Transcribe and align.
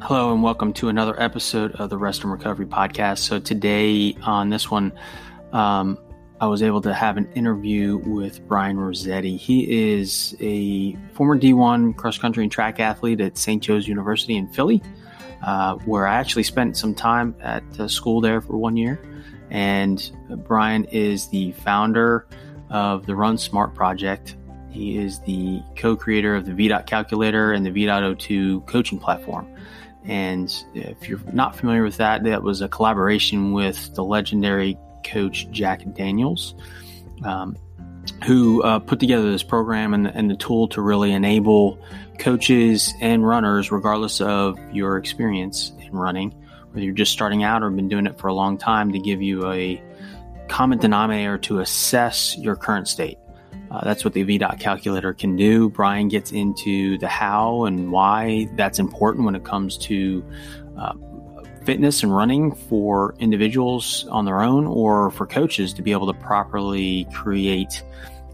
Hello, 0.00 0.32
and 0.32 0.44
welcome 0.44 0.72
to 0.74 0.88
another 0.88 1.20
episode 1.20 1.72
of 1.72 1.90
the 1.90 1.98
Rest 1.98 2.22
and 2.22 2.30
Recovery 2.30 2.66
Podcast. 2.66 3.18
So, 3.18 3.40
today 3.40 4.16
on 4.22 4.48
this 4.48 4.70
one, 4.70 4.92
um, 5.52 5.98
I 6.40 6.46
was 6.46 6.62
able 6.62 6.80
to 6.82 6.94
have 6.94 7.16
an 7.16 7.28
interview 7.32 7.96
with 7.96 8.46
Brian 8.46 8.76
Rosetti. 8.76 9.36
He 9.36 9.92
is 9.98 10.36
a 10.38 10.94
former 11.14 11.36
D1 11.36 11.96
cross 11.96 12.16
country 12.16 12.44
and 12.44 12.52
track 12.52 12.78
athlete 12.78 13.20
at 13.20 13.36
St. 13.36 13.60
Joe's 13.60 13.88
University 13.88 14.36
in 14.36 14.46
Philly, 14.46 14.80
uh, 15.44 15.74
where 15.78 16.06
I 16.06 16.14
actually 16.14 16.44
spent 16.44 16.76
some 16.76 16.94
time 16.94 17.34
at 17.40 17.64
school 17.90 18.20
there 18.20 18.40
for 18.40 18.56
one 18.56 18.76
year. 18.76 19.00
And 19.50 20.10
Brian 20.46 20.84
is 20.84 21.28
the 21.28 21.52
founder 21.52 22.26
of 22.70 23.06
the 23.06 23.16
Run 23.16 23.36
Smart 23.36 23.74
Project. 23.74 24.36
He 24.78 24.96
is 24.96 25.18
the 25.20 25.60
co 25.74 25.96
creator 25.96 26.36
of 26.36 26.46
the 26.46 26.52
VDOT 26.52 26.86
calculator 26.86 27.50
and 27.50 27.66
the 27.66 27.70
VDOT 27.70 28.14
O2 28.14 28.66
coaching 28.66 29.00
platform. 29.00 29.52
And 30.04 30.54
if 30.72 31.08
you're 31.08 31.18
not 31.32 31.56
familiar 31.56 31.82
with 31.82 31.96
that, 31.96 32.22
that 32.22 32.44
was 32.44 32.60
a 32.60 32.68
collaboration 32.68 33.52
with 33.52 33.92
the 33.96 34.04
legendary 34.04 34.78
coach 35.04 35.50
Jack 35.50 35.82
Daniels, 35.94 36.54
um, 37.24 37.56
who 38.24 38.62
uh, 38.62 38.78
put 38.78 39.00
together 39.00 39.32
this 39.32 39.42
program 39.42 39.94
and, 39.94 40.06
and 40.06 40.30
the 40.30 40.36
tool 40.36 40.68
to 40.68 40.80
really 40.80 41.10
enable 41.10 41.76
coaches 42.20 42.94
and 43.00 43.26
runners, 43.26 43.72
regardless 43.72 44.20
of 44.20 44.60
your 44.72 44.96
experience 44.96 45.72
in 45.80 45.90
running, 45.90 46.30
whether 46.70 46.84
you're 46.84 46.94
just 46.94 47.10
starting 47.10 47.42
out 47.42 47.64
or 47.64 47.70
been 47.70 47.88
doing 47.88 48.06
it 48.06 48.16
for 48.16 48.28
a 48.28 48.34
long 48.34 48.56
time, 48.56 48.92
to 48.92 49.00
give 49.00 49.20
you 49.22 49.50
a 49.50 49.82
common 50.46 50.78
denominator 50.78 51.36
to 51.36 51.58
assess 51.58 52.38
your 52.38 52.54
current 52.54 52.86
state. 52.86 53.18
Uh, 53.70 53.84
that's 53.84 54.04
what 54.04 54.14
the 54.14 54.24
VDOT 54.24 54.58
calculator 54.60 55.12
can 55.12 55.36
do. 55.36 55.68
Brian 55.68 56.08
gets 56.08 56.32
into 56.32 56.96
the 56.98 57.08
how 57.08 57.64
and 57.64 57.92
why 57.92 58.48
that's 58.54 58.78
important 58.78 59.24
when 59.24 59.34
it 59.34 59.44
comes 59.44 59.76
to 59.78 60.24
uh, 60.78 60.94
fitness 61.64 62.02
and 62.02 62.14
running 62.14 62.54
for 62.54 63.14
individuals 63.18 64.06
on 64.08 64.24
their 64.24 64.40
own 64.40 64.66
or 64.66 65.10
for 65.10 65.26
coaches 65.26 65.74
to 65.74 65.82
be 65.82 65.92
able 65.92 66.06
to 66.06 66.18
properly 66.20 67.06
create 67.12 67.82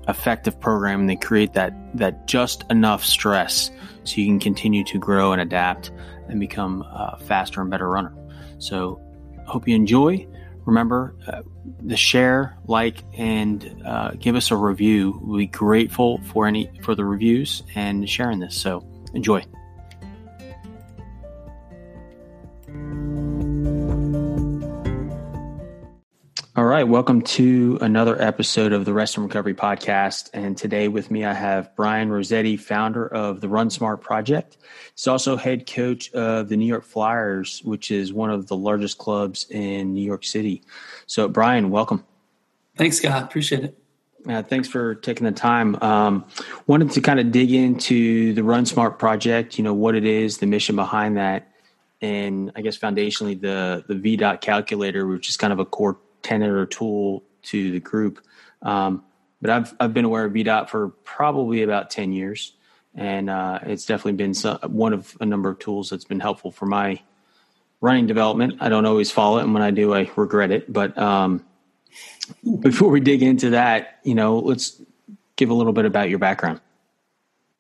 effective 0.07 0.61
programming 0.61 1.07
that 1.07 1.21
create 1.21 1.55
that 1.55 1.75
that 1.97 2.27
just 2.27 2.65
enough 2.71 3.05
stress 3.05 3.71
so 4.05 4.21
you 4.21 4.27
can 4.27 4.39
continue 4.39 4.85
to 4.85 4.99
grow 4.99 5.33
and 5.33 5.41
adapt 5.41 5.91
and 6.29 6.39
become 6.39 6.83
a 6.83 7.19
faster 7.25 7.61
and 7.61 7.71
better 7.71 7.89
runner. 7.89 8.15
So, 8.59 9.01
hope 9.47 9.67
you 9.67 9.75
enjoy. 9.75 10.27
Remember, 10.67 11.15
uh, 11.27 11.43
the 11.83 11.97
share, 11.97 12.57
like, 12.67 13.03
and 13.17 13.83
uh, 13.85 14.13
give 14.13 14.35
us 14.35 14.51
a 14.51 14.57
review. 14.57 15.21
We'll 15.23 15.39
be 15.39 15.47
grateful 15.47 16.21
for 16.25 16.47
any 16.47 16.71
for 16.83 16.95
the 16.95 17.05
reviews 17.05 17.63
and 17.75 18.09
sharing 18.09 18.39
this. 18.39 18.57
So 18.57 18.87
enjoy. 19.13 19.45
Right, 26.75 26.89
welcome 26.89 27.23
to 27.23 27.79
another 27.83 28.21
episode 28.21 28.73
of 28.73 28.85
the 28.85 28.93
Rest 28.93 29.17
and 29.17 29.25
Recovery 29.25 29.55
Podcast. 29.55 30.29
And 30.35 30.57
today 30.57 30.89
with 30.89 31.09
me, 31.09 31.25
I 31.25 31.33
have 31.33 31.71
Brian 31.77 32.09
Rosetti, 32.09 32.59
founder 32.59 33.07
of 33.07 33.41
the 33.41 33.49
Run 33.49 33.71
Smart 33.71 34.01
Project. 34.01 34.57
He's 34.93 35.07
also 35.07 35.37
head 35.37 35.71
coach 35.71 36.13
of 36.15 36.49
the 36.49 36.57
New 36.57 36.67
York 36.67 36.83
Flyers, 36.83 37.61
which 37.63 37.93
is 37.93 38.13
one 38.13 38.31
of 38.31 38.49
the 38.49 38.57
largest 38.57 38.99
clubs 38.99 39.47
in 39.51 39.95
New 39.95 40.05
York 40.05 40.25
City. 40.25 40.65
So, 41.07 41.29
Brian, 41.29 41.71
welcome. 41.71 42.05
Thanks, 42.77 42.97
Scott. 42.97 43.23
Appreciate 43.23 43.63
it. 43.63 43.79
Uh, 44.29 44.43
thanks 44.43 44.67
for 44.67 44.97
taking 44.97 45.27
the 45.27 45.31
time. 45.31 45.81
Um, 45.81 46.25
wanted 46.67 46.91
to 46.91 47.01
kind 47.01 47.21
of 47.21 47.31
dig 47.31 47.53
into 47.53 48.35
the 48.35 48.43
Run 48.43 48.67
Smart 48.67 48.99
Project. 48.99 49.59
You 49.59 49.63
know 49.63 49.75
what 49.75 49.95
it 49.95 50.05
is, 50.05 50.39
the 50.39 50.47
mission 50.47 50.75
behind 50.75 51.19
that, 51.19 51.53
and 52.01 52.51
I 52.57 52.63
guess 52.63 52.77
foundationally 52.77 53.41
the 53.41 53.85
the 53.87 53.95
VDOT 53.95 54.41
calculator, 54.41 55.07
which 55.07 55.29
is 55.29 55.37
kind 55.37 55.53
of 55.53 55.61
a 55.61 55.65
core 55.65 55.99
tenet 56.25 56.51
or 56.51 56.67
tool 56.67 57.23
to 57.43 57.71
the 57.71 57.79
group. 57.79 58.25
Um, 58.63 59.05
but 59.41 59.51
I've 59.51 59.75
I've 59.79 59.95
been 59.95 60.05
aware 60.05 60.25
of 60.25 60.33
VDOT 60.33 60.69
for 60.71 60.89
probably 61.05 61.63
about 61.63 61.91
ten 61.91 62.13
years, 62.13 62.55
and 62.95 63.31
uh, 63.31 63.61
it's 63.63 63.87
definitely 63.87 64.15
been 64.15 64.35
some, 64.35 64.59
one 64.63 64.93
of 64.93 65.17
a 65.21 65.27
number 65.27 65.51
of 65.51 65.61
tools 65.61 65.91
that's 65.91 66.05
been 66.05 66.21
helpful 66.21 66.51
for 66.51 66.67
my 66.67 67.01
running 67.81 68.07
development. 68.07 68.55
I 68.61 68.71
don't 68.71 68.87
always 68.87 69.11
follow 69.11 69.39
it, 69.39 69.43
and 69.43 69.55
when 69.55 69.63
I 69.63 69.71
do, 69.71 69.95
I 69.95 70.11
regret 70.17 70.51
it. 70.51 70.73
But 70.73 70.97
um, 70.99 71.45
before 72.61 72.89
we 72.89 73.01
dig 73.01 73.23
into 73.23 73.51
that, 73.51 74.01
you 74.03 74.15
know, 74.15 74.39
let's 74.39 74.81
give 75.37 75.51
a 75.51 75.55
little 75.55 75.75
bit 75.75 75.85
about 75.85 76.09
your 76.09 76.19
background. 76.19 76.61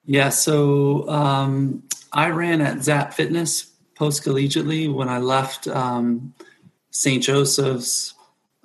Yeah, 0.06 0.30
so 0.30 1.08
um, 1.08 1.82
I 2.12 2.30
ran 2.30 2.60
at 2.60 2.82
Zap 2.82 3.14
Fitness 3.14 3.70
post 3.94 4.24
collegiately 4.24 4.92
when 4.92 5.08
I 5.08 5.18
left 5.18 5.66
um, 5.68 6.34
St. 6.90 7.22
Joseph's 7.22 8.14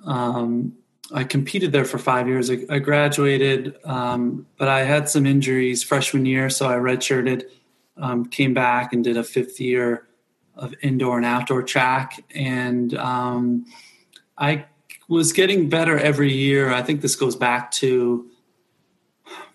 um, 0.04 0.76
I 1.12 1.24
competed 1.24 1.72
there 1.72 1.84
for 1.84 1.98
five 1.98 2.28
years. 2.28 2.50
I, 2.50 2.58
I 2.70 2.78
graduated, 2.78 3.76
um, 3.84 4.46
but 4.56 4.68
I 4.68 4.84
had 4.84 5.08
some 5.08 5.26
injuries 5.26 5.82
freshman 5.82 6.24
year, 6.26 6.50
so 6.50 6.68
I 6.68 6.74
redshirted, 6.76 7.44
um, 7.96 8.26
came 8.26 8.54
back 8.54 8.92
and 8.92 9.02
did 9.02 9.16
a 9.16 9.24
fifth 9.24 9.60
year 9.60 10.06
of 10.54 10.74
indoor 10.82 11.16
and 11.16 11.26
outdoor 11.26 11.62
track. 11.62 12.22
And 12.34 12.94
um, 12.94 13.66
I 14.38 14.66
was 15.08 15.32
getting 15.32 15.68
better 15.68 15.98
every 15.98 16.32
year. 16.32 16.72
I 16.72 16.82
think 16.82 17.00
this 17.00 17.16
goes 17.16 17.34
back 17.34 17.72
to 17.72 18.30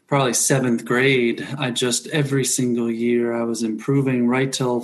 probably 0.07 0.34
seventh 0.34 0.84
grade. 0.85 1.47
I 1.57 1.72
just 1.72 2.07
every 2.07 2.45
single 2.45 2.91
year 2.91 3.34
I 3.34 3.44
was 3.44 3.63
improving 3.63 4.28
right 4.28 4.51
till 4.51 4.81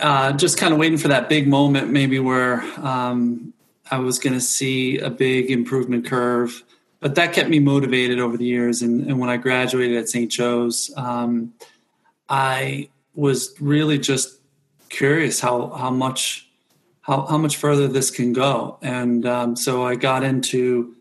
uh, 0.00 0.32
just 0.32 0.58
kind 0.58 0.72
of 0.72 0.78
waiting 0.78 0.98
for 0.98 1.08
that 1.08 1.28
big 1.28 1.48
moment, 1.48 1.90
maybe 1.90 2.18
where 2.18 2.62
um, 2.78 3.52
I 3.90 3.98
was 3.98 4.18
going 4.18 4.34
to 4.34 4.40
see 4.40 4.98
a 4.98 5.10
big 5.10 5.50
improvement 5.50 6.06
curve. 6.06 6.62
But 7.00 7.16
that 7.16 7.32
kept 7.32 7.48
me 7.48 7.58
motivated 7.58 8.20
over 8.20 8.36
the 8.36 8.44
years. 8.44 8.82
And, 8.82 9.08
and 9.08 9.18
when 9.18 9.28
I 9.28 9.36
graduated 9.36 9.96
at 9.96 10.08
St. 10.08 10.30
Joe's, 10.30 10.92
um, 10.96 11.52
I 12.28 12.88
was 13.14 13.54
really 13.60 13.98
just 13.98 14.38
curious 14.88 15.40
how 15.40 15.70
how 15.70 15.90
much 15.90 16.48
how 17.00 17.26
how 17.26 17.38
much 17.38 17.56
further 17.56 17.88
this 17.88 18.10
can 18.10 18.32
go. 18.32 18.78
And 18.82 19.26
um, 19.26 19.56
so 19.56 19.84
I 19.84 19.96
got 19.96 20.22
into 20.22 20.94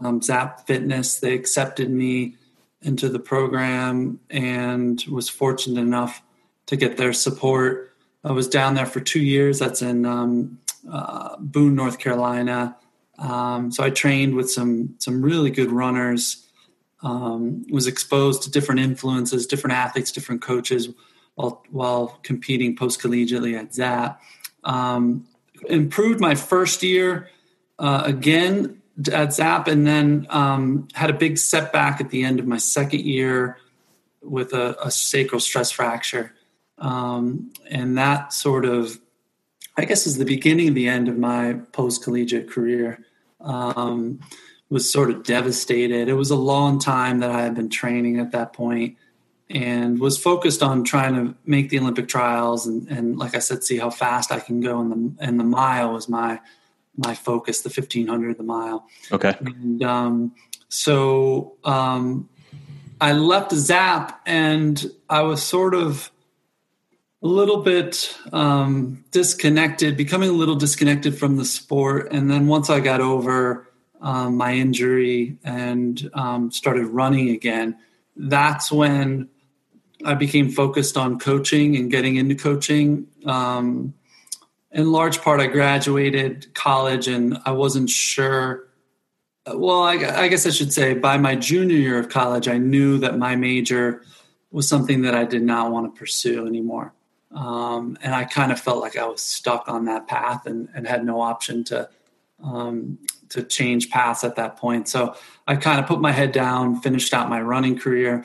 um, 0.00 0.22
Zap 0.22 0.66
Fitness. 0.66 1.18
They 1.18 1.34
accepted 1.34 1.90
me 1.90 2.36
into 2.82 3.08
the 3.08 3.18
program 3.18 4.20
and 4.30 5.02
was 5.10 5.28
fortunate 5.28 5.80
enough 5.80 6.22
to 6.66 6.76
get 6.76 6.96
their 6.96 7.12
support 7.12 7.89
I 8.22 8.32
was 8.32 8.48
down 8.48 8.74
there 8.74 8.86
for 8.86 9.00
two 9.00 9.22
years. 9.22 9.58
That's 9.58 9.82
in 9.82 10.04
um, 10.04 10.58
uh, 10.90 11.36
Boone, 11.38 11.74
North 11.74 11.98
Carolina. 11.98 12.76
Um, 13.18 13.70
so 13.70 13.84
I 13.84 13.90
trained 13.90 14.34
with 14.34 14.50
some 14.50 14.94
some 14.98 15.22
really 15.22 15.50
good 15.50 15.70
runners. 15.70 16.46
Um, 17.02 17.64
was 17.70 17.86
exposed 17.86 18.42
to 18.42 18.50
different 18.50 18.80
influences, 18.80 19.46
different 19.46 19.74
athletes, 19.74 20.12
different 20.12 20.42
coaches, 20.42 20.88
while 21.34 21.62
while 21.70 22.18
competing 22.22 22.76
post 22.76 23.00
collegiately 23.00 23.58
at 23.58 23.74
Zap. 23.74 24.20
Um, 24.64 25.26
improved 25.68 26.20
my 26.20 26.34
first 26.34 26.82
year 26.82 27.30
uh, 27.78 28.02
again 28.04 28.82
at 29.12 29.32
Zap, 29.32 29.66
and 29.66 29.86
then 29.86 30.26
um, 30.28 30.88
had 30.94 31.08
a 31.08 31.14
big 31.14 31.38
setback 31.38 32.00
at 32.00 32.10
the 32.10 32.22
end 32.22 32.38
of 32.38 32.46
my 32.46 32.58
second 32.58 33.00
year 33.00 33.56
with 34.22 34.52
a, 34.52 34.76
a 34.84 34.90
sacral 34.90 35.40
stress 35.40 35.70
fracture. 35.70 36.34
Um, 36.80 37.52
and 37.70 37.96
that 37.98 38.32
sort 38.32 38.64
of, 38.64 38.98
I 39.76 39.84
guess, 39.84 40.06
is 40.06 40.18
the 40.18 40.24
beginning 40.24 40.68
of 40.68 40.74
the 40.74 40.88
end 40.88 41.08
of 41.08 41.18
my 41.18 41.54
post 41.72 42.02
collegiate 42.02 42.50
career. 42.50 43.04
Um, 43.40 44.20
was 44.70 44.90
sort 44.90 45.10
of 45.10 45.24
devastated. 45.24 46.08
It 46.08 46.14
was 46.14 46.30
a 46.30 46.36
long 46.36 46.78
time 46.78 47.18
that 47.18 47.30
I 47.30 47.42
had 47.42 47.56
been 47.56 47.68
training 47.68 48.20
at 48.20 48.30
that 48.30 48.52
point 48.52 48.96
and 49.50 49.98
was 49.98 50.16
focused 50.16 50.62
on 50.62 50.84
trying 50.84 51.14
to 51.14 51.34
make 51.44 51.70
the 51.70 51.80
Olympic 51.80 52.06
trials 52.06 52.66
and, 52.66 52.88
and 52.88 53.18
like 53.18 53.34
I 53.34 53.40
said, 53.40 53.64
see 53.64 53.78
how 53.78 53.90
fast 53.90 54.30
I 54.30 54.38
can 54.38 54.60
go. 54.60 54.80
And 54.80 54.92
the, 54.92 55.24
and 55.24 55.40
the 55.40 55.44
mile 55.44 55.92
was 55.92 56.08
my, 56.08 56.40
my 56.96 57.14
focus, 57.14 57.62
the 57.62 57.68
1500, 57.68 58.38
the 58.38 58.44
mile. 58.44 58.86
Okay. 59.10 59.34
And, 59.40 59.82
um, 59.82 60.34
so, 60.68 61.56
um, 61.64 62.28
I 63.00 63.12
left 63.12 63.52
Zap 63.52 64.20
and 64.24 64.88
I 65.08 65.22
was 65.22 65.42
sort 65.42 65.74
of, 65.74 66.12
a 67.22 67.26
little 67.26 67.58
bit 67.58 68.16
um, 68.32 69.04
disconnected, 69.10 69.96
becoming 69.96 70.30
a 70.30 70.32
little 70.32 70.56
disconnected 70.56 71.18
from 71.18 71.36
the 71.36 71.44
sport. 71.44 72.12
And 72.12 72.30
then 72.30 72.46
once 72.46 72.70
I 72.70 72.80
got 72.80 73.00
over 73.00 73.68
um, 74.00 74.36
my 74.36 74.54
injury 74.54 75.36
and 75.44 76.10
um, 76.14 76.50
started 76.50 76.86
running 76.86 77.28
again, 77.28 77.76
that's 78.16 78.72
when 78.72 79.28
I 80.04 80.14
became 80.14 80.50
focused 80.50 80.96
on 80.96 81.18
coaching 81.18 81.76
and 81.76 81.90
getting 81.90 82.16
into 82.16 82.34
coaching. 82.34 83.06
Um, 83.26 83.94
in 84.72 84.90
large 84.90 85.20
part, 85.20 85.40
I 85.40 85.46
graduated 85.46 86.54
college 86.54 87.06
and 87.06 87.38
I 87.44 87.52
wasn't 87.52 87.90
sure. 87.90 88.66
Well, 89.46 89.82
I, 89.82 89.94
I, 89.94 90.28
guess 90.28 90.46
I 90.46 90.50
should 90.50 90.72
say 90.72 90.94
by 90.94 91.18
my 91.18 91.34
junior 91.34 91.76
year 91.76 91.98
of 91.98 92.08
college, 92.08 92.46
I 92.46 92.56
knew 92.56 92.98
that 92.98 93.18
my 93.18 93.36
major 93.36 94.02
was 94.50 94.68
something 94.68 95.02
that 95.02 95.14
I 95.14 95.24
did 95.24 95.42
not 95.42 95.70
want 95.70 95.92
to 95.92 95.98
pursue 95.98 96.46
anymore. 96.46 96.94
Um, 97.34 97.96
and 98.02 98.14
I 98.14 98.24
kind 98.24 98.50
of 98.50 98.60
felt 98.60 98.80
like 98.80 98.96
I 98.96 99.06
was 99.06 99.20
stuck 99.20 99.68
on 99.68 99.84
that 99.84 100.08
path 100.08 100.46
and, 100.46 100.68
and 100.74 100.86
had 100.86 101.04
no 101.04 101.20
option 101.20 101.64
to 101.64 101.88
um, 102.42 102.98
to 103.28 103.42
change 103.42 103.90
paths 103.90 104.24
at 104.24 104.36
that 104.36 104.56
point. 104.56 104.88
So 104.88 105.14
I 105.46 105.56
kind 105.56 105.78
of 105.78 105.86
put 105.86 106.00
my 106.00 106.10
head 106.10 106.32
down, 106.32 106.80
finished 106.80 107.12
out 107.14 107.28
my 107.28 107.40
running 107.40 107.78
career, 107.78 108.24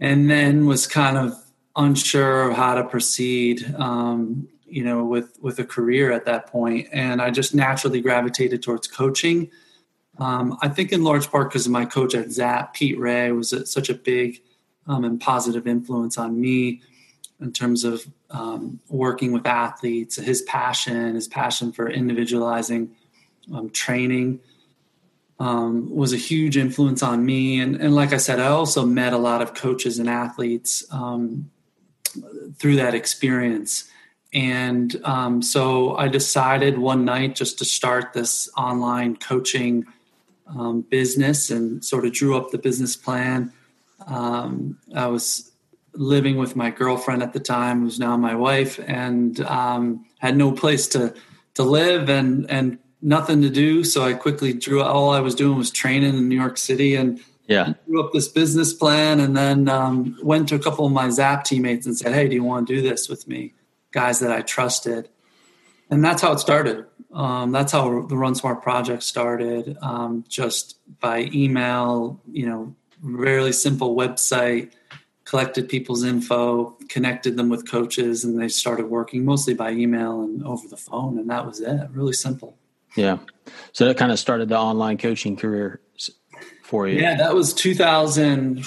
and 0.00 0.30
then 0.30 0.66
was 0.66 0.86
kind 0.86 1.18
of 1.18 1.34
unsure 1.76 2.50
of 2.50 2.56
how 2.56 2.76
to 2.76 2.84
proceed. 2.84 3.74
Um, 3.76 4.48
you 4.66 4.82
know, 4.82 5.04
with 5.04 5.38
with 5.40 5.58
a 5.58 5.64
career 5.64 6.10
at 6.10 6.24
that 6.24 6.46
point, 6.46 6.88
and 6.92 7.20
I 7.20 7.30
just 7.30 7.54
naturally 7.54 8.00
gravitated 8.00 8.62
towards 8.62 8.88
coaching. 8.88 9.50
Um, 10.18 10.56
I 10.62 10.68
think 10.68 10.92
in 10.92 11.04
large 11.04 11.30
part 11.30 11.50
because 11.50 11.68
my 11.68 11.84
coach 11.84 12.14
at 12.14 12.30
Zap, 12.30 12.74
Pete 12.74 12.98
Rea, 12.98 13.32
was 13.32 13.52
a, 13.52 13.66
such 13.66 13.88
a 13.88 13.94
big 13.94 14.40
um, 14.86 15.04
and 15.04 15.20
positive 15.20 15.66
influence 15.66 16.18
on 16.18 16.40
me 16.40 16.82
in 17.40 17.52
terms 17.52 17.84
of 17.84 18.06
um, 18.30 18.80
working 18.88 19.32
with 19.32 19.46
athletes. 19.46 20.16
His 20.16 20.42
passion, 20.42 21.14
his 21.14 21.28
passion 21.28 21.72
for 21.72 21.88
individualizing 21.88 22.90
um, 23.52 23.70
training, 23.70 24.40
um, 25.40 25.94
was 25.94 26.12
a 26.12 26.16
huge 26.16 26.56
influence 26.56 27.02
on 27.02 27.24
me. 27.24 27.60
And, 27.60 27.76
and, 27.76 27.94
like 27.94 28.12
I 28.12 28.18
said, 28.18 28.38
I 28.38 28.46
also 28.46 28.86
met 28.86 29.12
a 29.12 29.18
lot 29.18 29.42
of 29.42 29.54
coaches 29.54 29.98
and 29.98 30.08
athletes 30.08 30.84
um, 30.92 31.50
through 32.58 32.76
that 32.76 32.94
experience. 32.94 33.90
And 34.32 34.94
um, 35.04 35.42
so 35.42 35.96
I 35.96 36.08
decided 36.08 36.78
one 36.78 37.04
night 37.04 37.34
just 37.34 37.58
to 37.58 37.64
start 37.64 38.12
this 38.12 38.48
online 38.56 39.16
coaching 39.16 39.86
um, 40.46 40.82
business 40.82 41.50
and 41.50 41.84
sort 41.84 42.04
of 42.04 42.12
drew 42.12 42.36
up 42.36 42.50
the 42.50 42.58
business 42.58 42.96
plan. 42.96 43.52
I 44.06 45.06
was 45.06 45.52
living 45.94 46.36
with 46.36 46.56
my 46.56 46.70
girlfriend 46.70 47.22
at 47.22 47.32
the 47.32 47.40
time, 47.40 47.82
who's 47.82 47.98
now 47.98 48.16
my 48.16 48.34
wife, 48.34 48.80
and 48.86 49.40
um, 49.40 50.04
had 50.18 50.36
no 50.36 50.52
place 50.52 50.88
to 50.88 51.14
to 51.54 51.62
live 51.62 52.08
and 52.08 52.50
and 52.50 52.78
nothing 53.00 53.42
to 53.42 53.50
do. 53.50 53.84
So 53.84 54.04
I 54.04 54.14
quickly 54.14 54.52
drew. 54.52 54.82
All 54.82 55.10
I 55.10 55.20
was 55.20 55.34
doing 55.34 55.56
was 55.56 55.70
training 55.70 56.16
in 56.16 56.28
New 56.28 56.38
York 56.38 56.56
City, 56.56 56.94
and 56.94 57.20
yeah, 57.46 57.74
drew 57.86 58.04
up 58.04 58.12
this 58.12 58.28
business 58.28 58.72
plan, 58.72 59.20
and 59.20 59.36
then 59.36 59.68
um, 59.68 60.18
went 60.22 60.48
to 60.48 60.54
a 60.54 60.58
couple 60.58 60.86
of 60.86 60.92
my 60.92 61.10
Zap 61.10 61.44
teammates 61.44 61.86
and 61.86 61.96
said, 61.96 62.12
"Hey, 62.12 62.28
do 62.28 62.34
you 62.34 62.44
want 62.44 62.66
to 62.66 62.74
do 62.74 62.82
this 62.82 63.08
with 63.08 63.28
me?" 63.28 63.54
Guys 63.92 64.20
that 64.20 64.32
I 64.32 64.42
trusted, 64.42 65.08
and 65.90 66.04
that's 66.04 66.22
how 66.22 66.32
it 66.32 66.40
started. 66.40 66.86
Um, 67.12 67.52
that's 67.52 67.70
how 67.70 68.02
the 68.06 68.16
Run 68.16 68.34
Smart 68.34 68.62
project 68.62 69.04
started. 69.04 69.76
Um, 69.80 70.24
just 70.28 70.78
by 70.98 71.30
email, 71.32 72.20
you 72.32 72.46
know, 72.46 72.74
really 73.00 73.52
simple 73.52 73.94
website 73.94 74.72
collected 75.24 75.68
people's 75.68 76.04
info, 76.04 76.76
connected 76.88 77.36
them 77.36 77.48
with 77.48 77.68
coaches, 77.68 78.24
and 78.24 78.40
they 78.40 78.48
started 78.48 78.86
working 78.86 79.24
mostly 79.24 79.54
by 79.54 79.70
email 79.70 80.22
and 80.22 80.44
over 80.44 80.68
the 80.68 80.76
phone. 80.76 81.18
And 81.18 81.30
that 81.30 81.46
was 81.46 81.60
it. 81.60 81.88
Really 81.92 82.12
simple. 82.12 82.58
Yeah. 82.96 83.18
So 83.72 83.86
that 83.86 83.96
kind 83.96 84.12
of 84.12 84.18
started 84.18 84.48
the 84.48 84.58
online 84.58 84.98
coaching 84.98 85.36
career 85.36 85.80
for 86.62 86.86
you. 86.86 87.00
Yeah, 87.00 87.16
that 87.16 87.34
was 87.34 87.52
2000, 87.54 88.64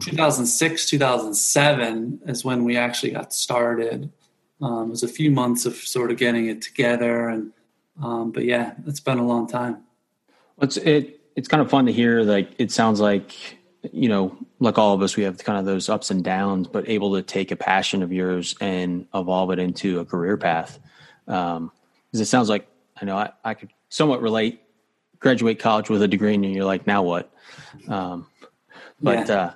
2006, 0.00 0.86
2007 0.90 2.20
is 2.26 2.44
when 2.44 2.64
we 2.64 2.76
actually 2.76 3.12
got 3.12 3.32
started. 3.32 4.12
Um, 4.60 4.88
it 4.88 4.90
was 4.90 5.02
a 5.02 5.08
few 5.08 5.30
months 5.30 5.64
of 5.64 5.74
sort 5.76 6.10
of 6.10 6.16
getting 6.16 6.46
it 6.46 6.60
together. 6.60 7.28
And, 7.28 7.52
um, 8.02 8.30
but 8.32 8.44
yeah, 8.44 8.74
it's 8.86 9.00
been 9.00 9.18
a 9.18 9.26
long 9.26 9.48
time. 9.48 9.78
It's, 10.60 10.76
it, 10.76 11.20
it's 11.36 11.48
kind 11.48 11.62
of 11.62 11.70
fun 11.70 11.86
to 11.86 11.92
hear. 11.92 12.22
Like, 12.22 12.50
it 12.58 12.70
sounds 12.70 13.00
like, 13.00 13.32
you 13.92 14.08
know, 14.08 14.36
like 14.58 14.78
all 14.78 14.94
of 14.94 15.02
us, 15.02 15.16
we 15.16 15.22
have 15.24 15.38
kind 15.38 15.58
of 15.58 15.64
those 15.64 15.88
ups 15.88 16.10
and 16.10 16.22
downs, 16.22 16.66
but 16.68 16.88
able 16.88 17.14
to 17.14 17.22
take 17.22 17.50
a 17.50 17.56
passion 17.56 18.02
of 18.02 18.12
yours 18.12 18.54
and 18.60 19.06
evolve 19.14 19.50
it 19.50 19.58
into 19.58 20.00
a 20.00 20.04
career 20.04 20.36
path. 20.36 20.78
Um, 21.26 21.72
because 22.06 22.20
it 22.20 22.26
sounds 22.26 22.48
like 22.48 22.66
I 23.00 23.04
know 23.04 23.16
I, 23.16 23.30
I 23.44 23.54
could 23.54 23.70
somewhat 23.88 24.20
relate. 24.20 24.60
Graduate 25.20 25.58
college 25.58 25.90
with 25.90 26.00
a 26.00 26.08
degree, 26.08 26.34
and 26.34 26.44
you're 26.44 26.64
like, 26.64 26.86
now 26.86 27.02
what? 27.02 27.30
Um, 27.88 28.26
but 29.02 29.28
yeah. 29.28 29.34
uh, 29.34 29.52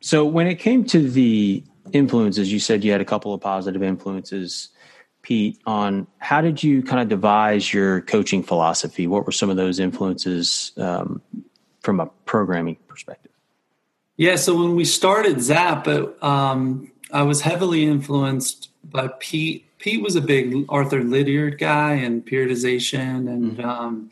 so 0.00 0.24
when 0.24 0.46
it 0.46 0.54
came 0.54 0.84
to 0.84 1.10
the 1.10 1.64
influences, 1.92 2.52
you 2.52 2.60
said 2.60 2.84
you 2.84 2.92
had 2.92 3.00
a 3.00 3.04
couple 3.04 3.34
of 3.34 3.40
positive 3.40 3.82
influences, 3.82 4.68
Pete. 5.22 5.58
On 5.66 6.06
how 6.18 6.40
did 6.40 6.62
you 6.62 6.82
kind 6.82 7.02
of 7.02 7.08
devise 7.08 7.74
your 7.74 8.02
coaching 8.02 8.44
philosophy? 8.44 9.08
What 9.08 9.26
were 9.26 9.32
some 9.32 9.50
of 9.50 9.56
those 9.56 9.80
influences 9.80 10.72
um, 10.76 11.20
from 11.82 11.98
a 11.98 12.06
programming 12.24 12.76
perspective? 12.86 13.19
Yeah, 14.20 14.36
so 14.36 14.54
when 14.54 14.76
we 14.76 14.84
started 14.84 15.40
Zap, 15.40 15.88
um, 15.88 16.92
I 17.10 17.22
was 17.22 17.40
heavily 17.40 17.86
influenced 17.86 18.68
by 18.84 19.08
Pete 19.18 19.64
Pete 19.78 20.02
was 20.02 20.14
a 20.14 20.20
big 20.20 20.66
Arthur 20.68 21.02
Lydiard 21.02 21.58
guy 21.58 21.94
and 21.94 22.22
periodization 22.22 23.26
and 23.26 23.56
mm-hmm. 23.56 23.64
um, 23.66 24.10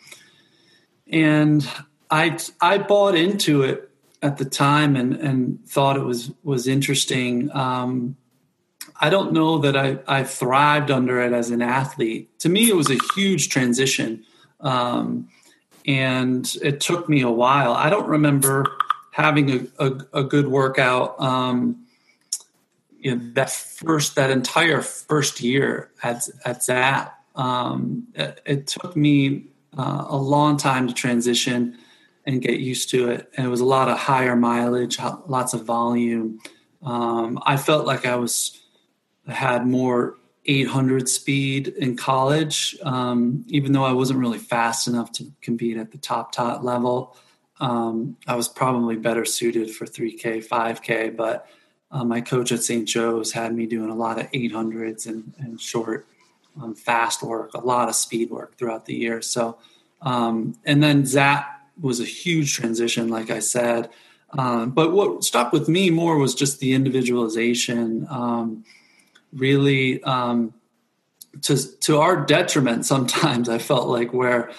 and 1.09 1.69
I 2.11 2.39
I 2.59 2.79
bought 2.79 3.17
into 3.17 3.61
it 3.61 3.91
at 4.23 4.39
the 4.39 4.47
time 4.47 4.97
and 4.97 5.13
and 5.13 5.63
thought 5.69 5.99
it 5.99 6.05
was 6.05 6.33
was 6.43 6.67
interesting. 6.67 7.55
Um, 7.55 8.17
I 8.99 9.11
don't 9.11 9.35
know 9.35 9.59
that 9.59 9.77
I, 9.77 9.99
I 10.09 10.25
thrived 10.25 10.91
under 10.91 11.21
it 11.21 11.35
as 11.35 11.51
an 11.51 11.61
athlete. 11.61 12.31
To 12.39 12.49
me, 12.49 12.71
it 12.71 12.75
was 12.75 12.91
a 12.91 12.99
huge 13.15 13.51
transition, 13.51 14.25
um, 14.61 15.29
and 15.87 16.51
it 16.63 16.81
took 16.81 17.11
me 17.11 17.21
a 17.21 17.31
while. 17.31 17.75
I 17.75 17.91
don't 17.91 18.09
remember 18.09 18.65
having 19.19 19.51
a, 19.51 19.85
a, 19.85 20.21
a 20.21 20.25
good 20.25 20.47
workout. 20.49 21.21
Um, 21.21 21.85
you 22.99 23.15
know 23.15 23.23
that 23.35 23.51
first 23.51 24.15
that 24.17 24.31
entire 24.31 24.81
first 24.81 25.41
year 25.41 25.91
at 26.03 26.29
at 26.45 26.65
Zap, 26.65 27.21
um, 27.37 28.07
it, 28.15 28.41
it, 28.45 28.67
took 28.67 28.97
me 28.97 29.45
uh, 29.77 30.07
a 30.09 30.17
long 30.17 30.57
time 30.57 30.89
to 30.89 30.95
transition 30.95 31.77
and 32.27 32.43
get 32.43 32.59
used 32.59 32.91
to 32.91 33.09
it. 33.11 33.31
And 33.37 33.47
it 33.47 33.51
was 33.51 33.61
a 33.61 33.65
lot 33.65 33.89
of 33.89 33.99
higher 33.99 34.35
mileage, 34.35 34.99
lots 35.27 35.55
of 35.55 35.65
volume. 35.65 36.41
Um, 36.83 37.41
I 37.47 37.57
felt 37.57 37.87
like 37.87 38.05
I 38.05 38.17
was 38.17 38.61
had 39.29 39.67
more 39.67 40.17
800 40.47 41.09
speed 41.09 41.69
in 41.69 41.97
college, 41.97 42.77
um, 42.83 43.45
even 43.49 43.73
though 43.73 43.85
I 43.85 43.93
wasn't 43.93 44.19
really 44.19 44.39
fast 44.39 44.89
enough 44.89 45.13
to 45.13 45.31
compete 45.41 45.77
at 45.77 45.93
the 45.93 45.99
top 45.99 46.33
top 46.33 46.65
level. 46.65 47.17
Um, 47.61 48.17
I 48.27 48.37
was 48.37 48.49
probably 48.49 48.97
better 48.97 49.25
suited 49.25 49.71
for 49.71 49.85
3K, 49.85 50.47
5K, 50.47 51.17
but 51.17 51.49
uh, 51.91 52.05
my 52.05 52.21
coach 52.21 52.53
at 52.53 52.63
St. 52.63 52.87
Joe's 52.87 53.33
had 53.33 53.55
me 53.55 53.67
doing 53.67 53.91
a 53.91 53.95
lot 53.95 54.21
of 54.21 54.31
800s 54.31 55.07
and, 55.07 55.33
and 55.39 55.61
short, 55.61 56.07
um, 56.61 56.75
fast 56.75 57.23
work, 57.23 57.55
a 57.55 57.61
lot 57.61 57.89
of 57.89 57.95
speed 57.95 58.31
work 58.31 58.57
throughout 58.57 58.85
the 58.85 58.95
year. 58.95 59.23
So, 59.23 59.59
um, 60.03 60.57
and 60.65 60.83
then 60.83 61.07
Zap 61.07 61.67
was 61.81 62.01
a 62.01 62.05
huge 62.05 62.55
transition, 62.55 63.09
like 63.09 63.31
I 63.31 63.39
said. 63.39 63.91
Um, 64.37 64.71
but 64.71 64.93
what 64.93 65.25
stuck 65.25 65.53
with 65.53 65.69
me 65.69 65.91
more 65.91 66.19
was 66.19 66.35
just 66.35 66.61
the 66.61 66.75
individualization. 66.75 68.07
Um, 68.11 68.65
really, 69.33 70.03
um, 70.03 70.53
to 71.43 71.79
to 71.79 71.99
our 71.99 72.25
detriment, 72.25 72.85
sometimes 72.85 73.49
I 73.49 73.59
felt 73.59 73.89
like 73.89 74.13
where 74.13 74.51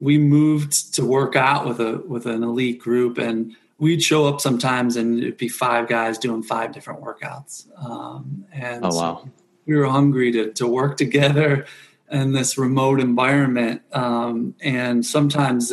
we 0.00 0.18
moved 0.18 0.94
to 0.94 1.04
work 1.04 1.36
out 1.36 1.66
with 1.66 1.80
a 1.80 1.98
with 2.06 2.26
an 2.26 2.42
elite 2.42 2.78
group 2.78 3.18
and 3.18 3.56
we'd 3.78 4.02
show 4.02 4.26
up 4.26 4.40
sometimes 4.40 4.96
and 4.96 5.18
it'd 5.18 5.36
be 5.36 5.48
five 5.48 5.88
guys 5.88 6.18
doing 6.18 6.42
five 6.42 6.72
different 6.72 7.00
workouts. 7.00 7.66
Um, 7.78 8.44
and 8.52 8.84
oh, 8.84 8.88
wow. 8.88 9.22
So 9.22 9.30
we 9.66 9.76
were 9.76 9.86
hungry 9.86 10.32
to, 10.32 10.52
to 10.54 10.66
work 10.66 10.96
together 10.96 11.66
in 12.10 12.32
this 12.32 12.58
remote 12.58 13.00
environment. 13.00 13.82
Um, 13.92 14.54
and 14.60 15.04
sometimes 15.04 15.72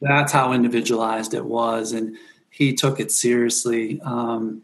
that's 0.00 0.32
how 0.32 0.52
individualized 0.52 1.34
it 1.34 1.44
was. 1.44 1.92
And 1.92 2.16
he 2.50 2.74
took 2.74 3.00
it 3.00 3.10
seriously 3.10 4.00
um, 4.02 4.62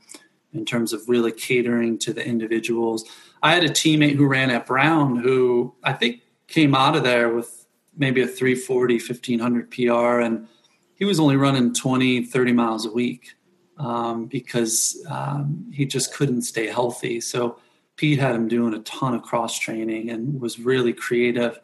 in 0.52 0.64
terms 0.64 0.92
of 0.92 1.08
really 1.08 1.32
catering 1.32 1.98
to 1.98 2.12
the 2.12 2.24
individuals. 2.24 3.04
I 3.42 3.54
had 3.54 3.64
a 3.64 3.70
teammate 3.70 4.16
who 4.16 4.26
ran 4.26 4.50
at 4.50 4.66
Brown 4.66 5.16
who 5.16 5.74
I 5.82 5.94
think 5.94 6.20
came 6.46 6.74
out 6.74 6.94
of 6.94 7.02
there 7.02 7.32
with 7.32 7.59
maybe 8.00 8.22
a 8.22 8.26
340, 8.26 8.94
1500 8.94 9.70
PR. 9.70 10.20
And 10.20 10.48
he 10.96 11.04
was 11.04 11.20
only 11.20 11.36
running 11.36 11.72
20, 11.72 12.24
30 12.24 12.52
miles 12.52 12.86
a 12.86 12.90
week 12.90 13.34
um, 13.76 14.26
because 14.26 15.04
um, 15.08 15.70
he 15.72 15.84
just 15.84 16.12
couldn't 16.14 16.42
stay 16.42 16.66
healthy. 16.66 17.20
So 17.20 17.58
Pete 17.96 18.18
had 18.18 18.34
him 18.34 18.48
doing 18.48 18.74
a 18.74 18.80
ton 18.80 19.14
of 19.14 19.22
cross 19.22 19.58
training 19.58 20.10
and 20.10 20.40
was 20.40 20.58
really 20.58 20.94
creative 20.94 21.60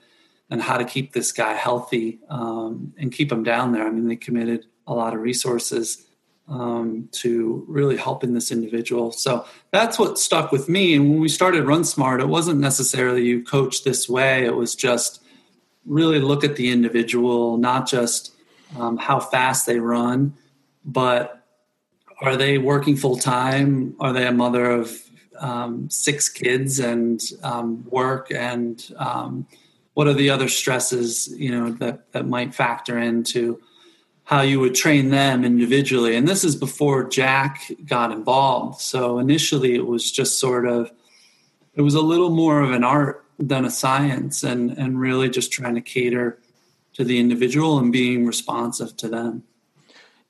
on 0.51 0.61
how 0.61 0.77
to 0.77 0.85
keep 0.85 1.13
this 1.13 1.33
guy 1.33 1.55
healthy 1.55 2.21
um, 2.29 2.93
and 2.99 3.11
keep 3.11 3.33
him 3.33 3.43
down 3.43 3.73
there. 3.73 3.87
I 3.87 3.91
mean, 3.91 4.07
they 4.07 4.17
committed 4.17 4.67
a 4.87 4.95
lot 4.95 5.15
of 5.15 5.21
resources 5.21 6.07
um, 6.49 7.09
to 7.13 7.65
really 7.67 7.97
helping 7.97 8.35
this 8.35 8.53
individual. 8.53 9.11
So 9.11 9.47
that's 9.73 9.99
what 9.99 10.19
stuck 10.19 10.53
with 10.53 10.69
me. 10.69 10.95
And 10.95 11.11
when 11.11 11.21
we 11.21 11.29
started 11.29 11.65
Run 11.65 11.85
Smart, 11.85 12.21
it 12.21 12.29
wasn't 12.29 12.61
necessarily 12.61 13.25
you 13.25 13.43
coach 13.43 13.83
this 13.83 14.09
way. 14.09 14.45
It 14.45 14.55
was 14.55 14.75
just 14.75 15.23
really 15.87 16.21
look 16.21 16.45
at 16.45 16.57
the 16.57 16.71
individual, 16.71 17.57
not 17.57 17.89
just 17.89 18.35
um, 18.79 18.97
how 18.97 19.21
fast 19.21 19.67
they 19.67 19.79
run, 19.79 20.35
but 20.85 21.47
are 22.21 22.37
they 22.37 22.59
working 22.59 22.97
full 22.97 23.17
time? 23.17 23.95
Are 24.01 24.13
they 24.13 24.27
a 24.27 24.33
mother 24.33 24.71
of 24.71 24.99
um, 25.39 25.91
six 25.91 26.29
kids 26.29 26.79
and 26.79 27.21
um, 27.43 27.85
work? 27.91 28.31
And 28.33 28.85
um, 28.97 29.47
what 29.95 30.07
are 30.07 30.15
the 30.15 30.31
other 30.31 30.49
stresses 30.49 31.29
you 31.39 31.51
know 31.51 31.71
that 31.73 32.13
that 32.13 32.27
might 32.27 32.55
factor 32.55 32.99
into 32.99 33.61
how 34.25 34.41
you 34.41 34.61
would 34.61 34.75
train 34.75 35.11
them 35.11 35.45
individually? 35.45 36.17
And 36.17 36.27
this 36.27 36.43
is 36.43 36.57
before 36.57 37.09
jack 37.09 37.71
got 37.85 38.13
involved. 38.13 38.81
So 38.81 39.19
initially 39.19 39.75
it 39.75 39.87
was 39.87 40.11
just 40.11 40.41
sort 40.41 40.67
of 40.67 40.91
it 41.75 41.83
was 41.83 41.95
a 41.95 42.01
little 42.01 42.31
more 42.31 42.61
of 42.61 42.73
an 42.73 42.83
art 42.83 43.26
than 43.39 43.65
a 43.65 43.71
science 43.71 44.43
and 44.43 44.71
and 44.79 45.01
really 45.01 45.29
just 45.29 45.53
trying 45.53 45.75
to 45.75 45.81
cater 45.81 46.39
to 46.93 47.05
the 47.05 47.19
individual 47.19 47.79
and 47.79 47.93
being 47.93 48.27
responsive 48.27 48.97
to 48.97 49.09
them 49.09 49.43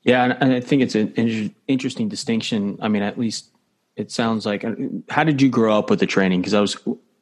yeah 0.03 0.37
and 0.41 0.53
i 0.53 0.61
think 0.61 0.83
it's 0.83 0.95
an 0.95 1.55
interesting 1.69 2.09
distinction 2.09 2.79
i 2.81 2.89
mean 2.89 3.03
at 3.03 3.19
least 3.19 3.51
it 3.97 4.11
sounds 4.11 4.45
like 4.45 4.65
how 5.09 5.25
did 5.25 5.41
you 5.41 5.49
grow 5.49 5.79
up 5.79 5.91
with 5.91 6.01
the 6.01 6.07
training 6.07 6.41
because 6.41 6.55
i 6.55 6.61
was 6.61 6.77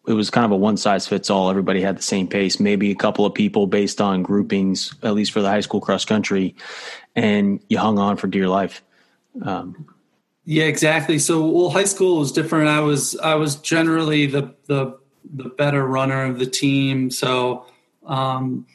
it 0.06 0.12
was 0.12 0.30
kind 0.30 0.44
of 0.44 0.50
a 0.50 0.56
one 0.56 0.76
size 0.76 1.06
fits 1.06 1.30
all. 1.30 1.48
Everybody 1.48 1.80
had 1.80 1.96
the 1.96 2.02
same 2.02 2.26
pace, 2.26 2.60
maybe 2.60 2.90
a 2.90 2.94
couple 2.94 3.24
of 3.24 3.32
people 3.32 3.66
based 3.66 4.00
on 4.00 4.22
groupings, 4.22 4.94
at 5.02 5.14
least 5.14 5.32
for 5.32 5.40
the 5.40 5.48
high 5.48 5.60
school 5.60 5.80
cross 5.80 6.04
country, 6.04 6.54
and 7.16 7.60
you 7.68 7.78
hung 7.78 7.98
on 7.98 8.16
for 8.16 8.26
dear 8.26 8.48
life. 8.48 8.82
Um, 9.42 9.86
yeah, 10.44 10.64
exactly. 10.64 11.18
So, 11.18 11.46
well, 11.46 11.70
high 11.70 11.84
school 11.84 12.18
was 12.18 12.32
different. 12.32 12.68
I 12.68 12.80
was 12.80 13.16
I 13.18 13.34
was 13.34 13.56
generally 13.56 14.26
the 14.26 14.54
the 14.66 14.98
the 15.32 15.48
better 15.48 15.86
runner 15.86 16.24
of 16.24 16.38
the 16.38 16.46
team. 16.46 17.10
So, 17.10 17.66
um, 18.04 18.66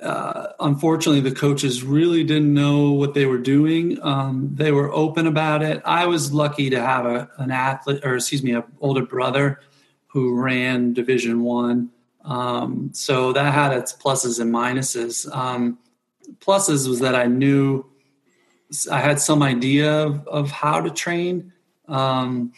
uh, 0.00 0.48
unfortunately, 0.60 1.20
the 1.20 1.34
coaches 1.34 1.82
really 1.82 2.22
didn't 2.22 2.54
know 2.54 2.92
what 2.92 3.14
they 3.14 3.26
were 3.26 3.38
doing. 3.38 3.98
Um, 4.02 4.50
they 4.54 4.70
were 4.70 4.92
open 4.92 5.26
about 5.26 5.62
it. 5.62 5.82
I 5.84 6.06
was 6.06 6.32
lucky 6.32 6.70
to 6.70 6.80
have 6.80 7.04
a, 7.04 7.28
an 7.38 7.50
athlete, 7.50 8.04
or 8.04 8.14
excuse 8.14 8.42
me, 8.42 8.52
an 8.52 8.62
older 8.80 9.04
brother 9.04 9.60
who 10.06 10.40
ran 10.40 10.94
Division 10.94 11.42
One. 11.42 11.90
Um, 12.24 12.90
so 12.92 13.32
that 13.32 13.52
had 13.52 13.72
its 13.72 13.92
pluses 13.92 14.40
and 14.40 14.54
minuses. 14.54 15.30
Um, 15.34 15.78
pluses 16.40 16.88
was 16.88 17.00
that 17.00 17.14
I 17.14 17.26
knew 17.26 17.84
I 18.90 19.00
had 19.00 19.20
some 19.20 19.42
idea 19.42 19.92
of, 19.92 20.26
of 20.28 20.50
how 20.50 20.80
to 20.80 20.90
train. 20.90 21.52
Um, 21.88 22.52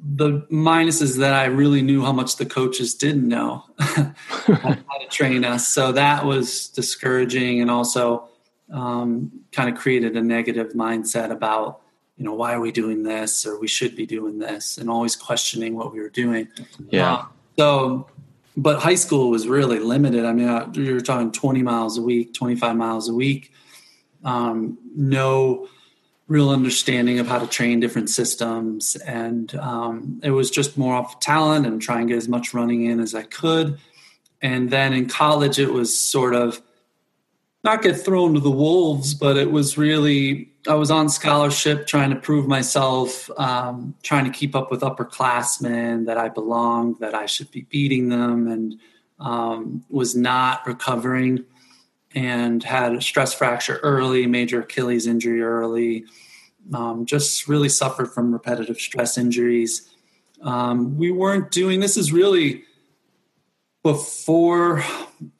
the 0.00 0.42
minuses 0.50 1.18
that 1.18 1.34
I 1.34 1.46
really 1.46 1.82
knew 1.82 2.02
how 2.02 2.12
much 2.12 2.36
the 2.36 2.46
coaches 2.46 2.94
didn't 2.94 3.26
know 3.26 3.64
how 3.78 4.14
to 4.46 5.06
train 5.10 5.44
us. 5.44 5.68
So 5.68 5.92
that 5.92 6.24
was 6.24 6.68
discouraging 6.68 7.60
and 7.60 7.70
also 7.70 8.28
um, 8.72 9.32
kind 9.50 9.68
of 9.68 9.76
created 9.76 10.16
a 10.16 10.22
negative 10.22 10.72
mindset 10.72 11.30
about 11.30 11.80
you 12.18 12.24
know, 12.24 12.34
why 12.34 12.52
are 12.52 12.60
we 12.60 12.72
doing 12.72 13.04
this 13.04 13.46
or 13.46 13.60
we 13.60 13.68
should 13.68 13.94
be 13.94 14.04
doing 14.04 14.40
this 14.40 14.76
and 14.76 14.90
always 14.90 15.14
questioning 15.14 15.76
what 15.76 15.92
we 15.92 16.00
were 16.00 16.08
doing. 16.08 16.48
Yeah. 16.90 17.14
Uh, 17.14 17.24
so, 17.56 18.08
but 18.56 18.80
high 18.80 18.96
school 18.96 19.30
was 19.30 19.46
really 19.46 19.78
limited. 19.78 20.24
I 20.24 20.32
mean, 20.32 20.74
you 20.74 20.94
were 20.94 21.00
talking 21.00 21.30
20 21.30 21.62
miles 21.62 21.96
a 21.96 22.02
week, 22.02 22.34
25 22.34 22.74
miles 22.74 23.08
a 23.08 23.14
week. 23.14 23.52
Um, 24.24 24.78
no 24.96 25.68
real 26.28 26.50
understanding 26.50 27.18
of 27.18 27.26
how 27.26 27.38
to 27.38 27.46
train 27.46 27.80
different 27.80 28.10
systems. 28.10 28.96
And 28.96 29.54
um, 29.56 30.20
it 30.22 30.30
was 30.30 30.50
just 30.50 30.78
more 30.78 30.94
off 30.94 31.20
talent 31.20 31.66
and 31.66 31.80
try 31.80 31.98
and 31.98 32.08
get 32.08 32.18
as 32.18 32.28
much 32.28 32.54
running 32.54 32.84
in 32.84 33.00
as 33.00 33.14
I 33.14 33.22
could. 33.22 33.78
And 34.40 34.70
then 34.70 34.92
in 34.92 35.08
college, 35.08 35.58
it 35.58 35.72
was 35.72 35.98
sort 35.98 36.34
of 36.34 36.62
not 37.64 37.82
get 37.82 37.98
thrown 37.98 38.34
to 38.34 38.40
the 38.40 38.50
wolves, 38.50 39.14
but 39.14 39.36
it 39.36 39.50
was 39.50 39.76
really 39.76 40.52
I 40.68 40.74
was 40.74 40.90
on 40.90 41.08
scholarship, 41.08 41.86
trying 41.86 42.10
to 42.10 42.16
prove 42.16 42.46
myself, 42.46 43.30
um, 43.38 43.94
trying 44.02 44.24
to 44.24 44.30
keep 44.30 44.54
up 44.54 44.70
with 44.70 44.82
upperclassmen 44.82 46.06
that 46.06 46.18
I 46.18 46.28
belonged, 46.28 46.96
that 47.00 47.14
I 47.14 47.26
should 47.26 47.50
be 47.50 47.62
beating 47.62 48.10
them, 48.10 48.48
and 48.48 48.74
um, 49.18 49.84
was 49.88 50.14
not 50.14 50.66
recovering, 50.66 51.44
and 52.14 52.62
had 52.62 52.94
a 52.94 53.00
stress 53.00 53.34
fracture 53.34 53.78
early, 53.82 54.26
major 54.26 54.60
Achilles 54.60 55.06
injury 55.06 55.42
early. 55.42 56.04
Um, 56.72 57.06
just 57.06 57.48
really 57.48 57.68
suffered 57.68 58.12
from 58.12 58.32
repetitive 58.32 58.78
stress 58.78 59.16
injuries. 59.16 59.88
Um, 60.42 60.98
we 60.98 61.10
weren't 61.10 61.50
doing 61.50 61.80
this. 61.80 61.96
Is 61.96 62.12
really 62.12 62.64
before 63.82 64.84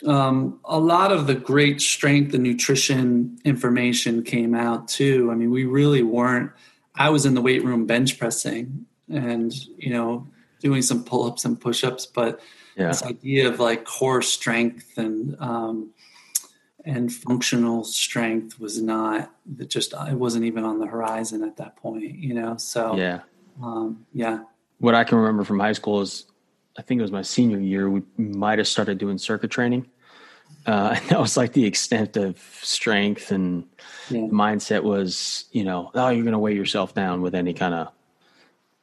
um, 0.06 0.58
a 0.64 0.78
lot 0.78 1.12
of 1.12 1.26
the 1.26 1.34
great 1.34 1.80
strength 1.80 2.32
and 2.34 2.42
nutrition 2.42 3.38
information 3.44 4.22
came 4.22 4.54
out 4.54 4.88
too. 4.88 5.30
I 5.30 5.34
mean, 5.34 5.50
we 5.50 5.64
really 5.64 6.02
weren't. 6.02 6.50
I 6.94 7.10
was 7.10 7.26
in 7.26 7.34
the 7.34 7.42
weight 7.42 7.62
room 7.62 7.86
bench 7.86 8.18
pressing 8.18 8.86
and 9.08 9.54
you 9.76 9.90
know 9.90 10.26
doing 10.60 10.82
some 10.82 11.04
pull 11.04 11.26
ups 11.26 11.44
and 11.44 11.60
push 11.60 11.84
ups, 11.84 12.06
but 12.06 12.40
yeah. 12.76 12.88
this 12.88 13.02
idea 13.02 13.48
of 13.48 13.60
like 13.60 13.84
core 13.84 14.22
strength 14.22 14.96
and 14.96 15.36
um, 15.40 15.90
and 16.84 17.12
functional 17.12 17.84
strength 17.84 18.58
was 18.60 18.80
not 18.80 19.32
that 19.56 19.68
just 19.68 19.92
it 19.92 20.14
wasn't 20.14 20.44
even 20.44 20.64
on 20.64 20.78
the 20.78 20.86
horizon 20.86 21.42
at 21.42 21.56
that 21.56 21.76
point. 21.76 22.14
You 22.14 22.34
know, 22.34 22.56
so 22.56 22.96
yeah, 22.96 23.20
um, 23.62 24.06
yeah. 24.12 24.44
What 24.78 24.94
I 24.94 25.04
can 25.04 25.18
remember 25.18 25.44
from 25.44 25.58
high 25.58 25.72
school 25.72 26.00
is 26.00 26.26
I 26.78 26.82
think 26.82 27.00
it 27.00 27.02
was 27.02 27.12
my 27.12 27.22
senior 27.22 27.58
year, 27.58 27.90
we 27.90 28.02
might 28.16 28.58
have 28.58 28.68
started 28.68 28.98
doing 28.98 29.18
circuit 29.18 29.50
training. 29.50 29.86
Uh, 30.64 30.94
and 31.00 31.08
that 31.10 31.20
was 31.20 31.36
like 31.36 31.52
the 31.52 31.66
extent 31.66 32.16
of 32.16 32.38
strength 32.62 33.32
and 33.32 33.64
yeah. 34.08 34.20
mindset 34.20 34.84
was, 34.84 35.46
you 35.50 35.64
know, 35.64 35.90
oh, 35.94 36.08
you're 36.10 36.22
going 36.22 36.32
to 36.32 36.38
weigh 36.38 36.54
yourself 36.54 36.94
down 36.94 37.20
with 37.20 37.34
any 37.34 37.52
kind 37.52 37.74
of, 37.74 37.88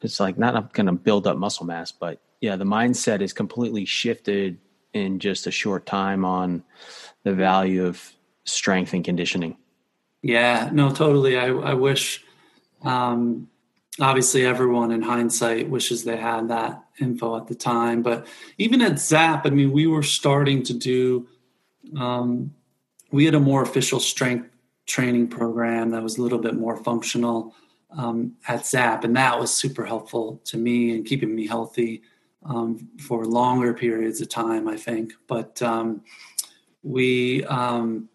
it's 0.01 0.19
like 0.19 0.37
not 0.37 0.73
going 0.73 0.85
to 0.85 0.91
build 0.91 1.25
up 1.25 1.37
muscle 1.37 1.65
mass, 1.65 1.91
but 1.91 2.19
yeah, 2.41 2.57
the 2.57 2.65
mindset 2.65 3.21
is 3.21 3.33
completely 3.33 3.85
shifted 3.85 4.59
in 4.93 5.19
just 5.19 5.47
a 5.47 5.51
short 5.51 5.85
time 5.85 6.25
on 6.25 6.63
the 7.25 7.33
value 7.33 7.85
of 7.85 8.13
strength 8.45 8.93
and 8.93 9.03
conditioning. 9.03 9.57
Yeah, 10.21 10.69
no, 10.71 10.91
totally. 10.91 11.37
I, 11.37 11.47
I 11.47 11.73
wish, 11.73 12.23
um, 12.83 13.49
obviously 13.99 14.45
everyone 14.45 14.91
in 14.91 15.01
hindsight 15.01 15.69
wishes 15.69 16.03
they 16.03 16.17
had 16.17 16.49
that 16.49 16.83
info 16.99 17.37
at 17.37 17.47
the 17.47 17.55
time 17.55 18.01
but 18.01 18.27
even 18.57 18.81
at 18.81 18.99
zap 18.99 19.45
i 19.45 19.49
mean 19.49 19.71
we 19.71 19.87
were 19.87 20.03
starting 20.03 20.63
to 20.63 20.73
do 20.73 21.27
um, 21.97 22.53
we 23.11 23.25
had 23.25 23.35
a 23.35 23.39
more 23.39 23.61
official 23.61 23.99
strength 23.99 24.49
training 24.85 25.27
program 25.27 25.91
that 25.91 26.03
was 26.03 26.17
a 26.17 26.21
little 26.21 26.39
bit 26.39 26.55
more 26.55 26.77
functional 26.77 27.53
um, 27.91 28.33
at 28.47 28.65
zap 28.65 29.03
and 29.03 29.15
that 29.15 29.39
was 29.39 29.53
super 29.53 29.85
helpful 29.85 30.41
to 30.43 30.57
me 30.57 30.93
and 30.93 31.05
keeping 31.05 31.33
me 31.33 31.47
healthy 31.47 32.01
um, 32.45 32.89
for 32.99 33.25
longer 33.25 33.73
periods 33.73 34.19
of 34.19 34.29
time 34.29 34.67
i 34.67 34.75
think 34.75 35.13
but 35.27 35.61
um, 35.61 36.01
we 36.85 37.43
um, 37.45 38.07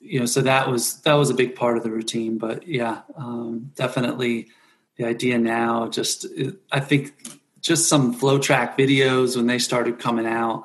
you 0.00 0.18
know 0.18 0.26
so 0.26 0.40
that 0.40 0.68
was 0.68 1.00
that 1.02 1.14
was 1.14 1.30
a 1.30 1.34
big 1.34 1.54
part 1.54 1.76
of 1.76 1.82
the 1.82 1.90
routine 1.90 2.38
but 2.38 2.66
yeah 2.66 3.02
um, 3.16 3.70
definitely 3.74 4.48
the 4.96 5.04
idea 5.04 5.38
now 5.38 5.86
just 5.88 6.26
i 6.72 6.80
think 6.80 7.12
just 7.60 7.88
some 7.88 8.18
Flotrack 8.18 8.78
videos 8.78 9.36
when 9.36 9.46
they 9.46 9.58
started 9.58 9.98
coming 9.98 10.26
out 10.26 10.64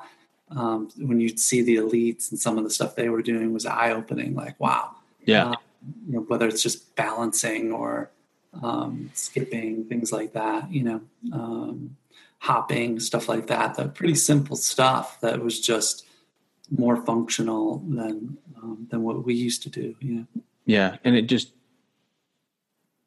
um, 0.50 0.88
when 0.98 1.20
you'd 1.20 1.40
see 1.40 1.62
the 1.62 1.76
elites 1.76 2.30
and 2.30 2.38
some 2.38 2.58
of 2.58 2.64
the 2.64 2.70
stuff 2.70 2.94
they 2.94 3.08
were 3.08 3.22
doing 3.22 3.52
was 3.52 3.66
eye-opening 3.66 4.34
like 4.34 4.58
wow. 4.60 4.94
Yeah. 5.24 5.50
Uh, 5.50 5.56
you 6.06 6.14
know, 6.14 6.20
whether 6.20 6.46
it's 6.46 6.62
just 6.62 6.94
balancing 6.94 7.72
or 7.72 8.10
um, 8.62 9.10
skipping 9.14 9.84
things 9.84 10.12
like 10.12 10.34
that 10.34 10.70
you 10.70 10.82
know 10.82 11.00
um, 11.32 11.96
hopping 12.38 13.00
stuff 13.00 13.28
like 13.28 13.46
that 13.48 13.74
that 13.76 13.94
pretty 13.94 14.14
simple 14.14 14.56
stuff 14.56 15.20
that 15.22 15.40
was 15.40 15.60
just 15.60 16.04
more 16.76 16.96
functional 17.04 17.78
than 17.88 18.38
um, 18.56 18.86
than 18.90 19.02
what 19.02 19.24
we 19.24 19.34
used 19.34 19.62
to 19.62 19.70
do 19.70 19.94
yeah. 20.00 20.22
Yeah 20.64 20.96
and 21.04 21.16
it 21.16 21.22
just 21.22 21.52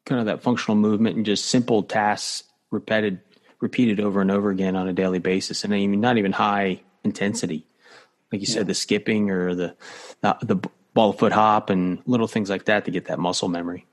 kind 0.04 0.20
of 0.20 0.26
that 0.26 0.42
functional 0.42 0.76
movement 0.76 1.16
and 1.16 1.26
just 1.26 1.46
simple 1.46 1.82
tasks 1.82 2.44
repeated 2.70 3.20
repeated 3.60 4.00
over 4.00 4.20
and 4.20 4.30
over 4.30 4.50
again 4.50 4.76
on 4.76 4.88
a 4.88 4.92
daily 4.92 5.18
basis 5.18 5.64
and 5.64 5.74
I 5.74 5.86
mean 5.86 6.00
not 6.00 6.18
even 6.18 6.32
high 6.32 6.80
intensity. 7.04 7.66
Like 8.32 8.40
you 8.40 8.46
yeah. 8.48 8.54
said 8.54 8.66
the 8.66 8.74
skipping 8.74 9.30
or 9.30 9.54
the, 9.54 9.76
the 10.20 10.36
the 10.42 10.68
ball 10.94 11.12
foot 11.12 11.32
hop 11.32 11.70
and 11.70 12.02
little 12.06 12.26
things 12.26 12.48
like 12.48 12.64
that 12.66 12.84
to 12.86 12.90
get 12.90 13.06
that 13.06 13.18
muscle 13.18 13.48
memory. 13.48 13.86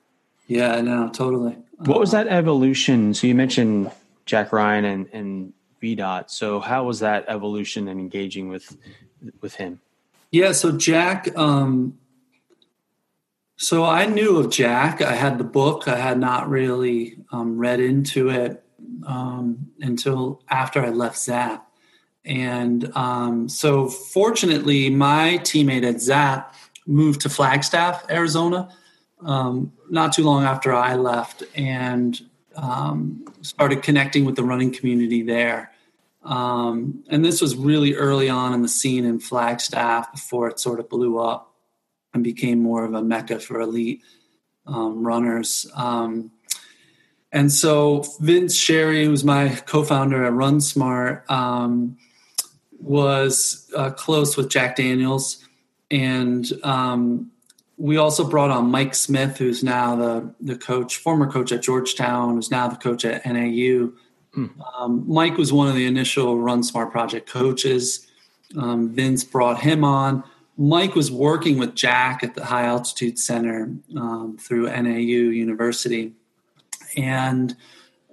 Yeah 0.48 0.82
no 0.82 1.10
totally. 1.10 1.58
What 1.78 2.00
was 2.00 2.14
uh, 2.14 2.24
that 2.24 2.32
evolution? 2.32 3.14
So 3.14 3.28
you 3.28 3.36
mentioned 3.36 3.92
jack 4.26 4.54
ryan 4.54 4.86
and 4.86 5.10
and 5.14 5.54
vdot 5.84 6.30
so 6.30 6.60
how 6.60 6.84
was 6.84 7.00
that 7.00 7.26
evolution 7.28 7.88
and 7.90 8.00
engaging 8.00 8.48
with 8.48 8.78
with 9.42 9.56
him 9.56 9.80
yeah 10.32 10.52
so 10.52 10.72
jack 10.72 11.28
um 11.38 11.98
So 13.58 13.86
I 13.86 14.08
knew 14.08 14.38
of 14.38 14.50
Jack. 14.52 15.02
I 15.02 15.14
had 15.14 15.38
the 15.38 15.44
book. 15.44 15.88
I 15.88 15.96
had 15.96 16.20
not 16.20 16.50
really 16.50 17.18
um, 17.32 17.58
read 17.58 17.80
into 17.80 18.30
it 18.30 18.64
um, 19.06 19.72
until 19.80 20.42
after 20.50 20.82
I 20.84 20.90
left 20.90 21.18
Zap. 21.18 21.70
And 22.26 22.92
um, 22.96 23.48
so, 23.48 23.88
fortunately, 23.88 24.90
my 24.90 25.40
teammate 25.44 25.88
at 25.88 26.02
Zap 26.02 26.56
moved 26.88 27.22
to 27.22 27.30
Flagstaff, 27.30 28.04
Arizona, 28.10 28.70
um, 29.22 29.72
not 29.90 30.14
too 30.14 30.24
long 30.24 30.44
after 30.44 30.74
I 30.74 30.96
left, 30.96 31.44
and 31.56 32.20
um, 32.56 33.24
started 33.42 33.84
connecting 33.84 34.26
with 34.26 34.36
the 34.36 34.44
running 34.44 34.74
community 34.74 35.22
there. 35.22 35.72
Um, 36.24 37.04
and 37.10 37.24
this 37.24 37.42
was 37.42 37.56
really 37.56 37.96
early 37.96 38.30
on 38.30 38.54
in 38.54 38.62
the 38.62 38.68
scene 38.68 39.06
in 39.06 39.20
Flagstaff 39.20 40.12
before 40.12 40.48
it 40.48 40.60
sort 40.60 40.80
of 40.80 40.90
blew 40.90 41.20
up 41.20 41.54
and 42.14 42.24
became 42.24 42.62
more 42.62 42.86
of 42.86 42.94
a 42.94 43.02
mecca 43.02 43.40
for 43.40 43.60
elite 43.60 44.02
um, 44.66 45.06
runners. 45.06 45.70
Um, 45.76 46.32
and 47.32 47.52
so 47.52 48.06
Vince 48.20 48.56
Sherry, 48.56 49.06
who's 49.06 49.24
my 49.24 49.50
co-founder 49.66 50.24
at 50.24 50.34
RunSmart, 50.34 51.30
um, 51.30 51.98
was 52.80 53.70
uh, 53.76 53.90
close 53.92 54.38
with 54.38 54.50
Jack 54.50 54.76
Daniels, 54.76 55.44
and 55.90 56.46
um, 56.64 57.32
we 57.78 57.98
also 57.98 58.28
brought 58.28 58.52
on 58.52 58.70
Mike 58.70 58.94
Smith, 58.94 59.38
who's 59.38 59.64
now 59.64 59.96
the 59.96 60.34
the 60.42 60.56
coach, 60.56 60.98
former 60.98 61.30
coach 61.32 61.52
at 61.52 61.64
Georgetown, 61.64 62.36
who's 62.36 62.52
now 62.52 62.68
the 62.68 62.76
coach 62.76 63.04
at 63.04 63.26
NAU. 63.26 63.94
Hmm. 64.34 64.48
Um, 64.78 65.04
Mike 65.08 65.38
was 65.38 65.54
one 65.54 65.68
of 65.68 65.76
the 65.76 65.86
initial 65.86 66.38
RunSmart 66.38 66.92
project 66.92 67.30
coaches. 67.30 68.08
Um, 68.58 68.90
Vince 68.90 69.24
brought 69.24 69.60
him 69.60 69.84
on. 69.84 70.24
Mike 70.58 70.96
was 70.96 71.12
working 71.12 71.58
with 71.58 71.76
Jack 71.76 72.24
at 72.24 72.36
the 72.36 72.46
High 72.46 72.66
Altitude 72.66 73.18
Center 73.18 73.72
um, 73.98 74.38
through 74.40 74.70
NAU 74.70 75.32
University, 75.32 76.14
and 76.96 77.56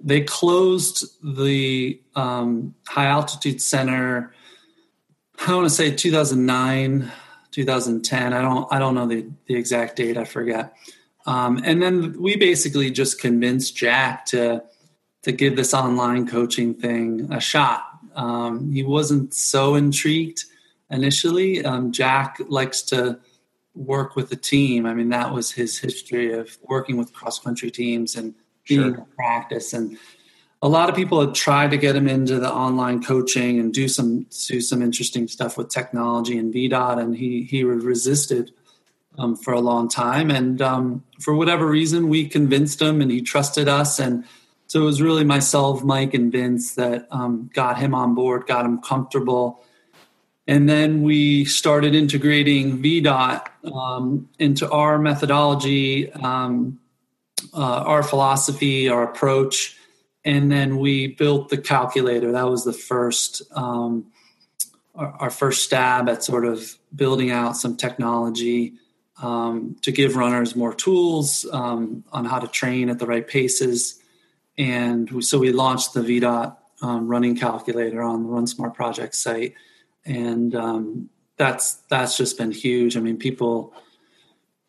they 0.01 0.21
closed 0.21 1.05
the 1.23 1.99
um, 2.15 2.73
High 2.87 3.05
Altitude 3.05 3.61
Center. 3.61 4.33
I 5.45 5.53
want 5.55 5.65
to 5.65 5.69
say 5.69 5.91
2009, 5.91 7.11
2010. 7.51 8.33
I 8.33 8.41
don't 8.41 8.73
I 8.73 8.79
don't 8.79 8.95
know 8.95 9.07
the 9.07 9.27
the 9.45 9.55
exact 9.55 9.95
date. 9.95 10.17
I 10.17 10.23
forget. 10.23 10.73
Um, 11.27 11.61
and 11.63 11.81
then 11.81 12.19
we 12.19 12.35
basically 12.35 12.89
just 12.89 13.21
convinced 13.21 13.75
Jack 13.75 14.25
to 14.27 14.63
to 15.23 15.31
give 15.31 15.55
this 15.55 15.73
online 15.73 16.27
coaching 16.27 16.73
thing 16.73 17.31
a 17.31 17.39
shot. 17.39 17.85
Um, 18.15 18.71
he 18.71 18.83
wasn't 18.83 19.33
so 19.33 19.75
intrigued 19.75 20.45
initially. 20.89 21.63
Um, 21.63 21.91
Jack 21.91 22.37
likes 22.49 22.81
to 22.83 23.19
work 23.73 24.15
with 24.15 24.29
the 24.29 24.35
team. 24.35 24.85
I 24.85 24.93
mean, 24.93 25.09
that 25.09 25.33
was 25.33 25.51
his 25.51 25.77
history 25.77 26.33
of 26.33 26.57
working 26.63 26.97
with 26.97 27.13
cross 27.13 27.39
country 27.39 27.71
teams 27.71 28.15
and 28.15 28.33
being 28.67 28.95
sure. 28.95 29.07
practice. 29.15 29.73
And 29.73 29.97
a 30.61 30.67
lot 30.67 30.89
of 30.89 30.95
people 30.95 31.21
had 31.21 31.33
tried 31.33 31.71
to 31.71 31.77
get 31.77 31.95
him 31.95 32.07
into 32.07 32.39
the 32.39 32.51
online 32.51 33.01
coaching 33.01 33.59
and 33.59 33.73
do 33.73 33.87
some 33.87 34.27
do 34.47 34.61
some 34.61 34.81
interesting 34.81 35.27
stuff 35.27 35.57
with 35.57 35.69
technology 35.69 36.37
and 36.37 36.53
VDOT, 36.53 36.99
and 36.99 37.15
he 37.15 37.43
he 37.43 37.63
resisted 37.63 38.51
um, 39.17 39.35
for 39.35 39.53
a 39.53 39.59
long 39.59 39.89
time. 39.89 40.29
And 40.29 40.61
um, 40.61 41.03
for 41.19 41.33
whatever 41.33 41.65
reason, 41.65 42.09
we 42.09 42.27
convinced 42.27 42.81
him, 42.81 43.01
and 43.01 43.09
he 43.09 43.21
trusted 43.21 43.67
us. 43.67 43.99
And 43.99 44.23
so 44.71 44.81
it 44.81 44.85
was 44.85 45.01
really 45.01 45.23
myself, 45.23 45.83
Mike, 45.83 46.13
and 46.13 46.31
Vince 46.31 46.75
that 46.75 47.07
um, 47.11 47.49
got 47.53 47.77
him 47.77 47.93
on 47.93 48.15
board, 48.15 48.47
got 48.47 48.65
him 48.65 48.79
comfortable 48.79 49.63
and 50.47 50.67
then 50.67 51.03
we 51.03 51.45
started 51.45 51.93
integrating 51.93 52.81
VDOT 52.81 53.47
um, 53.73 54.27
into 54.39 54.69
our 54.69 54.97
methodology, 54.97 56.11
um, 56.11 56.79
uh, 57.53 57.83
our 57.85 58.03
philosophy, 58.03 58.89
our 58.89 59.03
approach. 59.03 59.77
And 60.25 60.51
then 60.51 60.77
we 60.77 61.07
built 61.07 61.47
the 61.47 61.57
calculator. 61.57 62.31
That 62.31 62.49
was 62.49 62.65
the 62.65 62.73
first, 62.73 63.41
um, 63.55 64.11
our, 64.93 65.11
our, 65.19 65.29
first 65.29 65.63
stab 65.63 66.09
at 66.09 66.21
sort 66.21 66.45
of 66.45 66.77
building 66.93 67.31
out 67.31 67.55
some 67.55 67.77
technology 67.77 68.73
um, 69.21 69.77
to 69.83 69.91
give 69.91 70.17
runners 70.17 70.55
more 70.55 70.73
tools 70.73 71.45
um, 71.53 72.03
on 72.11 72.25
how 72.25 72.39
to 72.39 72.47
train 72.47 72.89
at 72.89 72.99
the 72.99 73.07
right 73.07 73.27
paces. 73.27 74.00
And 74.57 75.23
so 75.23 75.39
we 75.39 75.51
launched 75.51 75.93
the 75.93 76.01
VDOT 76.01 76.55
um, 76.81 77.07
running 77.07 77.35
calculator 77.35 78.01
on 78.01 78.23
the 78.23 78.29
RunSmart 78.29 78.73
project 78.73 79.15
site 79.15 79.53
and 80.05 80.55
um, 80.55 81.09
that's 81.37 81.75
that's 81.89 82.17
just 82.17 82.37
been 82.37 82.51
huge. 82.51 82.97
I 82.97 82.99
mean, 82.99 83.17
people. 83.17 83.73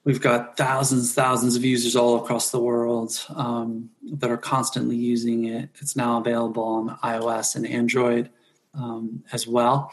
We've 0.05 0.21
got 0.21 0.57
thousands, 0.57 1.15
thousands 1.15 1.55
of 1.55 1.65
users 1.65 1.95
all 1.95 2.21
across 2.21 2.51
the 2.51 2.59
world 2.59 3.25
um, 3.37 3.91
that 4.15 4.33
are 4.33 4.37
constantly 4.37 4.97
using 4.97 5.45
it. 5.45 5.69
It's 5.79 5.95
now 5.95 6.19
available 6.19 6.65
on 6.65 6.99
iOS 7.05 7.55
and 7.55 7.65
Android 7.65 8.29
um, 8.75 9.23
as 9.31 9.47
well, 9.47 9.93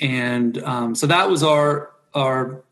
and 0.00 0.62
um, 0.62 0.94
so 0.94 1.06
that 1.08 1.28
was 1.28 1.42
our 1.42 1.90
our 2.14 2.62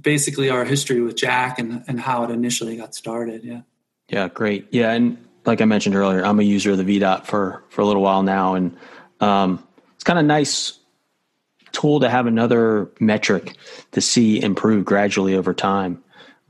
basically 0.00 0.48
our 0.48 0.64
history 0.64 1.02
with 1.02 1.16
Jack 1.16 1.58
and 1.58 1.84
and 1.88 2.00
how 2.00 2.24
it 2.24 2.30
initially 2.30 2.76
got 2.76 2.94
started. 2.94 3.44
Yeah. 3.44 3.60
Yeah, 4.08 4.28
great. 4.28 4.66
Yeah, 4.70 4.92
and 4.92 5.23
like 5.46 5.60
I 5.60 5.64
mentioned 5.64 5.94
earlier, 5.94 6.24
I'm 6.24 6.40
a 6.40 6.44
user 6.44 6.72
of 6.72 6.78
the 6.78 6.84
VDOT 6.84 7.26
for 7.26 7.62
for 7.68 7.82
a 7.82 7.84
little 7.86 8.02
while 8.02 8.22
now, 8.22 8.54
and 8.54 8.76
um, 9.20 9.66
it's 9.94 10.04
kind 10.04 10.18
of 10.18 10.24
nice 10.24 10.78
tool 11.72 12.00
to 12.00 12.08
have 12.08 12.26
another 12.26 12.90
metric 13.00 13.56
to 13.92 14.00
see 14.00 14.40
improve 14.40 14.84
gradually 14.84 15.34
over 15.34 15.52
time. 15.52 16.02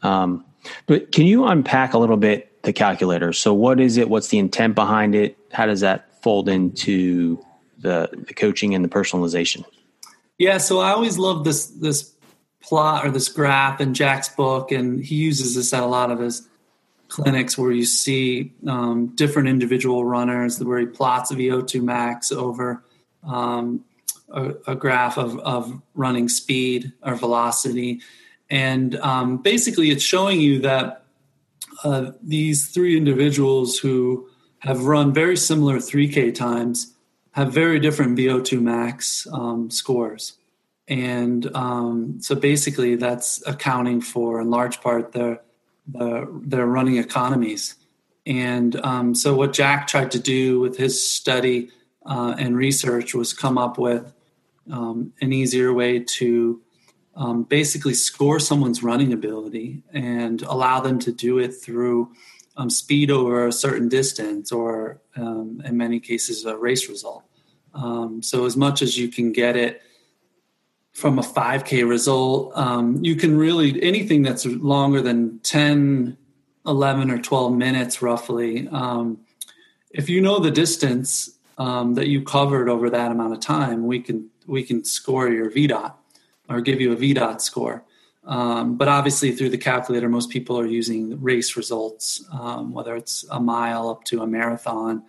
Um, 0.03 0.45
but 0.87 1.13
can 1.13 1.27
you 1.27 1.47
unpack 1.47 1.95
a 1.95 1.99
little 1.99 2.17
bit 2.17 2.63
the 2.63 2.73
calculator? 2.73 3.33
So, 3.33 3.53
what 3.55 3.81
is 3.81 3.97
it? 3.97 4.09
What's 4.09 4.29
the 4.29 4.39
intent 4.39 4.75
behind 4.75 5.15
it? 5.15 5.37
How 5.53 5.67
does 5.67 5.81
that 5.81 6.23
fold 6.23 6.49
into 6.49 7.45
the, 7.79 8.09
the 8.13 8.35
coaching 8.35 8.75
and 8.75 8.85
the 8.85 8.89
personalization? 8.89 9.65
Yeah, 10.39 10.59
so 10.59 10.81
I 10.81 10.91
always 10.91 11.19
love 11.19 11.45
this 11.45 11.67
this 11.67 12.13
plot 12.61 13.07
or 13.07 13.11
this 13.11 13.29
graph 13.29 13.81
in 13.81 13.95
Jack's 13.95 14.29
book, 14.29 14.73
and 14.73 15.05
he 15.05 15.17
uses 15.17 15.55
this 15.55 15.73
at 15.73 15.83
a 15.83 15.87
lot 15.87 16.11
of 16.11 16.19
his 16.19 16.49
clinics 17.15 17.57
where 17.57 17.71
you 17.71 17.85
see 17.85 18.53
um, 18.67 19.07
different 19.15 19.49
individual 19.49 20.05
runners 20.05 20.59
where 20.59 20.81
he 20.81 20.87
plots 20.87 21.31
VO2 21.31 21.81
max 21.81 22.33
over 22.33 22.83
um, 23.23 23.85
a, 24.31 24.55
a 24.67 24.75
graph 24.75 25.17
of, 25.17 25.39
of 25.39 25.81
running 25.95 26.29
speed 26.29 26.93
or 27.03 27.15
velocity. 27.15 28.01
And 28.51 28.97
um, 28.97 29.37
basically, 29.37 29.91
it's 29.93 30.03
showing 30.03 30.41
you 30.41 30.59
that 30.63 31.05
uh, 31.85 32.11
these 32.21 32.71
three 32.71 32.97
individuals 32.97 33.79
who 33.79 34.29
have 34.59 34.83
run 34.85 35.15
very 35.15 35.37
similar 35.37 35.77
3K 35.77 36.35
times 36.35 36.95
have 37.31 37.53
very 37.53 37.79
different 37.79 38.19
VO2 38.19 38.61
max 38.61 39.29
um, 39.33 39.71
scores. 39.71 40.33
And 40.89 41.49
um, 41.55 42.21
so 42.21 42.35
basically, 42.35 42.97
that's 42.97 43.41
accounting 43.47 44.01
for, 44.01 44.41
in 44.41 44.51
large 44.51 44.81
part, 44.81 45.13
their, 45.13 45.41
their, 45.87 46.27
their 46.31 46.67
running 46.67 46.97
economies. 46.97 47.77
And 48.27 48.77
um, 48.85 49.15
so, 49.15 49.35
what 49.35 49.53
Jack 49.53 49.87
tried 49.87 50.11
to 50.13 50.19
do 50.19 50.61
with 50.61 50.77
his 50.79 51.07
study 51.07 51.71
uh, 52.07 52.35
and 52.39 52.57
research 52.57 53.15
was 53.15 53.35
come 53.35 53.59
up 53.59 53.79
with 53.79 54.13
um, 54.71 55.13
an 55.21 55.33
easier 55.33 55.75
way 55.75 56.01
to 56.01 56.63
um, 57.17 57.43
basically 57.45 57.95
score 57.95 58.41
someone's 58.41 58.83
running 58.83 59.13
ability 59.13 59.83
and 59.93 60.43
allow 60.43 60.81
them 60.81 60.99
to 61.01 61.13
do 61.13 61.39
it 61.39 61.51
through 61.51 62.13
um, 62.57 62.71
speed 62.71 63.11
over 63.11 63.47
a 63.47 63.53
certain 63.53 63.89
distance 63.89 64.51
or, 64.53 65.01
um, 65.17 65.61
in 65.65 65.77
many 65.77 66.01
cases, 66.01 66.45
a 66.45 66.57
race 66.57 66.89
result. 66.89 67.25
Um, 67.75 68.23
so, 68.23 68.47
as 68.47 68.57
much 68.57 68.81
as 68.81 68.97
you 68.97 69.09
can 69.09 69.33
get 69.33 69.55
it 69.55 69.83
from 70.95 71.19
a 71.19 71.23
5K 71.23 71.87
result, 71.89 72.57
um, 72.57 73.05
you 73.05 73.17
can 73.17 73.37
really 73.37 73.83
anything 73.83 74.23
that's 74.23 74.47
longer 74.47 75.03
than 75.03 75.39
10, 75.41 76.17
11, 76.67 77.11
or 77.11 77.19
12 77.19 77.53
minutes 77.53 78.01
roughly. 78.01 78.69
if 79.91 80.09
you 80.09 80.21
know 80.21 80.39
the 80.39 80.51
distance 80.51 81.31
that 81.59 82.09
you 82.09 82.23
covered 82.23 82.69
over 82.69 82.89
that 82.91 83.13
amount 83.13 83.33
of 83.33 83.41
time, 83.41 83.87
we 83.87 84.01
can 84.01 84.31
we 84.47 84.63
can 84.63 84.85
score 84.85 85.29
your 85.29 85.51
VDOT 85.51 85.93
or 86.49 86.61
give 86.61 86.81
you 86.81 86.93
a 86.93 86.97
VDOT 86.97 87.41
score. 87.41 87.85
Um, 88.27 88.77
but 88.77 88.89
obviously, 88.89 89.33
through 89.33 89.51
the 89.51 89.59
calculator, 89.59 90.09
most 90.09 90.31
people 90.31 90.59
are 90.59 90.67
using 90.67 91.21
race 91.21 91.57
results, 91.57 92.25
um, 92.33 92.73
whether 92.73 92.97
it's 92.97 93.25
a 93.31 93.41
mile 93.41 93.89
up 93.91 94.05
to 94.05 94.23
a 94.23 94.27
marathon. 94.27 95.03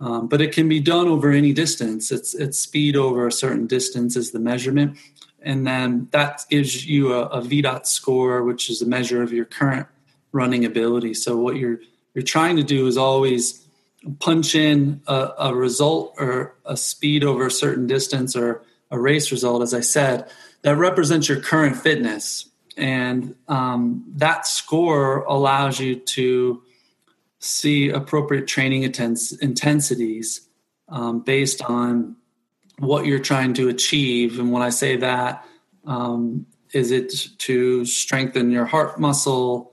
Um, 0.00 0.26
but 0.26 0.40
it 0.40 0.52
can 0.52 0.68
be 0.68 0.80
done 0.80 1.08
over 1.08 1.30
any 1.30 1.52
distance. 1.52 2.10
It's 2.10 2.34
it's 2.34 2.58
speed 2.58 2.96
over 2.96 3.26
a 3.26 3.32
certain 3.32 3.66
distance 3.66 4.16
is 4.16 4.32
the 4.32 4.40
measurement, 4.40 4.98
and 5.40 5.66
then 5.66 6.08
that 6.10 6.44
gives 6.50 6.86
you 6.86 7.12
a, 7.12 7.26
a 7.26 7.40
VDOT 7.40 7.86
score, 7.86 8.42
which 8.42 8.68
is 8.68 8.82
a 8.82 8.86
measure 8.86 9.22
of 9.22 9.32
your 9.32 9.44
current 9.44 9.86
running 10.32 10.64
ability. 10.64 11.14
So 11.14 11.36
what 11.36 11.56
you're 11.56 11.78
you're 12.14 12.24
trying 12.24 12.56
to 12.56 12.62
do 12.62 12.86
is 12.86 12.96
always 12.96 13.64
punch 14.20 14.54
in 14.54 15.00
a, 15.06 15.30
a, 15.38 15.54
result 15.54 16.14
or 16.18 16.54
a 16.64 16.76
speed 16.76 17.24
over 17.24 17.46
a 17.46 17.50
certain 17.50 17.86
distance 17.86 18.36
or 18.36 18.62
a 18.90 18.98
race 18.98 19.32
result, 19.32 19.62
as 19.62 19.72
I 19.72 19.80
said, 19.80 20.30
that 20.62 20.76
represents 20.76 21.28
your 21.28 21.40
current 21.40 21.76
fitness. 21.76 22.48
and 22.76 23.34
um, 23.48 24.04
that 24.16 24.46
score 24.46 25.22
allows 25.24 25.80
you 25.80 25.96
to 25.96 26.62
see 27.44 27.90
appropriate 27.90 28.46
training 28.46 28.84
intens- 28.84 29.32
intensities 29.32 30.48
um, 30.88 31.20
based 31.20 31.62
on 31.62 32.16
what 32.78 33.06
you're 33.06 33.18
trying 33.18 33.54
to 33.54 33.68
achieve. 33.68 34.38
And 34.38 34.50
when 34.50 34.62
I 34.62 34.70
say 34.70 34.96
that, 34.96 35.46
um, 35.86 36.46
is 36.72 36.90
it 36.90 37.12
to 37.38 37.84
strengthen 37.84 38.50
your 38.50 38.64
heart 38.64 38.98
muscle? 38.98 39.72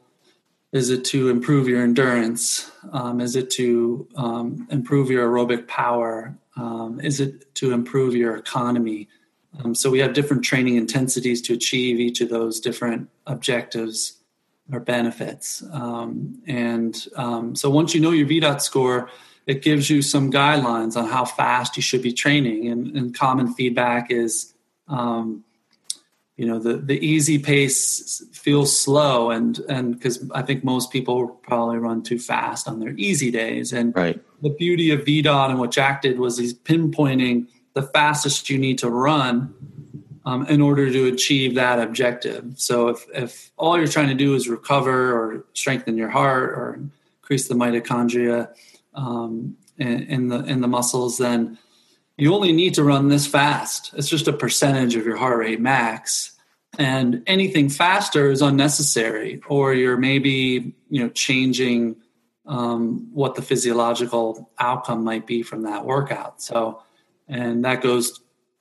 Is 0.71 0.89
it 0.89 1.05
to 1.05 1.29
improve 1.29 1.67
your 1.67 1.81
endurance? 1.81 2.69
Um, 2.91 3.21
is 3.21 3.35
it 3.35 3.49
to 3.51 4.07
um, 4.15 4.67
improve 4.69 5.09
your 5.09 5.27
aerobic 5.27 5.67
power? 5.67 6.37
Um, 6.57 6.99
is 7.01 7.19
it 7.19 7.55
to 7.55 7.71
improve 7.71 8.15
your 8.15 8.35
economy? 8.35 9.07
Um, 9.59 9.73
so 9.73 9.89
we 9.89 9.99
have 9.99 10.13
different 10.13 10.43
training 10.43 10.75
intensities 10.75 11.41
to 11.43 11.53
achieve 11.53 11.99
each 11.99 12.21
of 12.21 12.29
those 12.29 12.59
different 12.59 13.09
objectives 13.25 14.20
or 14.71 14.79
benefits. 14.79 15.63
Um, 15.71 16.41
and 16.47 17.07
um, 17.15 17.55
so 17.55 17.69
once 17.69 17.93
you 17.93 18.01
know 18.01 18.11
your 18.11 18.27
VDOT 18.27 18.61
score, 18.61 19.09
it 19.47 19.61
gives 19.61 19.89
you 19.89 20.01
some 20.01 20.31
guidelines 20.31 20.95
on 20.95 21.07
how 21.07 21.25
fast 21.25 21.75
you 21.75 21.81
should 21.81 22.01
be 22.01 22.13
training. 22.13 22.67
And, 22.67 22.95
and 22.95 23.17
common 23.17 23.53
feedback 23.53 24.11
is, 24.11 24.53
um, 24.87 25.43
you 26.37 26.45
know, 26.45 26.59
the, 26.59 26.77
the 26.77 27.05
easy 27.05 27.37
pace 27.37 28.23
feels 28.31 28.79
slow, 28.79 29.29
and 29.29 29.59
and 29.69 29.93
because 29.93 30.27
I 30.31 30.41
think 30.41 30.63
most 30.63 30.91
people 30.91 31.27
probably 31.27 31.77
run 31.77 32.01
too 32.01 32.17
fast 32.17 32.67
on 32.67 32.79
their 32.79 32.95
easy 32.97 33.29
days. 33.29 33.73
And 33.73 33.95
right. 33.95 34.19
the 34.41 34.49
beauty 34.49 34.89
of 34.89 35.01
VDOT 35.01 35.51
and 35.51 35.59
what 35.59 35.69
Jack 35.71 36.01
did 36.01 36.17
was 36.17 36.37
he's 36.39 36.53
pinpointing 36.53 37.47
the 37.73 37.83
fastest 37.83 38.49
you 38.49 38.57
need 38.57 38.79
to 38.79 38.89
run 38.89 39.53
um, 40.25 40.45
in 40.47 40.61
order 40.61 40.91
to 40.91 41.07
achieve 41.07 41.55
that 41.55 41.79
objective. 41.79 42.53
So 42.57 42.89
if, 42.89 43.05
if 43.13 43.51
all 43.57 43.77
you're 43.77 43.87
trying 43.87 44.09
to 44.09 44.15
do 44.15 44.35
is 44.35 44.47
recover 44.47 45.13
or 45.13 45.45
strengthen 45.53 45.97
your 45.97 46.09
heart 46.09 46.51
or 46.51 46.79
increase 47.21 47.47
the 47.47 47.55
mitochondria 47.55 48.49
um, 48.93 49.57
in, 49.77 50.03
in, 50.03 50.27
the 50.27 50.43
in 50.43 50.61
the 50.61 50.67
muscles, 50.67 51.17
then 51.17 51.57
you 52.17 52.33
only 52.33 52.51
need 52.51 52.75
to 52.75 52.83
run 52.83 53.07
this 53.07 53.25
fast. 53.25 53.93
It's 53.95 54.09
just 54.09 54.27
a 54.27 54.33
percentage 54.33 54.95
of 54.95 55.05
your 55.05 55.17
heart 55.17 55.39
rate 55.39 55.59
max, 55.59 56.33
and 56.77 57.23
anything 57.25 57.69
faster 57.69 58.29
is 58.29 58.41
unnecessary. 58.41 59.41
Or 59.47 59.73
you're 59.73 59.97
maybe 59.97 60.75
you 60.89 61.03
know 61.03 61.09
changing 61.09 61.95
um, 62.45 63.09
what 63.13 63.35
the 63.35 63.41
physiological 63.41 64.51
outcome 64.59 65.03
might 65.03 65.25
be 65.25 65.41
from 65.41 65.63
that 65.63 65.85
workout. 65.85 66.41
So, 66.41 66.83
and 67.27 67.65
that 67.65 67.81
goes 67.81 68.19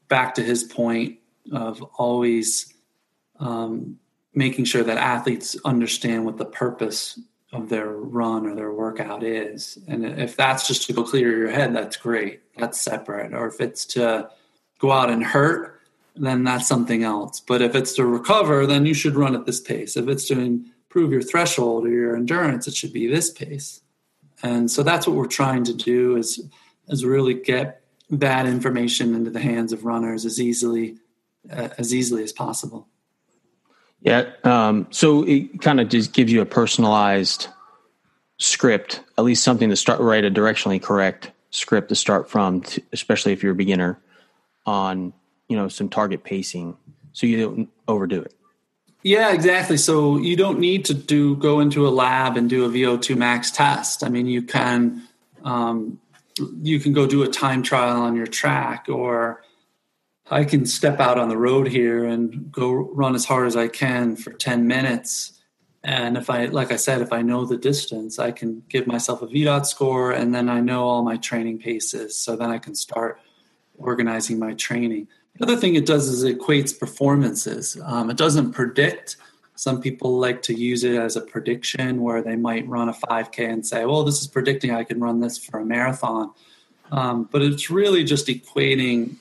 back 0.09 0.35
to 0.37 0.42
his 0.42 0.64
point 0.64 1.19
of 1.50 1.82
always 1.96 2.72
um, 3.38 3.98
making 4.34 4.64
sure 4.64 4.82
that 4.82 4.98
athletes 4.98 5.56
understand 5.64 6.24
what 6.24 6.36
the 6.36 6.44
purpose 6.44 7.18
of 7.52 7.68
their 7.68 7.88
run 7.88 8.46
or 8.46 8.54
their 8.54 8.72
workout 8.72 9.22
is. 9.22 9.78
And 9.88 10.04
if 10.04 10.36
that's 10.36 10.68
just 10.68 10.86
to 10.86 10.92
go 10.92 11.02
clear 11.02 11.36
your 11.36 11.50
head, 11.50 11.74
that's 11.74 11.96
great. 11.96 12.40
That's 12.56 12.80
separate. 12.80 13.34
Or 13.34 13.48
if 13.48 13.60
it's 13.60 13.84
to 13.86 14.30
go 14.78 14.92
out 14.92 15.10
and 15.10 15.24
hurt, 15.24 15.80
then 16.14 16.44
that's 16.44 16.68
something 16.68 17.02
else. 17.02 17.40
But 17.40 17.62
if 17.62 17.74
it's 17.74 17.94
to 17.94 18.06
recover, 18.06 18.66
then 18.66 18.86
you 18.86 18.94
should 18.94 19.16
run 19.16 19.34
at 19.34 19.46
this 19.46 19.60
pace. 19.60 19.96
If 19.96 20.08
it's 20.08 20.26
to 20.28 20.38
improve 20.38 21.12
your 21.12 21.22
threshold 21.22 21.86
or 21.86 21.90
your 21.90 22.16
endurance, 22.16 22.68
it 22.68 22.74
should 22.74 22.92
be 22.92 23.06
this 23.08 23.30
pace. 23.30 23.80
And 24.42 24.70
so 24.70 24.82
that's 24.82 25.06
what 25.06 25.16
we're 25.16 25.26
trying 25.26 25.64
to 25.64 25.74
do 25.74 26.16
is 26.16 26.40
is 26.88 27.04
really 27.04 27.34
get 27.34 27.82
that 28.10 28.46
information 28.46 29.14
into 29.14 29.30
the 29.30 29.40
hands 29.40 29.72
of 29.72 29.84
runners 29.84 30.24
as 30.24 30.40
easily 30.40 30.96
uh, 31.48 31.68
as 31.79 31.94
easily 31.94 32.22
as 32.22 32.33
possible. 32.33 32.88
Yeah. 34.00 34.31
Um, 34.44 34.87
so 34.90 35.24
it 35.24 35.61
kind 35.61 35.81
of 35.81 35.88
just 35.88 36.12
gives 36.12 36.33
you 36.33 36.40
a 36.40 36.46
personalized 36.46 37.48
script, 38.38 39.03
at 39.18 39.24
least 39.24 39.44
something 39.44 39.68
to 39.68 39.76
start, 39.76 40.00
write 40.00 40.24
a 40.24 40.31
directionally 40.31 40.83
correct 40.83 41.31
script 41.50 41.90
to 41.90 41.94
start 41.94 42.31
from, 42.31 42.62
to, 42.62 42.83
especially 42.92 43.33
if 43.33 43.42
you're 43.42 43.53
a 43.53 43.57
beginner 43.57 43.98
on, 44.64 45.12
you 45.48 45.57
know, 45.57 45.68
some 45.68 45.88
target 45.88 46.24
pacing 46.24 46.76
so 47.12 47.26
you 47.26 47.40
don't 47.40 47.68
overdo 47.87 48.22
it. 48.22 48.35
Yeah, 49.03 49.33
exactly. 49.33 49.76
So 49.76 50.18
you 50.18 50.37
don't 50.37 50.59
need 50.59 50.85
to 50.87 50.94
do 50.94 51.37
go 51.37 51.61
into 51.61 51.87
a 51.87 51.90
lab 51.90 52.37
and 52.37 52.50
do 52.50 52.64
a 52.64 52.68
VO2 52.68 53.16
max 53.16 53.50
test. 53.50 54.05
I 54.05 54.09
mean, 54.09 54.26
you 54.26 54.42
can 54.42 55.09
um, 55.42 55.98
you 56.62 56.79
can 56.81 56.92
go 56.92 57.07
do 57.07 57.22
a 57.22 57.29
time 57.29 57.62
trial 57.62 58.03
on 58.03 58.14
your 58.14 58.26
track 58.26 58.87
or 58.88 59.42
I 60.31 60.45
can 60.45 60.64
step 60.64 61.01
out 61.01 61.19
on 61.19 61.29
the 61.29 61.37
road 61.37 61.66
here 61.66 62.05
and 62.05 62.53
go 62.53 62.73
run 62.73 63.16
as 63.16 63.25
hard 63.25 63.49
as 63.49 63.57
I 63.57 63.66
can 63.66 64.14
for 64.14 64.33
10 64.33 64.66
minutes. 64.66 65.33
And 65.83 66.16
if 66.16 66.31
I, 66.31 66.45
like 66.47 66.71
I 66.71 66.77
said, 66.77 67.01
if 67.01 67.12
I 67.12 67.23
know 67.23 67.45
the 67.45 67.57
distance, 67.57 68.19
I 68.19 68.31
can 68.31 68.62
give 68.69 68.87
myself 68.87 69.23
a 69.23 69.27
VDOT 69.27 69.66
score 69.66 70.12
and 70.12 70.33
then 70.33 70.49
I 70.49 70.61
know 70.61 70.85
all 70.85 71.03
my 71.03 71.16
training 71.16 71.59
paces. 71.59 72.16
So 72.16 72.37
then 72.37 72.51
I 72.51 72.59
can 72.59 72.77
start 72.77 73.21
organizing 73.77 74.38
my 74.38 74.55
training. 74.55 75.09
The 75.37 75.45
other 75.45 75.57
thing 75.57 75.75
it 75.75 75.87
does 75.87 76.07
is 76.07 76.23
it 76.23 76.38
equates 76.38 76.79
performances. 76.79 77.77
Um, 77.85 78.11
it 78.11 78.16
doesn't 78.16 78.53
predict. 78.53 79.16
Some 79.57 79.81
people 79.81 80.19
like 80.19 80.43
to 80.43 80.55
use 80.55 80.85
it 80.85 80.95
as 80.95 81.16
a 81.16 81.23
prediction 81.23 82.03
where 82.03 82.23
they 82.23 82.37
might 82.37 82.69
run 82.69 82.88
a 82.88 82.93
5K 82.93 83.51
and 83.51 83.66
say, 83.66 83.85
well, 83.85 84.05
this 84.05 84.21
is 84.21 84.27
predicting 84.27 84.71
I 84.71 84.85
can 84.85 85.01
run 85.01 85.21
this 85.21 85.38
for 85.38 85.59
a 85.59 85.64
marathon. 85.64 86.33
Um, 86.93 87.29
but 87.33 87.43
it's 87.43 87.71
really 87.71 88.05
just 88.05 88.27
equating 88.29 89.16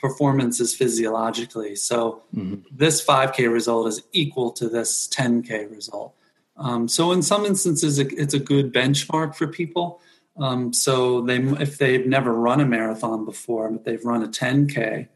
performances 0.00 0.74
physiologically. 0.74 1.76
So 1.76 2.22
mm-hmm. 2.34 2.62
this 2.70 3.04
5K 3.04 3.52
result 3.52 3.88
is 3.88 4.02
equal 4.12 4.50
to 4.52 4.68
this 4.68 5.08
10K 5.08 5.70
result. 5.70 6.14
Um, 6.56 6.88
so 6.88 7.12
in 7.12 7.22
some 7.22 7.44
instances, 7.44 7.98
it's 7.98 8.34
a 8.34 8.38
good 8.38 8.72
benchmark 8.72 9.34
for 9.34 9.46
people. 9.46 10.00
Um, 10.36 10.72
so 10.72 11.20
they, 11.22 11.38
if 11.38 11.78
they've 11.78 12.06
never 12.06 12.32
run 12.32 12.60
a 12.60 12.66
marathon 12.66 13.24
before, 13.24 13.70
but 13.70 13.84
they've 13.84 14.04
run 14.04 14.22
a 14.22 14.28
10K, 14.28 15.08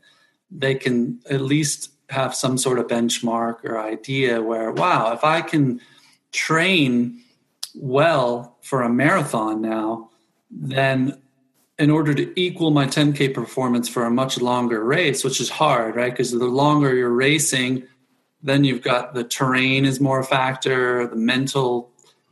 they 0.51 0.75
can 0.75 1.20
at 1.29 1.40
least 1.40 1.90
have 2.11 2.35
some 2.35 2.59
sort 2.59 2.79
of 2.79 2.87
benchmark 2.87 3.64
or 3.64 3.79
idea 3.79 4.42
where, 4.42 4.70
wow, 4.70 5.12
if 5.12 5.25
I 5.25 5.40
can 5.40 5.81
train 6.33 7.23
well 7.75 8.57
for 8.62 8.83
a 8.83 8.88
marathon 8.88 9.61
now, 9.61 10.11
then 10.51 11.20
in 11.79 11.91
order 11.91 12.15
to 12.15 12.41
equal 12.41 12.71
my 12.71 12.87
10K 12.87 13.35
performance 13.35 13.89
for 13.89 14.05
a 14.05 14.11
much 14.11 14.41
longer 14.41 14.85
race, 14.85 15.25
which 15.25 15.41
is 15.41 15.51
hard, 15.51 15.97
right? 15.97 16.13
Because 16.13 16.31
the 16.31 16.45
longer 16.45 16.95
you're 16.95 17.11
racing, 17.11 17.85
then 18.43 18.63
you've 18.63 18.83
got 18.83 19.15
the 19.15 19.25
terrain 19.25 19.85
is 19.85 20.01
more 20.01 20.21
a 20.21 20.25
factor, 20.25 21.07
the 21.09 21.17
mental, 21.17 21.91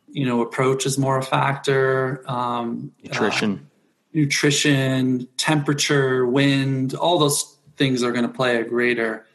you 0.09 0.26
know, 0.26 0.42
approach 0.42 0.87
is 0.87 0.98
more 0.98 1.18
a 1.18 1.22
factor. 1.22 2.22
Um, 2.31 2.92
nutrition, 3.02 3.55
uh, 3.55 3.68
nutrition, 4.12 5.26
temperature, 5.37 6.26
wind, 6.26 6.94
all 6.94 7.18
those 7.18 7.57
things 7.76 8.02
are 8.02 8.12
going 8.12 8.26
to 8.26 8.33
play 8.33 8.57
a 8.59 8.64
greater 8.64 9.26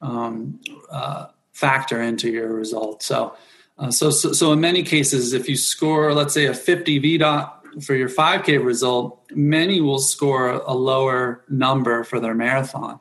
um, 0.00 0.60
uh, 0.90 1.26
factor 1.52 2.00
into 2.00 2.30
your 2.30 2.48
results. 2.54 3.06
So, 3.06 3.36
uh, 3.78 3.90
so, 3.90 4.10
so, 4.10 4.32
so 4.32 4.52
in 4.52 4.60
many 4.60 4.82
cases, 4.82 5.32
if 5.32 5.48
you 5.48 5.56
score, 5.56 6.14
let's 6.14 6.32
say 6.32 6.46
a 6.46 6.54
50 6.54 7.00
VDOT 7.00 7.59
for 7.82 7.94
your 7.94 8.08
5K 8.08 8.64
result, 8.64 9.20
many 9.30 9.80
will 9.80 9.98
score 9.98 10.50
a 10.50 10.74
lower 10.74 11.44
number 11.48 12.04
for 12.04 12.20
their 12.20 12.34
marathon. 12.34 13.00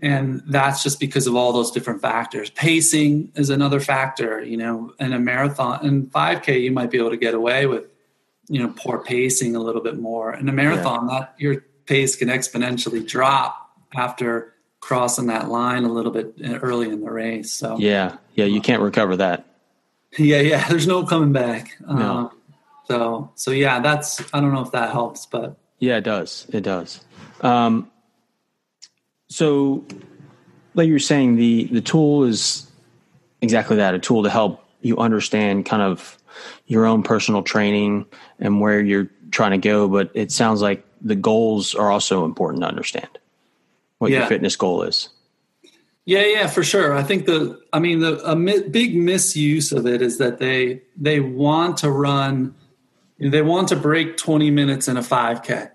And 0.00 0.42
that's 0.48 0.82
just 0.82 0.98
because 0.98 1.28
of 1.28 1.36
all 1.36 1.52
those 1.52 1.70
different 1.70 2.02
factors. 2.02 2.50
Pacing 2.50 3.30
is 3.36 3.50
another 3.50 3.78
factor, 3.78 4.42
you 4.42 4.56
know, 4.56 4.92
in 4.98 5.12
a 5.12 5.18
marathon. 5.18 5.86
In 5.86 6.06
5K, 6.08 6.60
you 6.60 6.72
might 6.72 6.90
be 6.90 6.98
able 6.98 7.10
to 7.10 7.16
get 7.16 7.34
away 7.34 7.66
with, 7.66 7.84
you 8.48 8.58
know, 8.58 8.74
poor 8.76 8.98
pacing 8.98 9.54
a 9.54 9.60
little 9.60 9.80
bit 9.80 9.98
more. 9.98 10.34
In 10.34 10.48
a 10.48 10.52
marathon, 10.52 11.08
yeah. 11.08 11.20
that 11.20 11.34
your 11.38 11.64
pace 11.86 12.16
can 12.16 12.28
exponentially 12.28 13.06
drop 13.06 13.70
after 13.94 14.54
crossing 14.80 15.26
that 15.26 15.48
line 15.48 15.84
a 15.84 15.92
little 15.92 16.10
bit 16.10 16.34
early 16.62 16.88
in 16.88 17.00
the 17.00 17.10
race. 17.10 17.52
So 17.52 17.78
yeah, 17.78 18.16
yeah, 18.34 18.46
you 18.46 18.60
can't 18.60 18.82
recover 18.82 19.16
that. 19.16 19.46
Yeah, 20.18 20.40
yeah. 20.40 20.68
There's 20.68 20.86
no 20.86 21.06
coming 21.06 21.32
back. 21.32 21.76
No. 21.80 21.94
Um, 21.96 22.30
so, 22.88 23.30
so 23.34 23.50
yeah, 23.50 23.80
that's, 23.80 24.20
I 24.32 24.40
don't 24.40 24.52
know 24.52 24.62
if 24.62 24.72
that 24.72 24.90
helps, 24.90 25.26
but. 25.26 25.56
Yeah, 25.78 25.96
it 25.96 26.04
does. 26.04 26.46
It 26.52 26.62
does. 26.62 27.04
Um, 27.40 27.90
so 29.28 29.84
like 30.74 30.86
you 30.86 30.92
were 30.92 30.98
saying, 30.98 31.36
the, 31.36 31.64
the 31.64 31.80
tool 31.80 32.24
is 32.24 32.70
exactly 33.40 33.76
that, 33.76 33.94
a 33.94 33.98
tool 33.98 34.22
to 34.22 34.30
help 34.30 34.64
you 34.80 34.98
understand 34.98 35.66
kind 35.66 35.82
of 35.82 36.18
your 36.66 36.86
own 36.86 37.02
personal 37.02 37.42
training 37.42 38.06
and 38.38 38.60
where 38.60 38.80
you're 38.80 39.10
trying 39.30 39.52
to 39.52 39.58
go. 39.58 39.88
But 39.88 40.10
it 40.14 40.32
sounds 40.32 40.62
like 40.62 40.84
the 41.00 41.16
goals 41.16 41.74
are 41.74 41.90
also 41.90 42.24
important 42.24 42.62
to 42.62 42.68
understand 42.68 43.08
what 43.98 44.10
yeah. 44.10 44.20
your 44.20 44.26
fitness 44.28 44.56
goal 44.56 44.82
is. 44.82 45.08
Yeah, 46.04 46.24
yeah, 46.24 46.46
for 46.48 46.64
sure. 46.64 46.94
I 46.94 47.04
think 47.04 47.26
the, 47.26 47.60
I 47.72 47.78
mean, 47.78 48.00
the 48.00 48.18
a 48.28 48.34
mi- 48.34 48.68
big 48.68 48.96
misuse 48.96 49.70
of 49.70 49.86
it 49.86 50.02
is 50.02 50.18
that 50.18 50.38
they 50.38 50.82
they 50.96 51.20
want 51.20 51.76
to 51.78 51.90
run 51.90 52.56
they 53.18 53.42
want 53.42 53.68
to 53.68 53.76
break 53.76 54.16
20 54.16 54.50
minutes 54.50 54.88
in 54.88 54.96
a 54.96 55.02
5K. 55.02 55.70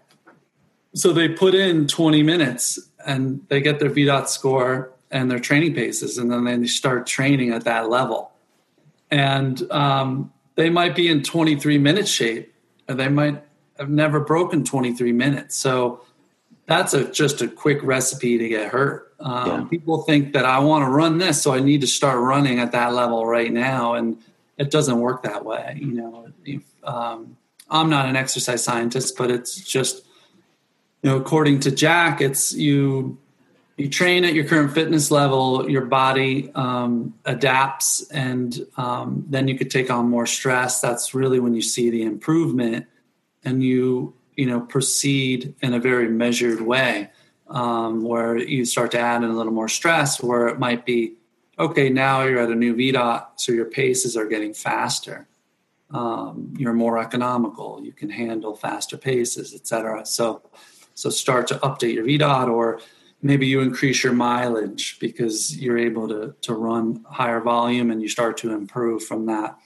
So 0.93 1.13
they 1.13 1.29
put 1.29 1.53
in 1.53 1.87
20 1.87 2.23
minutes 2.23 2.79
and 3.05 3.45
they 3.49 3.61
get 3.61 3.79
their 3.79 3.89
VDOT 3.89 4.27
score 4.27 4.91
and 5.11 5.31
their 5.31 5.39
training 5.39 5.73
paces, 5.73 6.17
and 6.17 6.31
then 6.31 6.43
they 6.43 6.67
start 6.67 7.07
training 7.07 7.51
at 7.51 7.63
that 7.63 7.89
level. 7.89 8.31
And 9.09 9.71
um, 9.71 10.33
they 10.55 10.69
might 10.69 10.95
be 10.95 11.07
in 11.07 11.23
23 11.23 11.77
minute 11.77 12.07
shape, 12.07 12.53
or 12.89 12.95
they 12.95 13.07
might 13.07 13.41
have 13.77 13.89
never 13.89 14.19
broken 14.19 14.63
23 14.65 15.13
minutes. 15.13 15.55
So 15.55 16.01
that's 16.65 16.93
a 16.93 17.09
just 17.09 17.41
a 17.41 17.47
quick 17.47 17.81
recipe 17.83 18.37
to 18.37 18.47
get 18.49 18.71
hurt. 18.71 19.13
Um, 19.19 19.47
yeah. 19.47 19.67
People 19.69 20.03
think 20.03 20.33
that 20.33 20.45
I 20.45 20.59
want 20.59 20.83
to 20.83 20.89
run 20.89 21.17
this, 21.17 21.41
so 21.41 21.53
I 21.53 21.59
need 21.59 21.81
to 21.81 21.87
start 21.87 22.19
running 22.19 22.59
at 22.59 22.73
that 22.73 22.93
level 22.93 23.25
right 23.25 23.51
now, 23.51 23.93
and 23.93 24.17
it 24.57 24.69
doesn't 24.69 24.99
work 24.99 25.23
that 25.23 25.45
way. 25.45 25.77
You 25.79 25.93
know, 25.93 26.27
um, 26.87 27.37
I'm 27.69 27.89
not 27.89 28.07
an 28.07 28.15
exercise 28.15 28.63
scientist, 28.63 29.17
but 29.17 29.29
it's 29.29 29.55
just 29.55 30.05
you 31.03 31.11
know, 31.11 31.17
according 31.17 31.59
to 31.61 31.71
Jack, 31.71 32.21
it's 32.21 32.53
you 32.53 33.17
you 33.77 33.89
train 33.89 34.25
at 34.25 34.33
your 34.33 34.43
current 34.43 34.73
fitness 34.73 35.11
level, 35.11 35.69
your 35.69 35.85
body 35.85 36.51
um, 36.55 37.13
adapts, 37.25 38.09
and 38.09 38.65
um, 38.75 39.23
then 39.29 39.47
you 39.47 39.55
could 39.55 39.69
take 39.69 39.91
on 39.91 40.09
more 40.09 40.25
stress. 40.25 40.81
That's 40.81 41.13
really 41.13 41.39
when 41.39 41.53
you 41.53 41.61
see 41.61 41.91
the 41.91 42.01
improvement, 42.01 42.87
and 43.43 43.63
you 43.63 44.15
you 44.35 44.47
know 44.47 44.61
proceed 44.61 45.53
in 45.61 45.73
a 45.73 45.79
very 45.79 46.09
measured 46.09 46.61
way, 46.61 47.11
um, 47.49 48.01
where 48.01 48.37
you 48.37 48.65
start 48.65 48.91
to 48.91 48.99
add 48.99 49.23
in 49.23 49.29
a 49.29 49.33
little 49.33 49.53
more 49.53 49.69
stress, 49.69 50.21
where 50.21 50.47
it 50.47 50.57
might 50.57 50.85
be 50.85 51.13
okay. 51.59 51.89
Now 51.89 52.23
you're 52.23 52.39
at 52.39 52.49
a 52.49 52.55
new 52.55 52.75
VDOT, 52.75 53.27
so 53.35 53.51
your 53.51 53.65
paces 53.65 54.17
are 54.17 54.25
getting 54.25 54.53
faster. 54.53 55.27
Um, 55.91 56.53
you're 56.57 56.73
more 56.73 56.97
economical. 56.97 57.81
You 57.83 57.93
can 57.93 58.09
handle 58.09 58.55
faster 58.55 58.97
paces, 58.97 59.53
etc. 59.53 60.05
So, 60.05 60.41
so 60.93 61.09
start 61.09 61.47
to 61.47 61.55
update 61.55 61.93
your 61.93 62.05
VDOT 62.05 62.49
or 62.49 62.79
maybe 63.21 63.47
you 63.47 63.61
increase 63.61 64.03
your 64.03 64.13
mileage 64.13 64.99
because 64.99 65.57
you're 65.57 65.77
able 65.77 66.07
to, 66.07 66.35
to 66.41 66.53
run 66.53 67.05
higher 67.09 67.39
volume 67.39 67.91
and 67.91 68.01
you 68.01 68.09
start 68.09 68.37
to 68.37 68.53
improve 68.53 69.03
from 69.03 69.25
that 69.27 69.57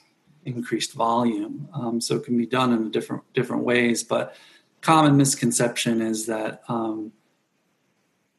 increased 0.44 0.92
volume. 0.92 1.68
Um, 1.74 2.00
so 2.00 2.16
it 2.16 2.24
can 2.24 2.36
be 2.36 2.46
done 2.46 2.72
in 2.72 2.90
different 2.90 3.22
different 3.34 3.64
ways. 3.64 4.02
But 4.02 4.34
common 4.80 5.16
misconception 5.16 6.00
is 6.00 6.26
that 6.26 6.62
um, 6.68 7.12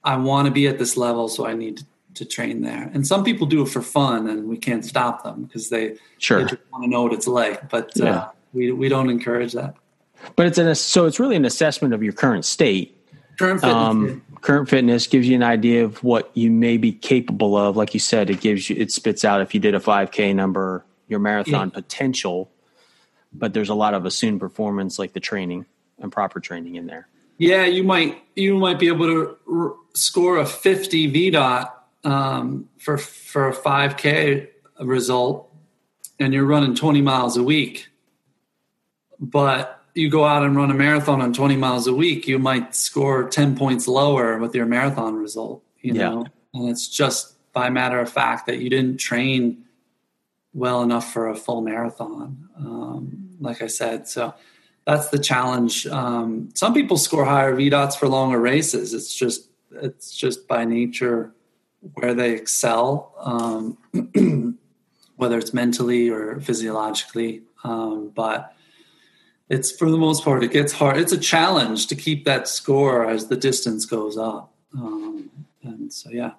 I 0.03 0.17
want 0.17 0.47
to 0.47 0.51
be 0.51 0.67
at 0.67 0.77
this 0.77 0.97
level, 0.97 1.29
so 1.29 1.47
I 1.47 1.53
need 1.53 1.77
to, 1.77 1.85
to, 2.15 2.25
train 2.25 2.61
there. 2.61 2.89
And 2.93 3.05
some 3.05 3.23
people 3.23 3.47
do 3.47 3.61
it 3.61 3.69
for 3.69 3.81
fun, 3.81 4.27
and 4.27 4.47
we 4.47 4.57
can't 4.57 4.85
stop 4.85 5.23
them 5.23 5.43
because 5.43 5.69
they, 5.69 5.97
sure. 6.17 6.45
they 6.45 6.57
want 6.71 6.83
to 6.83 6.89
know 6.89 7.03
what 7.03 7.13
it's 7.13 7.27
like. 7.27 7.69
But 7.69 7.99
uh, 7.99 8.05
yeah. 8.05 8.29
we 8.53 8.71
we 8.71 8.89
don't 8.89 9.09
encourage 9.09 9.53
that. 9.53 9.75
But 10.35 10.47
it's 10.47 10.57
an 10.57 10.73
so 10.75 11.05
it's 11.05 11.19
really 11.19 11.35
an 11.35 11.45
assessment 11.45 11.93
of 11.93 12.03
your 12.03 12.13
current 12.13 12.45
state. 12.45 12.97
Current 13.37 13.61
fitness. 13.61 13.75
Um, 13.75 14.21
current 14.41 14.69
fitness 14.69 15.07
gives 15.07 15.27
you 15.27 15.35
an 15.35 15.43
idea 15.43 15.83
of 15.83 16.03
what 16.03 16.31
you 16.33 16.51
may 16.51 16.77
be 16.77 16.91
capable 16.91 17.57
of. 17.57 17.75
Like 17.75 17.93
you 17.93 17.99
said, 17.99 18.29
it 18.29 18.41
gives 18.41 18.69
you 18.69 18.75
it 18.77 18.91
spits 18.91 19.25
out 19.25 19.41
if 19.41 19.53
you 19.53 19.59
did 19.59 19.75
a 19.75 19.79
5K 19.79 20.35
number, 20.35 20.85
your 21.07 21.19
marathon 21.19 21.69
yeah. 21.69 21.73
potential. 21.73 22.51
But 23.33 23.53
there's 23.53 23.69
a 23.69 23.75
lot 23.75 23.95
of 23.95 24.05
assumed 24.05 24.39
performance, 24.39 24.99
like 24.99 25.13
the 25.13 25.19
training 25.19 25.65
and 25.99 26.11
proper 26.11 26.39
training 26.39 26.75
in 26.75 26.85
there. 26.85 27.07
Yeah, 27.37 27.65
you 27.65 27.83
might 27.83 28.21
you 28.35 28.57
might 28.57 28.79
be 28.79 28.87
able 28.87 29.07
to 29.07 29.37
r- 29.51 29.73
score 29.93 30.37
a 30.37 30.45
50 30.45 31.11
VDOT 31.11 31.71
um, 32.03 32.69
for 32.77 32.97
for 32.97 33.49
a 33.49 33.53
5K 33.53 34.47
result, 34.81 35.53
and 36.19 36.33
you're 36.33 36.45
running 36.45 36.75
20 36.75 37.01
miles 37.01 37.37
a 37.37 37.43
week. 37.43 37.87
But 39.19 39.83
you 39.93 40.09
go 40.09 40.25
out 40.25 40.43
and 40.43 40.55
run 40.55 40.71
a 40.71 40.73
marathon 40.73 41.21
on 41.21 41.33
20 41.33 41.55
miles 41.55 41.87
a 41.87 41.93
week, 41.93 42.27
you 42.27 42.39
might 42.39 42.75
score 42.75 43.29
10 43.29 43.55
points 43.55 43.87
lower 43.87 44.37
with 44.37 44.55
your 44.55 44.65
marathon 44.65 45.15
result, 45.15 45.63
you 45.81 45.93
know? 45.93 46.25
And 46.53 46.69
it's 46.69 46.87
just 46.87 47.35
by 47.53 47.69
matter 47.69 47.99
of 47.99 48.11
fact 48.11 48.47
that 48.47 48.59
you 48.59 48.69
didn't 48.69 48.97
train 48.97 49.65
well 50.53 50.81
enough 50.81 51.13
for 51.13 51.29
a 51.29 51.35
full 51.35 51.61
marathon. 51.61 52.49
Um, 52.57 53.29
like 53.39 53.61
I 53.61 53.67
said, 53.67 54.07
so 54.07 54.33
that's 54.85 55.09
the 55.09 55.19
challenge. 55.19 55.85
Um, 55.87 56.49
some 56.55 56.73
people 56.73 56.97
score 56.97 57.25
higher 57.25 57.55
VDOTs 57.55 57.95
for 57.95 58.07
longer 58.07 58.39
races. 58.39 58.93
It's 58.93 59.13
just, 59.13 59.49
it's 59.71 60.15
just 60.15 60.47
by 60.47 60.65
nature 60.65 61.33
where 61.93 62.13
they 62.13 62.31
excel, 62.31 63.13
um, 63.19 63.77
whether 65.17 65.37
it's 65.37 65.53
mentally 65.53 66.09
or 66.09 66.39
physiologically. 66.39 67.43
Um, 67.63 68.11
but 68.13 68.53
it's 69.49 69.71
for 69.71 69.89
the 69.89 69.97
most 69.97 70.23
part 70.23 70.43
it 70.43 70.51
gets 70.51 70.73
hard 70.73 70.97
it's 70.97 71.11
a 71.11 71.17
challenge 71.17 71.87
to 71.87 71.95
keep 71.95 72.25
that 72.25 72.47
score 72.47 73.05
as 73.05 73.27
the 73.27 73.37
distance 73.37 73.85
goes 73.85 74.17
up 74.17 74.53
um, 74.77 75.29
and 75.63 75.91
so 75.91 76.09
yeah 76.09 76.31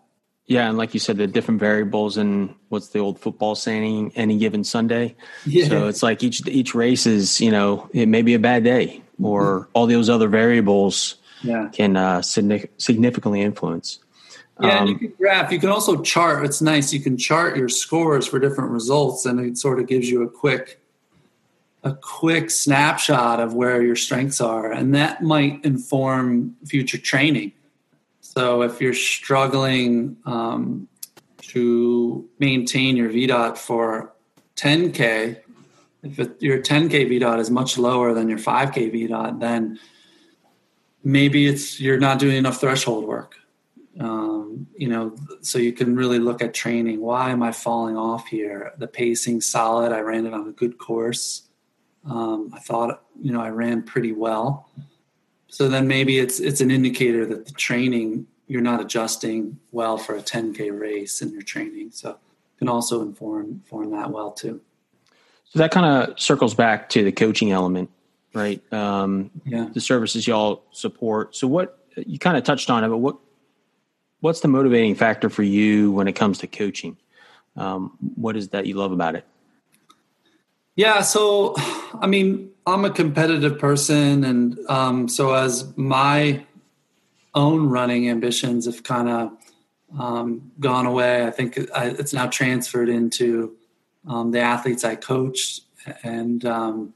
yeah 0.46 0.68
and 0.68 0.76
like 0.78 0.94
you 0.94 1.00
said 1.00 1.16
the 1.16 1.26
different 1.26 1.60
variables 1.60 2.16
and 2.16 2.54
what's 2.68 2.88
the 2.88 2.98
old 2.98 3.18
football 3.18 3.54
saying 3.54 4.12
any 4.16 4.38
given 4.38 4.64
sunday 4.64 5.14
yeah. 5.46 5.68
so 5.68 5.88
it's 5.88 6.02
like 6.02 6.22
each 6.22 6.46
each 6.48 6.74
race 6.74 7.06
is 7.06 7.40
you 7.40 7.50
know 7.50 7.88
it 7.92 8.06
may 8.06 8.22
be 8.22 8.34
a 8.34 8.38
bad 8.38 8.64
day 8.64 9.02
or 9.22 9.60
mm-hmm. 9.60 9.70
all 9.74 9.86
those 9.86 10.08
other 10.08 10.28
variables 10.28 11.16
yeah. 11.42 11.68
can 11.72 11.96
uh, 11.96 12.22
significantly 12.22 13.42
influence 13.42 13.98
yeah, 14.60 14.78
um, 14.78 14.78
and 14.78 14.88
you 14.88 14.98
can 14.98 15.12
graph. 15.18 15.50
You 15.50 15.58
can 15.58 15.68
also 15.68 16.00
chart. 16.02 16.44
It's 16.44 16.62
nice. 16.62 16.92
You 16.92 17.00
can 17.00 17.16
chart 17.16 17.56
your 17.56 17.68
scores 17.68 18.26
for 18.26 18.38
different 18.38 18.70
results, 18.70 19.26
and 19.26 19.40
it 19.40 19.58
sort 19.58 19.80
of 19.80 19.86
gives 19.86 20.08
you 20.08 20.22
a 20.22 20.28
quick 20.28 20.80
a 21.82 21.94
quick 21.94 22.50
snapshot 22.50 23.40
of 23.40 23.54
where 23.54 23.82
your 23.82 23.96
strengths 23.96 24.40
are, 24.40 24.72
and 24.72 24.94
that 24.94 25.22
might 25.22 25.62
inform 25.64 26.56
future 26.64 26.98
training. 26.98 27.52
So 28.20 28.62
if 28.62 28.80
you're 28.80 28.94
struggling 28.94 30.16
um, 30.24 30.88
to 31.42 32.28
maintain 32.38 32.96
your 32.96 33.10
VDOT 33.10 33.58
for 33.58 34.12
10K, 34.56 35.36
if 36.02 36.18
it, 36.18 36.42
your 36.42 36.58
10K 36.58 37.10
VDOT 37.10 37.38
is 37.38 37.50
much 37.50 37.76
lower 37.76 38.14
than 38.14 38.28
your 38.28 38.38
5K 38.38 38.92
VDOT, 38.92 39.40
then 39.40 39.78
maybe 41.02 41.46
it's 41.46 41.80
you're 41.80 41.98
not 41.98 42.18
doing 42.18 42.36
enough 42.36 42.60
threshold 42.60 43.04
work. 43.04 43.36
Um, 44.00 44.66
you 44.76 44.88
know, 44.88 45.16
so 45.40 45.58
you 45.58 45.72
can 45.72 45.94
really 45.94 46.18
look 46.18 46.42
at 46.42 46.52
training. 46.52 47.00
Why 47.00 47.30
am 47.30 47.42
I 47.42 47.52
falling 47.52 47.96
off 47.96 48.26
here? 48.26 48.72
The 48.78 48.88
pacing 48.88 49.40
solid. 49.40 49.92
I 49.92 50.00
ran 50.00 50.26
it 50.26 50.34
on 50.34 50.48
a 50.48 50.52
good 50.52 50.78
course. 50.78 51.48
Um, 52.04 52.50
I 52.54 52.58
thought, 52.58 53.04
you 53.20 53.32
know, 53.32 53.40
I 53.40 53.50
ran 53.50 53.82
pretty 53.82 54.12
well. 54.12 54.68
So 55.48 55.68
then 55.68 55.86
maybe 55.86 56.18
it's 56.18 56.40
it's 56.40 56.60
an 56.60 56.70
indicator 56.70 57.24
that 57.26 57.46
the 57.46 57.52
training 57.52 58.26
you're 58.46 58.60
not 58.60 58.80
adjusting 58.80 59.58
well 59.72 59.96
for 59.96 60.14
a 60.16 60.20
10k 60.20 60.78
race 60.78 61.22
in 61.22 61.30
your 61.30 61.42
training. 61.42 61.92
So 61.92 62.18
can 62.58 62.68
also 62.68 63.02
inform 63.02 63.46
inform 63.46 63.92
that 63.92 64.10
well 64.10 64.32
too. 64.32 64.60
So 65.50 65.58
that 65.60 65.70
kind 65.70 65.86
of 65.86 66.18
circles 66.18 66.54
back 66.54 66.88
to 66.90 67.04
the 67.04 67.12
coaching 67.12 67.52
element, 67.52 67.90
right? 68.32 68.60
Um, 68.72 69.30
yeah. 69.44 69.68
The 69.72 69.80
services 69.80 70.26
y'all 70.26 70.64
support. 70.72 71.36
So 71.36 71.46
what 71.46 71.78
you 71.96 72.18
kind 72.18 72.36
of 72.36 72.42
touched 72.42 72.70
on 72.70 72.82
it, 72.82 72.88
but 72.88 72.98
what 72.98 73.16
what's 74.24 74.40
the 74.40 74.48
motivating 74.48 74.94
factor 74.94 75.28
for 75.28 75.42
you 75.42 75.92
when 75.92 76.08
it 76.08 76.14
comes 76.14 76.38
to 76.38 76.46
coaching? 76.46 76.96
Um, 77.56 77.92
what 78.16 78.38
is 78.38 78.48
that 78.48 78.64
you 78.64 78.74
love 78.74 78.90
about 78.90 79.16
it? 79.16 79.26
Yeah, 80.76 81.02
so 81.02 81.54
I 82.00 82.06
mean, 82.06 82.50
I'm 82.66 82.86
a 82.86 82.90
competitive 82.90 83.58
person, 83.58 84.24
and 84.24 84.58
um, 84.70 85.08
so 85.08 85.34
as 85.34 85.76
my 85.76 86.42
own 87.34 87.68
running 87.68 88.08
ambitions 88.08 88.64
have 88.64 88.82
kind 88.82 89.10
of 89.10 89.32
um, 90.00 90.50
gone 90.58 90.86
away, 90.86 91.26
I 91.26 91.30
think 91.30 91.58
I, 91.74 91.88
it's 91.88 92.14
now 92.14 92.26
transferred 92.26 92.88
into 92.88 93.54
um, 94.08 94.30
the 94.30 94.40
athletes 94.40 94.84
I 94.84 94.94
coach, 94.94 95.60
and 96.02 96.42
um, 96.46 96.94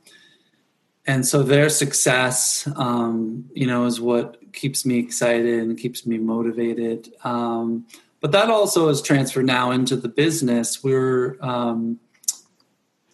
and 1.07 1.27
so 1.27 1.43
their 1.43 1.69
success, 1.69 2.67
um, 2.75 3.51
you 3.53 3.67
know, 3.67 3.85
is 3.85 4.01
what 4.01 4.38
keeps 4.53 4.85
me 4.85 4.99
excited 4.99 5.61
and 5.61 5.79
keeps 5.79 6.07
me 6.07 6.19
motivated. 6.19 7.13
Um, 7.25 7.87
but 8.21 8.33
that 8.33 8.51
also 8.51 8.89
is 8.89 9.01
transferred 9.01 9.47
now 9.47 9.71
into 9.71 9.97
the 9.97 10.09
business. 10.09 10.83
We're 10.83 11.37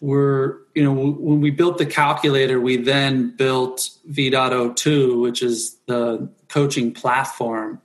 we're 0.01 0.57
you 0.73 0.83
know 0.83 0.93
when 0.93 1.41
we 1.41 1.49
built 1.49 1.77
the 1.77 1.85
calculator 1.85 2.59
we 2.59 2.77
then 2.77 3.35
built 3.35 3.89
VDOT 4.11 4.51
O2 4.51 5.21
which 5.21 5.41
is 5.41 5.77
the 5.87 6.29
coaching 6.49 6.93
platform 6.93 7.81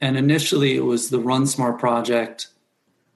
and 0.00 0.16
initially 0.16 0.76
it 0.76 0.84
was 0.84 1.10
the 1.10 1.18
run 1.18 1.46
smart 1.46 1.78
project 1.78 2.48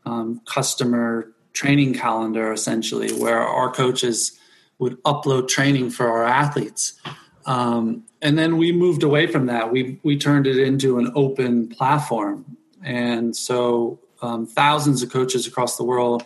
um, 0.05 0.41
customer 0.47 1.33
training 1.53 1.95
calendar 1.95 2.53
essentially 2.53 3.13
where 3.13 3.41
our 3.41 3.71
coaches 3.73 4.39
would 4.79 5.03
upload 5.05 5.49
training 5.49 5.89
for 5.89 6.09
our 6.09 6.25
athletes 6.25 7.01
um, 7.47 8.05
and 8.25 8.37
then 8.37 8.57
we 8.57 8.73
moved 8.73 9.05
away 9.05 9.29
from 9.29 9.47
that 9.47 9.71
we 9.71 10.01
we 10.03 10.19
turned 10.19 10.49
it 10.49 10.59
into 10.59 10.99
an 10.99 11.13
open 11.15 11.69
platform 11.69 12.45
and 12.83 13.37
so 13.37 14.01
um, 14.23 14.47
thousands 14.47 15.03
of 15.03 15.13
coaches 15.13 15.47
across 15.47 15.77
the 15.77 15.85
world 15.85 16.25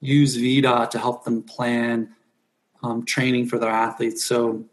use 0.00 0.36
VDOT 0.36 0.90
to 0.90 0.98
help 0.98 1.24
them 1.24 1.42
plan 1.42 2.14
um, 2.82 3.04
training 3.04 3.46
for 3.46 3.58
their 3.58 3.70
athletes. 3.70 4.24
So 4.24 4.64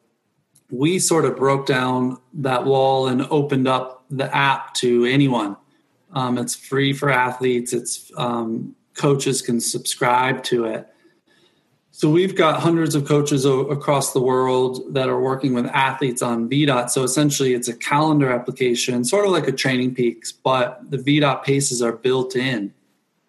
we 0.70 1.00
sort 1.00 1.26
of 1.26 1.38
broke 1.38 1.66
down 1.66 2.18
that 2.34 2.66
wall 2.66 3.08
and 3.08 3.22
opened 3.30 3.68
up 3.68 4.04
the 4.10 4.34
app 4.36 4.74
to 4.76 5.06
anyone 5.06 5.56
Um, 6.14 6.38
it's 6.38 6.56
free 6.56 6.92
for 6.92 7.10
athletes. 7.10 7.72
It's 7.72 8.12
um, 8.18 8.76
coaches 8.96 9.42
can 9.42 9.62
subscribe 9.62 10.44
to 10.44 10.66
it. 10.66 10.91
So 11.94 12.10
we've 12.10 12.36
got 12.36 12.62
hundreds 12.62 12.96
of 12.96 13.06
coaches 13.06 13.46
o- 13.46 13.68
across 13.68 14.14
the 14.14 14.22
world 14.22 14.94
that 14.94 15.10
are 15.10 15.20
working 15.20 15.54
with 15.54 15.66
athletes 15.68 16.22
on 16.22 16.50
VDOT. 16.50 16.90
So 16.90 17.04
essentially, 17.04 17.54
it's 17.54 17.68
a 17.68 17.76
calendar 17.76 18.32
application, 18.32 19.04
sort 19.04 19.26
of 19.26 19.32
like 19.32 19.48
a 19.48 19.52
Training 19.52 19.94
Peaks, 19.94 20.32
but 20.32 20.90
the 20.90 20.98
VDOT 20.98 21.44
paces 21.44 21.82
are 21.82 21.92
built 21.92 22.36
in. 22.36 22.74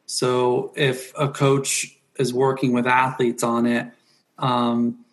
So 0.06 0.72
if 0.76 1.12
a 1.18 1.28
coach 1.28 1.96
is 2.18 2.32
working 2.32 2.72
with 2.72 2.86
athletes 2.86 3.42
on 3.42 3.66
it, 3.66 3.90
um, 4.38 5.04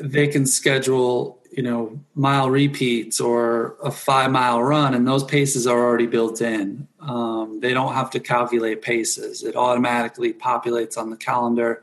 they 0.00 0.26
can 0.28 0.46
schedule 0.46 1.38
you 1.50 1.62
know 1.62 1.98
mile 2.14 2.50
repeats 2.50 3.20
or 3.20 3.76
a 3.82 3.90
five 3.90 4.30
mile 4.30 4.62
run 4.62 4.94
and 4.94 5.08
those 5.08 5.24
paces 5.24 5.66
are 5.66 5.78
already 5.78 6.06
built 6.06 6.40
in 6.40 6.86
um, 7.00 7.58
they 7.60 7.72
don't 7.72 7.94
have 7.94 8.10
to 8.10 8.20
calculate 8.20 8.82
paces 8.82 9.42
it 9.42 9.56
automatically 9.56 10.32
populates 10.32 10.98
on 10.98 11.10
the 11.10 11.16
calendar 11.16 11.82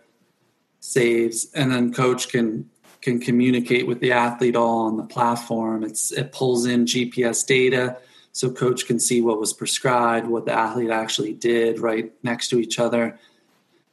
saves 0.86 1.48
and 1.54 1.72
then 1.72 1.94
coach 1.94 2.30
can 2.30 2.70
can 3.02 3.20
communicate 3.20 3.86
with 3.86 4.00
the 4.00 4.12
athlete 4.12 4.56
all 4.56 4.86
on 4.88 4.98
the 4.98 5.04
platform 5.04 5.84
it's 5.84 6.12
it 6.12 6.32
pulls 6.32 6.66
in 6.66 6.86
gps 6.86 7.46
data 7.46 7.98
so 8.32 8.50
coach 8.50 8.86
can 8.86 9.00
see 9.00 9.22
what 9.22 9.40
was 9.40 9.54
prescribed 9.54 10.28
what 10.28 10.46
the 10.46 10.54
athlete 10.54 10.90
actually 10.90 11.34
did 11.34 11.80
right 11.80 12.12
next 12.24 12.50
to 12.50 12.60
each 12.60 12.80
other 12.80 13.20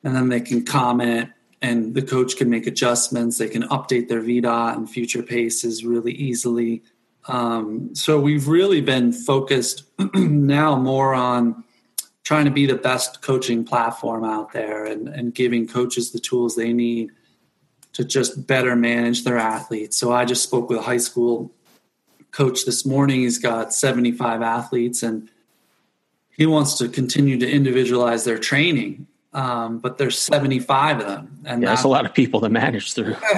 and 0.04 0.14
then 0.14 0.28
they 0.28 0.40
can 0.40 0.64
comment 0.64 1.30
and 1.62 1.94
the 1.94 2.02
coach 2.02 2.36
can 2.36 2.50
make 2.50 2.66
adjustments. 2.66 3.38
They 3.38 3.48
can 3.48 3.62
update 3.68 4.08
their 4.08 4.20
VDOT 4.20 4.76
and 4.76 4.90
future 4.90 5.22
paces 5.22 5.84
really 5.84 6.12
easily. 6.12 6.82
Um, 7.28 7.94
so 7.94 8.20
we've 8.20 8.48
really 8.48 8.80
been 8.80 9.12
focused 9.12 9.84
now 10.14 10.76
more 10.76 11.14
on 11.14 11.62
trying 12.24 12.44
to 12.44 12.50
be 12.50 12.66
the 12.66 12.76
best 12.76 13.22
coaching 13.22 13.64
platform 13.64 14.24
out 14.24 14.52
there 14.52 14.84
and, 14.84 15.08
and 15.08 15.34
giving 15.34 15.66
coaches 15.66 16.12
the 16.12 16.20
tools 16.20 16.54
they 16.54 16.72
need 16.72 17.10
to 17.92 18.04
just 18.04 18.46
better 18.46 18.74
manage 18.76 19.24
their 19.24 19.38
athletes. 19.38 19.96
So 19.96 20.12
I 20.12 20.24
just 20.24 20.42
spoke 20.42 20.70
with 20.70 20.78
a 20.78 20.82
high 20.82 20.98
school 20.98 21.52
coach 22.30 22.64
this 22.64 22.86
morning. 22.86 23.20
He's 23.20 23.38
got 23.38 23.74
75 23.74 24.40
athletes 24.40 25.02
and 25.02 25.28
he 26.30 26.46
wants 26.46 26.78
to 26.78 26.88
continue 26.88 27.38
to 27.38 27.50
individualize 27.50 28.24
their 28.24 28.38
training 28.38 29.06
um, 29.34 29.78
but 29.78 29.98
there's 29.98 30.18
75 30.18 31.00
of 31.00 31.06
them, 31.06 31.38
and 31.46 31.62
yeah, 31.62 31.70
that's 31.70 31.84
a 31.84 31.88
lot 31.88 32.04
of 32.04 32.12
people 32.12 32.40
to 32.40 32.50
manage 32.50 32.92
through. 32.92 33.16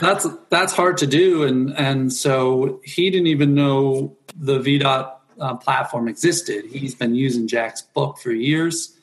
that's 0.00 0.26
that's 0.48 0.72
hard 0.72 0.98
to 0.98 1.06
do, 1.06 1.44
and 1.44 1.72
and 1.76 2.12
so 2.12 2.80
he 2.84 3.10
didn't 3.10 3.28
even 3.28 3.54
know 3.54 4.16
the 4.34 4.58
VDOT 4.58 5.12
uh, 5.40 5.56
platform 5.56 6.08
existed. 6.08 6.66
He's 6.66 6.94
been 6.94 7.14
using 7.14 7.48
Jack's 7.48 7.82
book 7.82 8.18
for 8.18 8.30
years, 8.30 8.96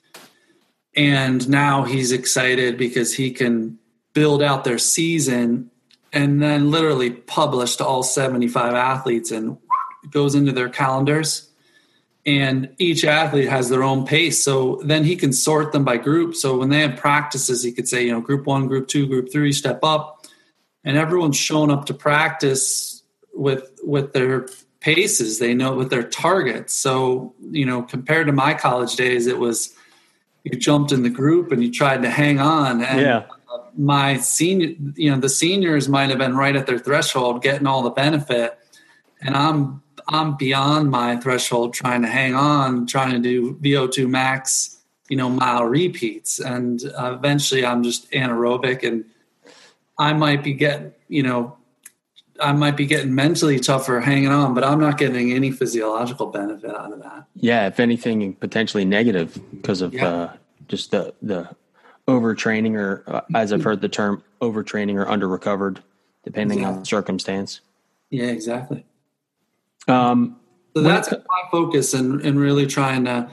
and 0.96 1.48
now 1.50 1.84
he's 1.84 2.12
excited 2.12 2.78
because 2.78 3.14
he 3.16 3.32
can 3.32 3.80
build 4.14 4.42
out 4.42 4.64
their 4.64 4.80
season 4.80 5.70
and 6.14 6.42
then 6.42 6.72
literally 6.72 7.12
publish 7.12 7.76
to 7.76 7.86
all 7.86 8.02
75 8.02 8.74
athletes 8.74 9.32
and 9.32 9.58
goes 10.10 10.34
into 10.36 10.52
their 10.52 10.70
calendars 10.70 11.48
and 12.28 12.70
each 12.78 13.06
athlete 13.06 13.48
has 13.48 13.70
their 13.70 13.84
own 13.84 14.06
pace. 14.06 14.44
So 14.44 14.82
then 14.84 15.06
he 15.06 15.16
can 15.16 15.32
sort 15.32 15.72
them 15.72 15.86
by 15.86 15.96
group. 15.96 16.36
So 16.36 16.58
when 16.58 16.70
they 16.70 16.82
have 16.82 16.98
practices, 16.98 17.64
he 17.64 17.72
could 17.72 17.88
say, 17.88 18.06
you 18.06 18.12
know, 18.12 18.20
group 18.20 18.46
one, 18.46 18.68
group 18.68 18.90
two, 18.90 19.08
group 19.08 19.32
three, 19.32 19.54
step 19.54 19.80
up, 19.82 20.26
and 20.84 20.98
everyone's 20.98 21.38
shown 21.38 21.72
up 21.72 21.86
to 21.86 21.94
practice 21.94 23.02
with 23.34 23.80
with 23.82 24.12
their 24.12 24.48
paces. 24.88 25.40
They 25.40 25.54
know 25.54 25.76
with 25.76 25.90
their 25.90 26.02
targets. 26.02 26.74
So 26.74 27.34
you 27.52 27.66
know, 27.66 27.84
compared 27.84 28.28
to 28.28 28.34
my 28.34 28.54
college 28.54 28.96
days, 28.96 29.28
it 29.28 29.38
was 29.38 29.76
you 30.46 30.58
jumped 30.58 30.94
in 30.94 31.04
the 31.04 31.10
group 31.10 31.52
and 31.52 31.62
you 31.62 31.70
tried 31.70 32.04
to 32.04 32.10
hang 32.10 32.40
on. 32.40 32.82
And 32.82 33.02
yeah. 33.02 33.26
my 33.78 34.16
senior, 34.16 34.76
you 34.96 35.12
know, 35.12 35.20
the 35.20 35.28
seniors 35.28 35.90
might 35.90 36.10
have 36.10 36.20
been 36.20 36.38
right 36.38 36.56
at 36.56 36.68
their 36.68 36.80
threshold, 36.80 37.44
getting 37.44 37.68
all 37.68 37.84
the 37.84 37.90
benefit, 37.90 38.58
and 39.20 39.36
I'm 39.36 39.84
I'm 40.08 40.38
beyond 40.38 40.90
my 40.90 41.18
threshold 41.18 41.74
trying 41.74 42.02
to 42.04 42.08
hang 42.08 42.34
on, 42.34 42.88
trying 42.88 43.12
to 43.12 43.20
do 43.20 43.56
VO2 43.56 44.08
max, 44.08 44.78
you 45.10 45.18
know, 45.18 45.30
mile 45.30 45.66
repeats. 45.66 46.40
And 46.40 46.82
uh, 46.98 47.14
eventually 47.14 47.66
I'm 47.66 47.84
just 47.84 48.10
anaerobic 48.12 48.88
and 48.88 49.04
I 50.00 50.14
might 50.14 50.46
be 50.46 50.54
getting, 50.54 50.94
you 51.10 51.24
know, 51.24 51.57
I 52.40 52.52
might 52.54 52.78
be 52.78 52.86
getting 52.86 53.14
mentally 53.16 53.60
tougher 53.60 54.00
hanging 54.00 54.30
on, 54.30 54.54
but 54.54 54.64
I'm 54.64 54.80
not 54.80 54.98
getting 54.98 55.32
any 55.32 55.52
physiological 55.52 56.28
benefit 56.28 56.76
out 56.76 56.94
of 56.94 57.00
that. 57.02 57.26
Yeah, 57.36 57.68
if 57.68 57.80
anything, 57.80 58.34
potentially 58.34 58.86
negative 58.86 59.40
because 59.52 59.82
of 59.82 59.94
yeah. 59.94 60.08
uh, 60.08 60.34
just 60.68 60.92
the 60.92 61.14
the 61.22 61.50
overtraining, 62.08 62.76
or 62.76 63.04
uh, 63.08 63.22
as 63.36 63.52
I've 63.52 63.64
heard 63.64 63.82
the 63.82 63.90
term, 63.90 64.24
overtraining 64.42 64.96
or 64.96 65.08
under 65.08 65.28
recovered, 65.28 65.82
depending 66.24 66.60
exactly. 66.60 66.76
on 66.76 66.80
the 66.82 66.86
circumstance. 66.86 67.62
Yeah, 68.10 68.28
exactly. 68.28 68.86
Um, 69.88 70.38
so 70.76 70.82
that's 70.84 71.12
it, 71.12 71.26
my 71.28 71.50
focus 71.52 71.94
and, 71.94 72.22
and 72.22 72.40
really 72.40 72.68
trying 72.68 73.06
to, 73.06 73.30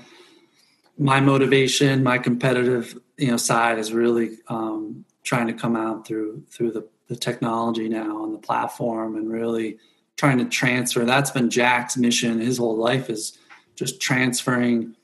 my 0.98 1.20
motivation, 1.20 2.02
my 2.02 2.18
competitive, 2.18 2.98
you 3.16 3.28
know, 3.28 3.36
side 3.36 3.78
is 3.78 3.92
really 3.92 4.38
um, 4.48 5.04
trying 5.22 5.46
to 5.48 5.52
come 5.52 5.76
out 5.76 6.06
through, 6.06 6.44
through 6.50 6.72
the, 6.72 6.88
the 7.08 7.16
technology 7.16 7.88
now 7.88 8.24
and 8.24 8.34
the 8.34 8.38
platform 8.38 9.16
and 9.16 9.30
really 9.30 9.78
trying 10.16 10.38
to 10.38 10.44
transfer. 10.44 11.04
That's 11.04 11.30
been 11.30 11.50
Jack's 11.50 11.96
mission. 11.96 12.40
His 12.40 12.58
whole 12.58 12.76
life 12.76 13.10
is 13.10 13.38
just 13.74 14.00
transferring 14.00 14.94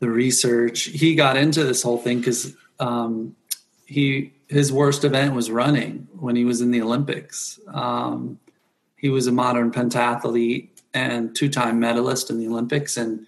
the 0.00 0.08
research. 0.08 0.84
He 0.84 1.14
got 1.14 1.36
into 1.36 1.64
this 1.64 1.82
whole 1.82 1.98
thing 1.98 2.18
because 2.18 2.54
um, 2.78 3.34
he 3.86 4.32
his 4.48 4.72
worst 4.72 5.04
event 5.04 5.34
was 5.34 5.50
running 5.50 6.06
when 6.18 6.36
he 6.36 6.44
was 6.44 6.60
in 6.60 6.70
the 6.70 6.82
Olympics. 6.82 7.58
Um, 7.72 8.38
he 8.96 9.08
was 9.08 9.26
a 9.26 9.32
modern 9.32 9.70
pentathlete 9.70 10.68
and 10.92 11.34
two-time 11.34 11.80
medalist 11.80 12.30
in 12.30 12.38
the 12.38 12.46
Olympics. 12.46 12.96
And 12.96 13.26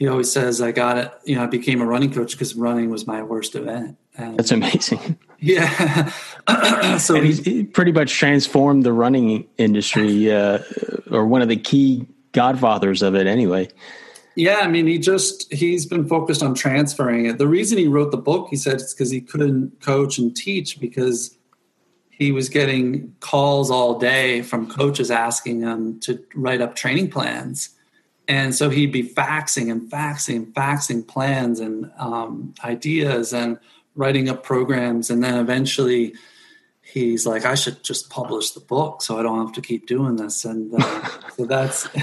he 0.00 0.08
always 0.08 0.32
says, 0.32 0.60
"I 0.60 0.72
got 0.72 0.98
it." 0.98 1.12
You 1.24 1.36
know, 1.36 1.44
I 1.44 1.46
became 1.46 1.80
a 1.80 1.86
running 1.86 2.12
coach 2.12 2.32
because 2.32 2.56
running 2.56 2.90
was 2.90 3.06
my 3.06 3.22
worst 3.22 3.54
event. 3.54 3.98
And 4.16 4.36
That's 4.36 4.50
amazing. 4.50 5.18
Yeah. 5.42 6.10
so 6.98 7.16
and 7.16 7.24
he 7.24 7.64
pretty 7.64 7.92
much 7.92 8.12
transformed 8.12 8.84
the 8.84 8.92
running 8.92 9.48
industry, 9.56 10.30
uh, 10.30 10.58
or 11.10 11.24
one 11.24 11.40
of 11.40 11.48
the 11.48 11.56
key 11.56 12.06
godfathers 12.32 13.00
of 13.00 13.14
it, 13.14 13.26
anyway. 13.26 13.70
Yeah, 14.34 14.58
I 14.60 14.68
mean, 14.68 14.86
he 14.86 14.98
just 14.98 15.50
he's 15.50 15.86
been 15.86 16.06
focused 16.06 16.42
on 16.42 16.54
transferring 16.54 17.24
it. 17.24 17.38
The 17.38 17.48
reason 17.48 17.78
he 17.78 17.88
wrote 17.88 18.10
the 18.10 18.18
book, 18.18 18.48
he 18.50 18.56
said, 18.56 18.74
it's 18.74 18.92
because 18.92 19.10
he 19.10 19.22
couldn't 19.22 19.80
coach 19.80 20.18
and 20.18 20.36
teach 20.36 20.78
because 20.78 21.38
he 22.10 22.32
was 22.32 22.50
getting 22.50 23.14
calls 23.20 23.70
all 23.70 23.98
day 23.98 24.42
from 24.42 24.70
coaches 24.70 25.10
asking 25.10 25.62
him 25.62 25.98
to 26.00 26.22
write 26.34 26.60
up 26.60 26.76
training 26.76 27.10
plans. 27.10 27.70
And 28.30 28.54
so 28.54 28.70
he'd 28.70 28.92
be 28.92 29.02
faxing 29.02 29.72
and 29.72 29.90
faxing 29.90 30.36
and 30.36 30.54
faxing 30.54 31.04
plans 31.04 31.58
and 31.58 31.90
um, 31.98 32.54
ideas 32.62 33.32
and 33.32 33.58
writing 33.96 34.28
up 34.28 34.44
programs. 34.44 35.10
And 35.10 35.24
then 35.24 35.34
eventually 35.34 36.14
he's 36.80 37.26
like, 37.26 37.44
I 37.44 37.56
should 37.56 37.82
just 37.82 38.08
publish 38.08 38.52
the 38.52 38.60
book 38.60 39.02
so 39.02 39.18
I 39.18 39.24
don't 39.24 39.44
have 39.44 39.54
to 39.56 39.60
keep 39.60 39.88
doing 39.88 40.14
this. 40.14 40.44
And 40.44 40.72
uh, 40.80 41.08
so 41.36 41.44
that's. 41.44 41.88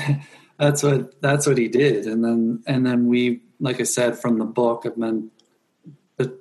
that's 0.57 0.81
what 0.81 1.21
that's 1.21 1.45
what 1.45 1.55
he 1.55 1.67
did 1.67 2.07
and 2.07 2.25
then 2.25 2.63
and 2.65 2.83
then 2.83 3.05
we 3.05 3.43
like 3.59 3.79
i 3.79 3.83
said 3.83 4.17
from 4.17 4.39
the 4.39 4.43
book 4.43 4.87
i've 4.87 4.97
been 4.97 5.29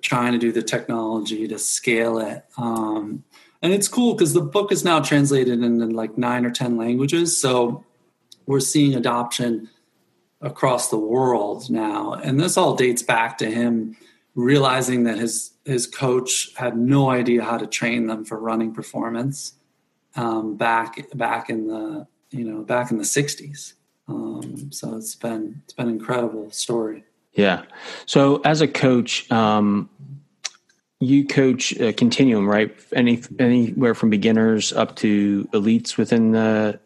trying 0.01 0.33
to 0.33 0.39
do 0.39 0.51
the 0.51 0.63
technology 0.63 1.47
to 1.47 1.59
scale 1.59 2.19
it 2.19 2.47
um, 2.57 3.23
and 3.61 3.75
it's 3.75 3.89
cool 3.89 4.15
because 4.15 4.33
the 4.33 4.41
book 4.41 4.73
is 4.73 4.87
now 4.87 5.01
translated 5.01 5.63
into 5.63 5.85
like 5.85 6.17
nine 6.17 6.47
or 6.47 6.51
ten 6.51 6.79
languages 6.79 7.39
so 7.39 7.85
we're 8.47 8.59
seeing 8.59 8.95
adoption 8.95 9.69
across 10.47 10.89
the 10.89 10.99
world 10.99 11.69
now 11.71 12.13
and 12.13 12.41
this 12.41 12.57
all 12.57 12.75
dates 12.75 13.03
back 13.03 13.37
to 13.39 13.51
him 13.51 13.97
realizing 14.35 15.05
that 15.05 15.19
his 15.19 15.53
his 15.65 15.87
coach 15.87 16.55
had 16.57 16.77
no 16.77 17.11
idea 17.11 17.43
how 17.43 17.59
to 17.59 17.67
train 17.67 18.07
them 18.07 18.25
for 18.25 18.39
running 18.39 18.73
performance 18.73 19.55
um, 20.15 20.57
back 20.57 20.99
back 21.15 21.51
in 21.51 21.67
the 21.67 22.07
you 22.31 22.45
know 22.45 22.63
back 22.63 22.91
in 22.91 22.99
the 22.99 23.05
60s 23.05 23.75
um, 24.09 24.71
so 24.71 24.97
it's 24.97 25.15
been 25.15 25.63
it's 25.65 25.75
been 25.75 25.89
an 25.89 25.95
incredible 25.95 26.51
story 26.51 27.05
yeah 27.33 27.63
so 28.07 28.41
as 28.45 28.61
a 28.61 28.69
coach 28.69 29.31
um, 29.31 29.91
you 31.01 31.27
coach 31.27 31.73
a 31.79 31.93
continuum, 31.93 32.49
right? 32.49 32.75
Any 32.95 33.23
anywhere 33.39 33.95
from 33.95 34.11
beginners 34.11 34.73
up 34.73 34.97
to 34.97 35.47
elites 35.53 35.97
within 35.97 36.33
the, 36.33 36.81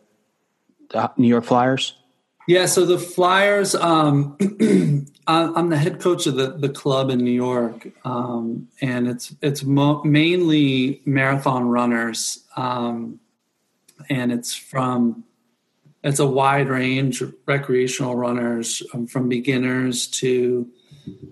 the 0.91 1.11
New 1.17 1.29
York 1.29 1.45
Flyers. 1.45 1.95
Yeah, 2.47 2.67
so 2.67 2.85
the 2.85 2.99
Flyers, 2.99 3.75
um, 3.75 4.37
I'm 5.27 5.69
the 5.69 5.77
head 5.77 6.01
coach 6.01 6.27
of 6.27 6.37
the, 6.37 6.53
the 6.53 6.69
club 6.69 7.11
in 7.11 7.19
New 7.19 7.31
York, 7.31 7.89
um, 8.05 8.69
and 8.81 9.07
it's 9.07 9.35
it's 9.43 9.63
mo- 9.63 10.03
mainly 10.03 11.03
marathon 11.05 11.69
runners, 11.69 12.43
um, 12.57 13.21
and 14.09 14.33
it's 14.33 14.55
from 14.55 15.25
it's 16.03 16.19
a 16.19 16.27
wide 16.27 16.69
range 16.69 17.21
of 17.21 17.35
recreational 17.47 18.17
runners 18.17 18.83
um, 18.95 19.07
from 19.07 19.29
beginners 19.29 20.07
to 20.09 20.69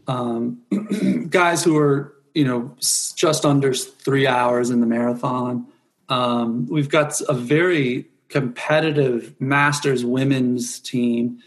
um, 0.06 0.60
guys 1.30 1.64
who 1.64 1.76
are 1.78 2.14
you 2.34 2.44
know 2.44 2.76
just 2.78 3.44
under 3.44 3.74
three 3.74 4.26
hours 4.26 4.70
in 4.70 4.80
the 4.80 4.86
marathon. 4.86 5.66
Um, 6.08 6.66
we've 6.66 6.88
got 6.88 7.20
a 7.28 7.34
very 7.34 8.06
competitive 8.28 9.34
masters 9.40 10.04
women's 10.04 10.80
team, 10.80 11.38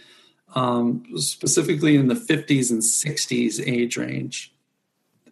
um, 0.56 1.04
specifically 1.16 1.96
in 1.96 2.08
the 2.08 2.16
50s 2.16 2.72
and 2.72 2.82
60s 2.82 3.66
age 3.66 3.98
range, 3.98 4.54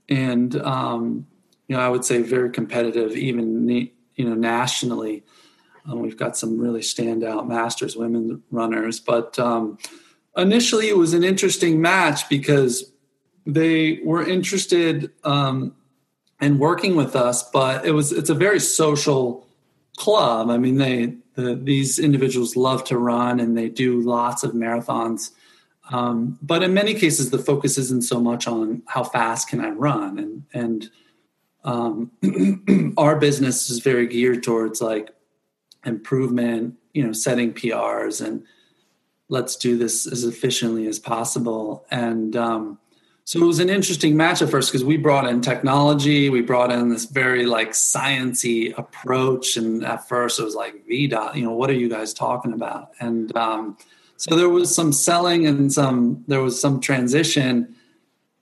and 0.08 0.56
um, 0.62 1.28
you 1.68 1.76
know 1.76 1.82
I 1.82 1.90
would 1.90 2.06
say 2.06 2.22
very 2.22 2.52
competitive 2.52 3.16
even 3.16 3.68
you 3.68 4.26
know 4.26 4.36
nationally. 4.36 5.24
Um, 5.86 6.02
we've 6.02 6.18
got 6.18 6.38
some 6.38 6.60
really 6.60 6.82
standout 6.82 7.48
masters 7.48 7.96
women 7.96 8.44
runners, 8.52 9.00
but 9.00 9.40
um, 9.40 9.78
initially 10.38 10.90
it 10.90 10.98
was 10.98 11.14
an 11.14 11.24
interesting 11.24 11.82
match 11.82 12.30
because 12.30 12.92
they 13.46 14.00
were 14.04 14.26
interested 14.26 15.12
um, 15.24 15.76
in 16.42 16.60
working 16.60 16.96
with 16.96 17.16
us, 17.16 17.50
but 17.50 17.86
it 17.86 17.92
was 17.92 18.12
it's 18.12 18.30
a 18.30 18.36
very 18.36 18.60
social 18.60 19.48
club. 19.98 20.50
I 20.50 20.58
mean, 20.58 20.78
they 20.78 21.16
the, 21.40 21.56
these 21.56 22.00
individuals 22.00 22.56
love 22.56 22.84
to 22.86 22.98
run 22.98 23.40
and 23.40 23.58
they 23.58 23.70
do 23.70 24.00
lots 24.02 24.44
of 24.44 24.52
marathons. 24.52 25.32
Um, 25.92 26.38
but 26.42 26.62
in 26.64 26.74
many 26.74 26.94
cases, 26.94 27.32
the 27.32 27.40
focus 27.40 27.78
isn't 27.78 28.04
so 28.04 28.20
much 28.20 28.48
on 28.48 28.84
how 28.88 29.04
fast 29.04 29.50
can 29.50 29.60
I 29.60 29.70
run, 29.70 30.20
and 30.20 30.44
and 30.54 30.90
um, 31.64 32.94
our 32.98 33.16
business 33.18 33.70
is 33.72 33.80
very 33.80 34.06
geared 34.06 34.44
towards 34.44 34.82
like 34.82 35.10
improvement, 35.86 36.76
you 36.94 37.04
know, 37.04 37.12
setting 37.12 37.54
PRs 37.54 38.26
and 38.26 38.44
let's 39.30 39.56
do 39.56 39.78
this 39.78 40.08
as 40.08 40.24
efficiently 40.24 40.88
as 40.88 41.00
possible. 41.00 41.86
And 41.92 42.36
um, 42.36 42.80
so 43.30 43.40
it 43.44 43.46
was 43.46 43.60
an 43.60 43.70
interesting 43.70 44.18
match 44.18 44.42
at 44.42 44.50
first 44.50 44.72
because 44.72 44.84
we 44.84 44.98
brought 44.98 45.28
in 45.28 45.40
technology, 45.40 46.32
we 46.32 46.42
brought 46.42 46.72
in 46.72 46.90
this 46.90 47.06
very 47.06 47.46
like 47.46 47.74
sciency 47.74 48.76
approach, 48.76 49.56
and 49.56 49.86
at 49.86 50.10
first 50.10 50.40
it 50.40 50.44
was 50.44 50.56
like 50.56 50.88
VDOT, 50.88 51.36
you 51.36 51.44
know, 51.44 51.52
what 51.52 51.70
are 51.70 51.76
you 51.76 51.88
guys 51.88 52.12
talking 52.12 52.54
about? 52.54 52.90
And 53.00 53.38
um, 53.38 53.78
so 54.18 54.36
there 54.36 54.50
was 54.50 54.74
some 54.74 54.92
selling 54.92 55.46
and 55.46 55.72
some 55.72 56.24
there 56.28 56.42
was 56.42 56.60
some 56.60 56.80
transition. 56.80 57.76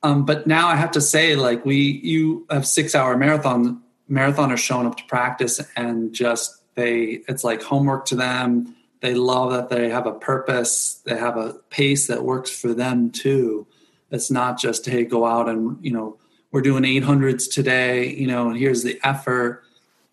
Um, 0.02 0.24
but 0.24 0.46
now 0.46 0.68
I 0.68 0.76
have 0.76 0.92
to 0.92 1.02
say, 1.02 1.36
like 1.36 1.66
we, 1.66 2.00
you 2.02 2.46
have 2.48 2.66
six 2.66 2.94
hour 2.94 3.14
marathon 3.18 3.82
marathoners 4.10 4.54
are 4.54 4.56
showing 4.56 4.86
up 4.86 4.96
to 4.96 5.04
practice 5.04 5.60
and 5.76 6.14
just 6.14 6.62
they 6.76 7.20
it's 7.28 7.44
like 7.44 7.60
homework 7.60 8.06
to 8.06 8.16
them 8.16 8.74
they 9.02 9.12
love 9.12 9.52
that 9.52 9.68
they 9.68 9.90
have 9.90 10.06
a 10.06 10.12
purpose 10.12 11.02
they 11.04 11.14
have 11.14 11.36
a 11.36 11.52
pace 11.68 12.06
that 12.06 12.24
works 12.24 12.48
for 12.48 12.72
them 12.72 13.10
too 13.10 13.66
it's 14.10 14.30
not 14.30 14.58
just 14.58 14.86
hey 14.86 15.04
go 15.04 15.26
out 15.26 15.48
and 15.48 15.82
you 15.84 15.92
know 15.92 16.16
we're 16.50 16.62
doing 16.62 16.82
800s 16.82 17.52
today 17.52 18.12
you 18.14 18.26
know 18.26 18.48
and 18.48 18.58
here's 18.58 18.82
the 18.82 18.98
effort 19.02 19.64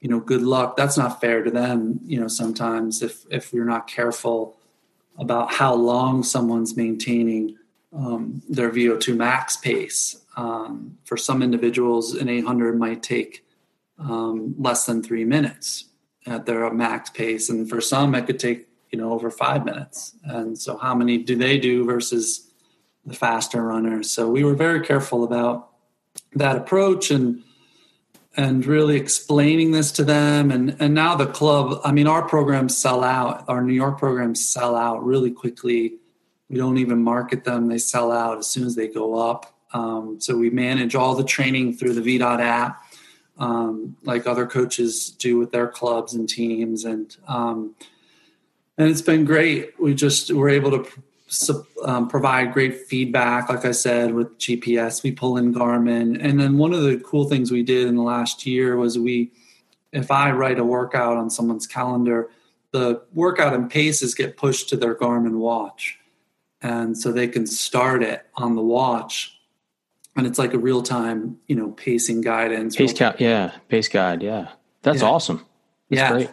you 0.06 0.12
know 0.12 0.20
good 0.20 0.44
luck. 0.44 0.78
That's 0.78 1.00
not 1.00 1.20
fair 1.20 1.42
to 1.44 1.50
them 1.50 2.00
you 2.06 2.20
know 2.20 2.28
sometimes 2.28 3.02
if 3.02 3.26
if 3.32 3.52
you're 3.52 3.66
not 3.66 3.88
careful 3.88 4.56
about 5.18 5.52
how 5.52 5.74
long 5.74 6.22
someone's 6.22 6.78
maintaining 6.78 7.58
um, 7.92 8.44
their 8.48 8.70
vo2 8.70 9.16
max 9.16 9.58
pace. 9.58 10.22
Um, 10.38 10.98
for 11.06 11.18
some 11.18 11.42
individuals 11.42 12.14
an 12.14 12.30
800 12.30 12.78
might 12.78 13.02
take 13.02 13.46
um, 13.98 14.54
less 14.60 14.86
than 14.86 15.02
three 15.02 15.24
minutes 15.26 15.86
at 16.28 16.46
their 16.46 16.70
max 16.72 17.10
pace, 17.10 17.50
and 17.50 17.68
for 17.68 17.82
some 17.82 18.14
it 18.14 18.28
could 18.28 18.40
take 18.40 18.68
you 18.92 19.00
know 19.00 19.12
over 19.12 19.32
five 19.32 19.66
minutes. 19.66 20.16
And 20.24 20.56
so, 20.56 20.78
how 20.78 20.94
many 20.94 21.18
do 21.18 21.36
they 21.36 21.58
do 21.58 21.84
versus 21.84 22.52
the 23.06 23.14
faster 23.14 23.62
runners? 23.62 24.12
So 24.12 24.30
we 24.30 24.44
were 24.44 24.56
very 24.56 24.86
careful 24.86 25.24
about 25.24 25.70
that 26.34 26.56
approach 26.56 27.12
and 27.12 27.44
and 28.38 28.66
really 28.66 28.98
explaining 28.98 29.72
this 29.72 29.92
to 29.94 30.04
them. 30.04 30.52
And 30.52 30.76
and 30.80 30.94
now 30.94 31.16
the 31.16 31.28
club 31.28 31.80
i 31.84 31.92
mean 31.92 32.08
our 32.08 32.28
programs 32.28 32.78
sell 32.78 33.04
out. 33.04 33.46
Our 33.48 33.62
new 33.62 33.74
york 33.74 33.98
programs 33.98 34.46
sell 34.46 34.76
out 34.76 35.06
really 35.06 35.32
quickly. 35.32 35.96
We 36.50 36.58
don't 36.58 36.78
even 36.78 37.02
market 37.04 37.44
them. 37.44 37.68
They 37.68 37.80
sell 37.80 38.12
out 38.12 38.38
as 38.38 38.48
soon 38.48 38.66
as 38.66 38.76
they 38.76 38.88
go 38.88 39.18
up. 39.18 39.54
Um, 39.74 40.22
so 40.22 40.38
we 40.38 40.50
manage 40.50 40.96
all 40.96 41.16
the 41.16 41.24
training 41.24 41.74
through 41.74 41.94
the 41.94 42.20
vdot 42.20 42.40
app 42.40 42.86
um, 43.38 43.98
like 44.04 44.28
other 44.28 44.46
coaches 44.46 45.10
do 45.10 45.38
with 45.38 45.52
their 45.52 45.68
clubs 45.68 46.14
and 46.14 46.28
teams, 46.28 46.86
and 46.86 47.16
um, 47.28 47.76
and 48.78 48.90
it's 48.90 49.02
been 49.02 49.26
great. 49.26 49.80
We 49.80 49.94
just 49.94 50.32
were 50.32 50.50
able 50.50 50.72
to 50.72 50.90
um, 51.84 52.08
provide 52.08 52.54
great 52.54 52.88
feedback. 52.88 53.50
Like 53.50 53.66
I 53.66 53.72
said, 53.72 54.14
with 54.14 54.38
GPS, 54.38 55.04
we 55.04 55.12
pull 55.12 55.38
in 55.38 55.54
Garmin, 55.54 56.18
and 56.24 56.40
then 56.40 56.58
one 56.58 56.74
of 56.74 56.82
the 56.84 56.98
cool 56.98 57.26
things 57.30 57.52
we 57.52 57.64
did 57.64 57.88
in 57.88 57.96
the 57.96 58.04
last 58.04 58.46
year 58.46 58.76
was 58.76 58.98
we, 58.98 59.32
if 59.92 60.12
I 60.12 60.32
write 60.32 60.60
a 60.60 60.64
workout 60.64 61.18
on 61.18 61.30
someone's 61.30 61.68
calendar, 61.68 62.30
the 62.72 63.02
workout 63.14 63.54
and 63.54 63.70
paces 63.70 64.14
get 64.16 64.38
pushed 64.38 64.70
to 64.70 64.78
their 64.78 64.96
Garmin 64.96 65.38
watch, 65.38 65.98
and 66.62 66.98
so 66.98 67.12
they 67.12 67.28
can 67.28 67.48
start 67.48 68.04
it 68.04 68.26
on 68.36 68.56
the 68.56 68.62
watch 68.62 69.36
and 70.16 70.26
it's 70.26 70.40
like 70.40 70.54
a 70.54 70.58
real 70.58 70.82
time, 70.82 71.38
you 71.48 71.56
know, 71.56 71.72
pacing 71.72 72.22
guidance. 72.22 72.76
Pace 72.76 72.94
count, 72.94 73.20
yeah, 73.20 73.52
pace 73.68 73.88
guide, 73.88 74.24
yeah. 74.24 74.50
That's 74.82 75.02
yeah. 75.02 75.08
awesome. 75.08 75.46
That's 75.90 76.00
yeah. 76.00 76.12
Great. 76.12 76.30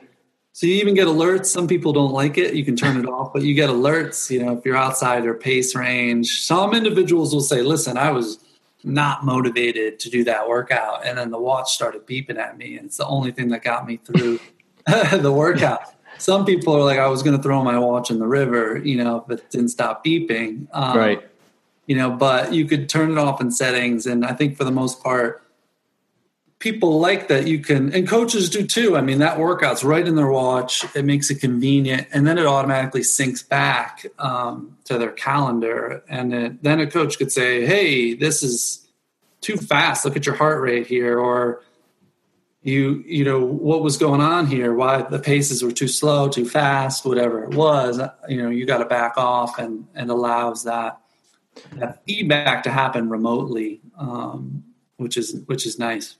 So 0.52 0.66
you 0.66 0.74
even 0.74 0.94
get 0.94 1.06
alerts. 1.06 1.46
Some 1.46 1.66
people 1.66 1.92
don't 1.92 2.12
like 2.12 2.36
it. 2.36 2.54
You 2.54 2.64
can 2.64 2.76
turn 2.76 2.98
it 2.98 3.06
off, 3.06 3.32
but 3.32 3.42
you 3.42 3.54
get 3.54 3.70
alerts. 3.70 4.30
You 4.30 4.44
know, 4.44 4.56
if 4.56 4.64
you're 4.64 4.76
outside 4.76 5.24
your 5.24 5.34
pace 5.34 5.74
range. 5.74 6.42
Some 6.42 6.74
individuals 6.74 7.32
will 7.32 7.40
say, 7.40 7.62
"Listen, 7.62 7.96
I 7.96 8.10
was 8.10 8.38
not 8.84 9.24
motivated 9.24 9.98
to 10.00 10.10
do 10.10 10.24
that 10.24 10.48
workout," 10.48 11.06
and 11.06 11.16
then 11.16 11.30
the 11.30 11.38
watch 11.38 11.72
started 11.72 12.06
beeping 12.06 12.38
at 12.38 12.58
me, 12.58 12.76
and 12.76 12.86
it's 12.86 12.98
the 12.98 13.06
only 13.06 13.32
thing 13.32 13.48
that 13.48 13.62
got 13.62 13.86
me 13.86 13.98
through 14.04 14.40
the 14.86 15.32
workout. 15.32 15.94
Some 16.18 16.44
people 16.44 16.76
are 16.76 16.84
like, 16.84 16.98
"I 16.98 17.08
was 17.08 17.22
going 17.22 17.36
to 17.36 17.42
throw 17.42 17.64
my 17.64 17.78
watch 17.78 18.10
in 18.10 18.18
the 18.18 18.26
river," 18.26 18.78
you 18.84 19.02
know, 19.02 19.24
but 19.26 19.38
it 19.38 19.50
didn't 19.50 19.70
stop 19.70 20.04
beeping. 20.04 20.66
Um, 20.72 20.98
right 20.98 21.22
you 21.86 21.96
know, 21.96 22.10
but 22.10 22.52
you 22.52 22.64
could 22.64 22.88
turn 22.88 23.10
it 23.10 23.18
off 23.18 23.40
in 23.40 23.50
settings. 23.50 24.06
And 24.06 24.24
I 24.24 24.32
think 24.32 24.56
for 24.56 24.64
the 24.64 24.70
most 24.70 25.02
part, 25.02 25.41
people 26.62 26.98
like 26.98 27.28
that 27.28 27.46
you 27.46 27.58
can, 27.58 27.92
and 27.92 28.08
coaches 28.08 28.48
do 28.48 28.66
too. 28.66 28.96
I 28.96 29.02
mean, 29.02 29.18
that 29.18 29.38
workout's 29.38 29.84
right 29.84 30.06
in 30.06 30.14
their 30.14 30.30
watch. 30.30 30.84
It 30.96 31.04
makes 31.04 31.30
it 31.30 31.40
convenient. 31.40 32.08
And 32.12 32.26
then 32.26 32.38
it 32.38 32.46
automatically 32.46 33.02
syncs 33.02 33.46
back 33.46 34.06
um, 34.18 34.76
to 34.84 34.96
their 34.96 35.10
calendar. 35.10 36.02
And 36.08 36.32
it, 36.32 36.62
then 36.62 36.80
a 36.80 36.90
coach 36.90 37.18
could 37.18 37.30
say, 37.30 37.66
hey, 37.66 38.14
this 38.14 38.42
is 38.42 38.88
too 39.40 39.56
fast. 39.56 40.04
Look 40.04 40.16
at 40.16 40.24
your 40.24 40.36
heart 40.36 40.62
rate 40.62 40.86
here. 40.86 41.18
Or, 41.18 41.62
you 42.64 43.02
you 43.04 43.24
know 43.24 43.44
what 43.44 43.82
was 43.82 43.96
going 43.96 44.20
on 44.20 44.46
here 44.46 44.72
why 44.72 45.02
the 45.02 45.18
paces 45.18 45.64
were 45.64 45.72
too 45.72 45.88
slow 45.88 46.28
too 46.28 46.48
fast 46.48 47.04
whatever 47.04 47.42
it 47.42 47.54
was 47.54 48.00
you 48.28 48.40
know 48.40 48.50
you 48.50 48.64
got 48.64 48.78
to 48.78 48.84
back 48.84 49.14
off 49.16 49.58
and 49.58 49.84
and 49.96 50.12
allows 50.12 50.62
that 50.62 51.02
that 51.74 52.02
feedback 52.06 52.62
to 52.64 52.70
happen 52.70 53.08
remotely, 53.08 53.80
um, 53.96 54.64
which 54.96 55.16
is 55.16 55.42
which 55.46 55.66
is 55.66 55.78
nice. 55.78 56.16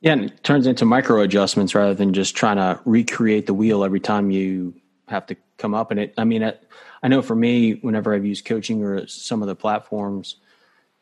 Yeah, 0.00 0.12
and 0.12 0.24
it 0.24 0.42
turns 0.42 0.66
into 0.66 0.84
micro 0.84 1.20
adjustments 1.20 1.74
rather 1.74 1.94
than 1.94 2.14
just 2.14 2.34
trying 2.34 2.56
to 2.56 2.80
recreate 2.84 3.46
the 3.46 3.54
wheel 3.54 3.84
every 3.84 4.00
time 4.00 4.30
you 4.30 4.74
have 5.08 5.26
to 5.26 5.36
come 5.58 5.74
up. 5.74 5.90
And 5.90 6.00
it, 6.00 6.14
I 6.16 6.24
mean, 6.24 6.42
it, 6.42 6.66
I 7.02 7.08
know 7.08 7.20
for 7.20 7.36
me, 7.36 7.74
whenever 7.74 8.14
I've 8.14 8.24
used 8.24 8.46
coaching 8.46 8.82
or 8.82 9.06
some 9.06 9.42
of 9.42 9.48
the 9.48 9.56
platforms 9.56 10.36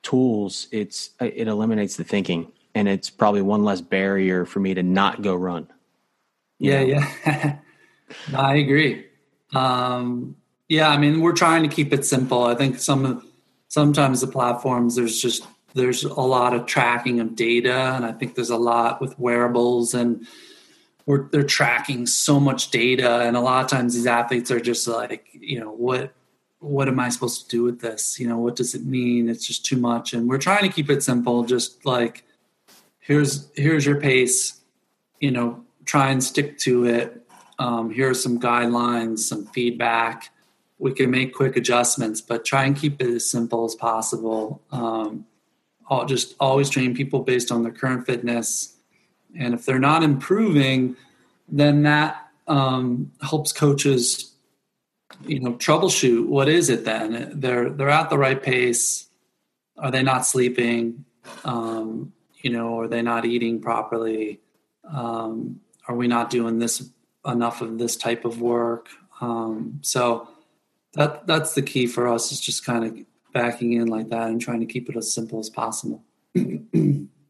tools, 0.03 0.69
it's 0.73 1.11
it 1.21 1.49
eliminates 1.49 1.97
the 1.97 2.05
thinking, 2.05 2.51
and 2.75 2.89
it's 2.89 3.11
probably 3.11 3.43
one 3.43 3.65
less 3.65 3.81
barrier 3.81 4.45
for 4.45 4.61
me 4.61 4.75
to 4.75 4.83
not 4.83 5.23
go 5.23 5.35
run. 5.35 5.69
Yeah, 6.59 6.81
know? 6.81 6.87
yeah, 7.27 7.57
I 8.37 8.57
agree. 8.57 9.07
Um, 9.55 10.37
yeah, 10.69 10.89
I 10.89 10.99
mean, 10.99 11.21
we're 11.21 11.33
trying 11.33 11.63
to 11.63 11.75
keep 11.75 11.93
it 11.93 12.05
simple. 12.05 12.45
I 12.45 12.55
think 12.55 12.79
some 12.79 13.05
of 13.05 13.25
sometimes 13.69 14.21
the 14.21 14.27
platforms 14.27 14.97
there's 14.97 15.21
just 15.21 15.47
there's 15.79 16.05
a 16.05 16.21
lot 16.21 16.55
of 16.55 16.67
tracking 16.67 17.21
of 17.21 17.35
data 17.35 17.95
and 17.95 18.05
i 18.05 18.13
think 18.13 18.35
there's 18.35 18.51
a 18.51 18.57
lot 18.57 19.01
with 19.01 19.19
wearables 19.19 19.95
and 19.95 20.27
we're, 21.07 21.27
they're 21.31 21.43
tracking 21.43 22.07
so 22.07 22.39
much 22.39 22.71
data 22.71 23.21
and 23.21 23.37
a 23.37 23.41
lot 23.41 23.65
of 23.65 23.71
times 23.71 23.95
these 23.95 24.07
athletes 24.07 24.51
are 24.51 24.61
just 24.61 24.87
like 24.87 25.29
you 25.33 25.59
know 25.59 25.73
what 25.73 26.13
what 26.61 26.89
am 26.89 26.99
i 26.99 27.09
supposed 27.09 27.45
to 27.45 27.57
do 27.57 27.63
with 27.63 27.81
this? 27.81 28.19
You 28.19 28.29
know 28.29 28.39
what 28.39 28.57
does 28.57 28.75
it 28.75 28.85
mean? 28.85 29.29
It's 29.29 29.47
just 29.47 29.65
too 29.65 29.77
much. 29.77 30.13
And 30.13 30.29
we're 30.29 30.39
trying 30.39 30.63
to 30.63 30.69
keep 30.69 30.91
it 30.91 31.03
simple 31.03 31.45
just 31.45 31.87
like 31.87 32.25
here's 32.99 33.49
here's 33.55 33.87
your 33.87 34.01
pace 34.01 34.61
you 35.21 35.31
know 35.31 35.65
try 35.85 36.11
and 36.11 36.23
stick 36.23 36.59
to 36.59 36.85
it. 36.85 37.27
Um, 37.59 37.91
here 37.91 38.11
are 38.11 38.15
some 38.15 38.39
guidelines 38.39 39.21
some 39.21 39.47
feedback. 39.47 40.31
We 40.79 40.93
can 40.93 41.11
make 41.11 41.35
quick 41.35 41.57
adjustments, 41.57 42.21
but 42.21 42.45
try 42.45 42.65
and 42.65 42.77
keep 42.77 43.01
it 43.01 43.09
as 43.09 43.29
simple 43.29 43.65
as 43.65 43.75
possible. 43.75 44.63
Um, 44.71 45.27
Just 46.07 46.35
always 46.41 46.71
train 46.71 46.95
people 46.95 47.21
based 47.21 47.51
on 47.51 47.63
their 47.63 47.73
current 47.73 48.07
fitness. 48.07 48.77
And 49.37 49.55
if 49.55 49.65
they're 49.65 49.79
not 49.79 50.03
improving, 50.03 50.97
then 51.49 51.83
that 51.83 52.29
um, 52.47 53.13
helps 53.21 53.53
coaches 53.53 54.33
you 55.27 55.41
know 55.41 55.55
troubleshoot 55.55 56.27
what 56.27 56.49
is 56.49 56.69
it 56.69 56.85
then? 56.85 57.33
They're 57.35 57.71
they're 57.71 57.91
at 57.91 58.11
the 58.11 58.19
right 58.19 58.43
pace. 58.43 59.09
Are 59.77 59.91
they 59.91 60.03
not 60.03 60.27
sleeping? 60.27 61.05
Um, 61.45 62.13
you 62.43 62.51
know 62.51 62.81
are 62.81 62.89
they 62.89 63.03
not 63.03 63.25
eating 63.25 63.61
properly? 63.61 64.41
Um, 64.89 65.61
are 65.87 65.95
we 65.95 66.07
not 66.07 66.31
doing 66.31 66.59
this 66.59 66.91
enough 67.27 67.61
of 67.61 67.79
this 67.79 67.97
type 67.97 68.25
of 68.25 68.41
work? 68.41 68.89
Um, 69.21 69.81
so 69.83 70.29
that 70.95 71.27
that's 71.27 71.55
the 71.55 71.63
key 71.63 71.87
for 71.87 72.09
us 72.09 72.33
is 72.33 72.41
just 72.41 72.65
kind 72.65 72.85
of 72.85 72.97
backing 73.39 73.73
in 73.75 73.87
like 73.87 74.09
that 74.09 74.29
and 74.29 74.41
trying 74.41 74.61
to 74.61 74.67
keep 74.67 74.89
it 74.89 74.97
as 74.97 75.13
simple 75.13 75.39
as 75.39 75.49
possible 75.49 76.03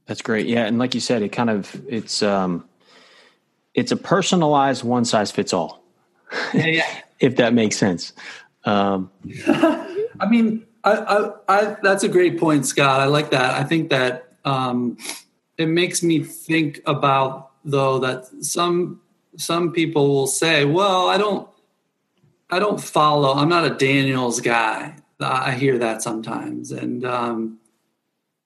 that's 0.06 0.22
great 0.22 0.46
yeah 0.46 0.64
and 0.66 0.78
like 0.78 0.94
you 0.94 1.00
said 1.00 1.22
it 1.22 1.30
kind 1.30 1.50
of 1.50 1.80
it's 1.88 2.22
um 2.22 2.64
it's 3.74 3.92
a 3.92 3.96
personalized 3.96 4.82
one 4.82 5.04
size 5.04 5.30
fits 5.30 5.52
all 5.52 5.78
yeah, 6.54 6.66
yeah. 6.66 7.00
if 7.20 7.36
that 7.36 7.54
makes 7.54 7.76
sense. 7.76 8.12
Um, 8.64 9.11
I 9.46 10.26
mean, 10.28 10.66
I, 10.84 10.92
I, 10.92 11.30
I, 11.48 11.76
that's 11.82 12.04
a 12.04 12.09
great 12.09 12.38
point, 12.38 12.66
Scott. 12.66 13.00
I 13.00 13.04
like 13.06 13.30
that. 13.30 13.54
I 13.54 13.64
think 13.64 13.90
that 13.90 14.32
um, 14.44 14.96
it 15.56 15.66
makes 15.66 16.02
me 16.02 16.22
think 16.22 16.80
about 16.86 17.50
though 17.64 17.98
that 17.98 18.26
some 18.44 19.00
some 19.36 19.72
people 19.72 20.09
will 20.09 20.26
say, 20.26 20.64
"Well, 20.64 21.09
I 21.09 21.18
don't, 21.18 21.48
I 22.50 22.59
don't 22.59 22.80
follow. 22.80 23.34
I'm 23.34 23.48
not 23.48 23.64
a 23.64 23.74
Daniels 23.74 24.40
guy." 24.40 24.96
I 25.21 25.53
hear 25.53 25.79
that 25.79 26.03
sometimes, 26.03 26.71
and 26.71 27.05
um, 27.05 27.59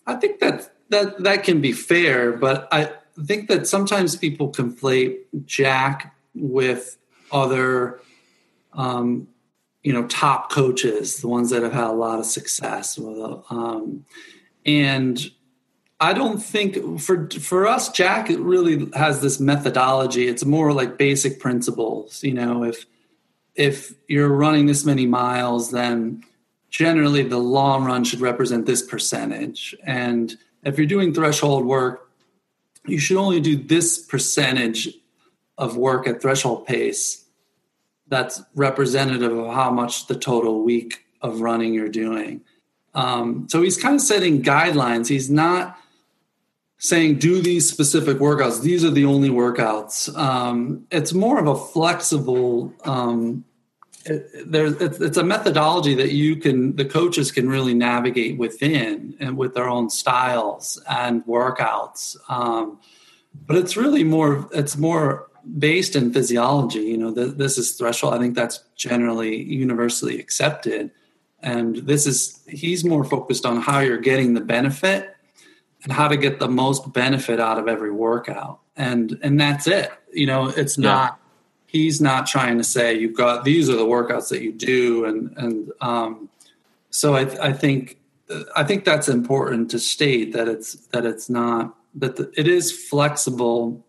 I 0.07 0.15
think 0.15 0.41
that 0.41 0.73
that 0.89 1.23
that 1.23 1.45
can 1.45 1.61
be 1.61 1.73
fair, 1.73 2.33
but 2.33 2.69
I 2.73 2.93
think 3.27 3.49
that 3.49 3.67
sometimes 3.67 4.17
people 4.17 4.51
conflate 4.51 5.19
Jack 5.45 6.15
with 6.35 6.97
other 7.31 8.01
um, 8.73 9.29
you 9.83 9.93
know 9.93 10.07
top 10.07 10.51
coaches 10.51 11.17
the 11.19 11.29
ones 11.29 11.51
that 11.51 11.63
have 11.63 11.73
had 11.73 11.89
a 11.89 11.93
lot 11.93 12.19
of 12.19 12.27
success 12.27 12.99
um, 13.51 14.05
and 14.65 15.31
i 16.01 16.13
don't 16.13 16.39
think 16.39 17.01
for 17.01 17.29
for 17.31 17.67
us 17.67 17.91
jack 17.91 18.29
really 18.29 18.89
has 18.95 19.21
this 19.21 19.41
methodology. 19.41 20.29
It's 20.29 20.45
more 20.45 20.73
like 20.73 20.99
basic 20.99 21.41
principles 21.41 22.23
you 22.23 22.35
know 22.35 22.65
if 22.65 22.87
if 23.55 23.95
you're 24.09 24.29
running 24.29 24.67
this 24.67 24.85
many 24.85 25.07
miles 25.07 25.71
then 25.71 26.25
generally 26.73 27.23
the 27.23 27.39
long 27.39 27.85
run 27.85 28.03
should 28.03 28.21
represent 28.21 28.67
this 28.67 28.83
percentage 28.83 29.77
and 29.85 30.37
if 30.65 30.77
you're 30.77 30.87
doing 30.87 31.15
threshold 31.15 31.65
work 31.65 32.11
you 32.87 32.99
should 32.99 33.17
only 33.17 33.41
do 33.41 33.57
this 33.57 34.05
percentage 34.05 34.89
of 35.57 35.77
work 35.77 36.09
at 36.09 36.21
threshold 36.21 36.67
pace 36.67 37.23
that's 38.13 38.43
representative 38.55 39.37
of 39.37 39.55
how 39.55 39.71
much 39.71 40.07
the 40.07 40.15
total 40.15 40.63
week 40.63 41.05
of 41.23 41.41
running 41.41 41.73
you're 41.73 41.89
doing. 41.89 42.43
Um, 42.95 43.47
so 43.49 43.63
he's 43.63 43.81
kind 43.81 43.95
of 43.95 44.03
setting 44.03 44.43
guidelines. 44.43 45.09
He's 45.09 45.31
not 45.31 45.79
saying 46.77 47.19
do 47.19 47.41
these 47.41 47.71
specific 47.71 48.19
workouts. 48.19 48.61
These 48.61 48.85
are 48.85 48.91
the 48.91 49.07
only 49.07 49.31
workouts. 49.31 50.15
Um, 50.15 50.87
it's 50.91 51.15
more 51.15 51.39
of 51.39 51.47
a 51.47 51.57
flexible. 51.57 52.75
Um, 52.85 53.45
there's 54.47 54.81
it's, 54.81 55.01
it's, 55.01 55.17
a 55.17 55.25
methodology 55.25 55.95
that 55.95 56.13
you 56.13 56.37
can 56.37 56.77
the 56.77 56.85
coaches 56.85 57.31
can 57.31 57.49
really 57.49 57.75
navigate 57.75 58.39
within 58.39 59.17
and 59.21 59.37
with 59.37 59.55
their 59.55 59.69
own 59.69 59.91
styles 59.91 60.83
and 60.89 61.25
workouts. 61.27 62.17
Um, 62.31 62.81
but 63.47 63.57
it's 63.57 63.77
really 63.77 64.05
more. 64.05 64.49
It's 64.53 64.77
more 64.77 65.29
based 65.59 65.97
in 65.97 66.13
physiology. 66.13 66.81
You 66.81 66.99
know, 66.99 67.15
th- 67.15 67.37
this 67.37 67.59
is 67.59 67.73
threshold. 67.73 68.15
I 68.15 68.19
think 68.19 68.35
that's 68.35 68.63
generally 68.77 69.43
universally 69.43 70.19
accepted. 70.19 70.91
And 71.41 71.77
this 71.77 72.07
is, 72.07 72.41
he's 72.49 72.85
more 72.85 73.05
focused 73.05 73.45
on 73.45 73.61
how 73.61 73.81
you're 73.81 73.99
getting 73.99 74.35
the 74.35 74.41
benefit 74.41 75.17
and 75.83 75.93
how 75.93 76.09
to 76.09 76.17
get 76.17 76.39
the 76.39 76.49
most 76.49 76.93
benefit 76.93 77.41
out 77.41 77.59
of 77.59 77.67
every 77.67 77.91
workout. 77.91 78.61
And, 78.77 79.19
and 79.23 79.41
that's 79.41 79.67
it. 79.67 79.91
You 80.13 80.27
know, 80.27 80.49
it's 80.49 80.79
yeah. 80.79 80.89
not, 80.89 81.21
he's 81.73 82.01
not 82.01 82.27
trying 82.27 82.59
to 82.59 82.65
say 82.65 82.93
you've 82.93 83.17
got, 83.17 83.45
these 83.45 83.71
are 83.71 83.77
the 83.77 83.87
workouts 83.87 84.29
that 84.29 84.43
you 84.43 84.53
do. 84.53 85.07
And, 85.07 85.37
and, 85.39 85.73
um, 85.81 86.29
so 86.91 87.15
I, 87.15 87.23
I 87.49 87.53
think, 87.55 87.99
I 88.55 88.63
think 88.63 88.85
that's 88.85 89.09
important 89.09 89.71
to 89.71 89.79
state 89.79 90.35
that 90.35 90.49
it's, 90.49 90.75
that 90.89 91.07
it's 91.07 91.31
not, 91.31 91.75
that 91.95 92.17
the, 92.17 92.31
it 92.37 92.47
is 92.47 92.71
flexible 92.71 93.85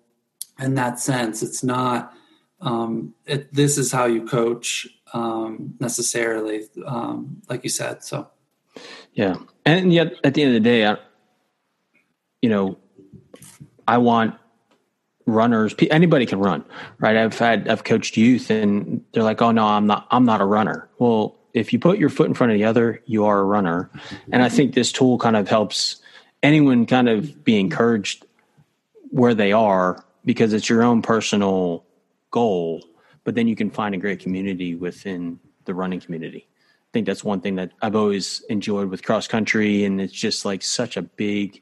in 0.60 0.76
that 0.76 1.00
sense. 1.00 1.44
It's 1.44 1.64
not 1.64 2.14
um, 2.62 3.14
it, 3.26 3.54
this 3.54 3.78
is 3.78 3.92
how 3.92 4.06
you 4.06 4.26
coach 4.26 4.88
um, 5.14 5.76
necessarily, 5.80 6.64
um, 6.86 7.42
like 7.50 7.64
you 7.64 7.70
said. 7.70 8.04
So, 8.04 8.30
yeah, 9.14 9.36
and 9.66 9.94
yet 9.94 10.14
at 10.24 10.34
the 10.34 10.44
end 10.44 10.56
of 10.56 10.64
the 10.64 10.70
day, 10.70 10.88
I, 10.88 10.98
you 12.42 12.50
know, 12.50 12.78
I 13.86 13.98
want 13.98 14.36
runners. 15.26 15.76
Anybody 15.90 16.26
can 16.26 16.40
run, 16.40 16.64
right? 17.00 17.18
I've 17.18 17.38
had 17.38 17.68
I've 17.68 17.84
coached 17.84 18.18
youth, 18.18 18.50
and 18.50 19.04
they're 19.14 19.24
like, 19.24 19.42
"Oh 19.42 19.52
no, 19.52 19.66
I'm 19.66 19.88
not. 19.88 20.08
I'm 20.12 20.26
not 20.26 20.42
a 20.42 20.46
runner." 20.46 20.90
Well, 21.00 21.36
if 21.54 21.72
you 21.72 21.80
put 21.80 22.00
your 22.00 22.10
foot 22.10 22.28
in 22.28 22.34
front 22.34 22.52
of 22.52 22.58
the 22.58 22.66
other, 22.66 23.02
you 23.06 23.26
are 23.26 23.40
a 23.40 23.44
runner. 23.44 23.90
And 24.32 24.42
I 24.42 24.50
think 24.50 24.74
this 24.74 24.92
tool 24.92 25.18
kind 25.20 25.36
of 25.36 25.48
helps 25.48 26.02
anyone 26.42 26.86
kind 26.86 27.08
of 27.08 27.44
be 27.44 27.60
encouraged 27.60 28.26
where 29.12 29.36
they 29.36 29.52
are 29.52 30.04
because 30.26 30.54
it's 30.54 30.68
your 30.68 30.84
own 30.84 31.02
personal 31.02 31.86
goal, 32.32 32.84
but 33.24 33.36
then 33.36 33.48
you 33.48 33.56
can 33.56 33.70
find 33.70 33.94
a 33.94 33.98
great 33.98 34.20
community 34.20 34.74
within 34.74 35.40
the 35.66 35.74
running 35.74 36.00
community. 36.00 36.48
I 36.50 36.90
think 36.94 37.06
that's 37.06 37.24
one 37.24 37.42
thing 37.42 37.56
that 37.56 37.72
I've 37.82 37.96
always 37.96 38.42
enjoyed 38.50 38.90
with 38.90 39.04
cross 39.04 39.28
country, 39.28 39.84
and 39.84 40.02
it's 40.02 40.14
just 40.14 40.46
like 40.46 40.64
such 40.64 40.98
a 40.98 41.02
big, 41.02 41.62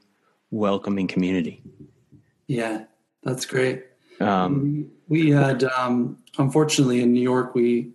welcoming 0.49 1.07
community. 1.07 1.61
Yeah, 2.47 2.85
that's 3.23 3.45
great. 3.45 3.85
Um, 4.19 4.91
we 5.07 5.31
had, 5.31 5.63
um, 5.63 6.17
unfortunately, 6.37 7.01
in 7.01 7.13
New 7.13 7.21
York, 7.21 7.55
we 7.55 7.91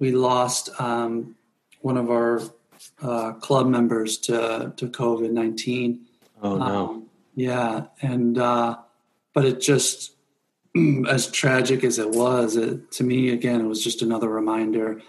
we 0.00 0.12
lost 0.12 0.68
um, 0.80 1.36
one 1.80 1.96
of 1.96 2.10
our 2.10 2.42
uh, 3.02 3.32
club 3.32 3.66
members 3.66 4.18
to 4.18 4.72
to 4.76 4.88
COVID 4.88 5.30
nineteen. 5.30 6.06
Oh 6.42 6.56
no! 6.56 6.64
Um, 6.64 7.06
yeah, 7.34 7.86
and 8.02 8.38
uh, 8.38 8.78
but 9.32 9.44
it 9.44 9.60
just 9.60 10.14
as 11.08 11.30
tragic 11.30 11.84
as 11.84 11.98
it 11.98 12.10
was 12.10 12.56
it, 12.56 12.90
to 12.92 13.04
me 13.04 13.30
again 13.30 13.60
it 13.60 13.64
was 13.64 13.82
just 13.82 14.02
another 14.02 14.28
reminder 14.28 15.00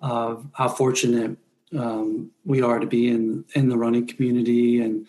of 0.00 0.46
how 0.52 0.68
fortunate 0.68 1.36
um, 1.78 2.30
we 2.44 2.62
are 2.62 2.78
to 2.78 2.86
be 2.86 3.08
in 3.08 3.44
in 3.54 3.68
the 3.68 3.78
running 3.78 4.06
community 4.06 4.80
and 4.80 5.06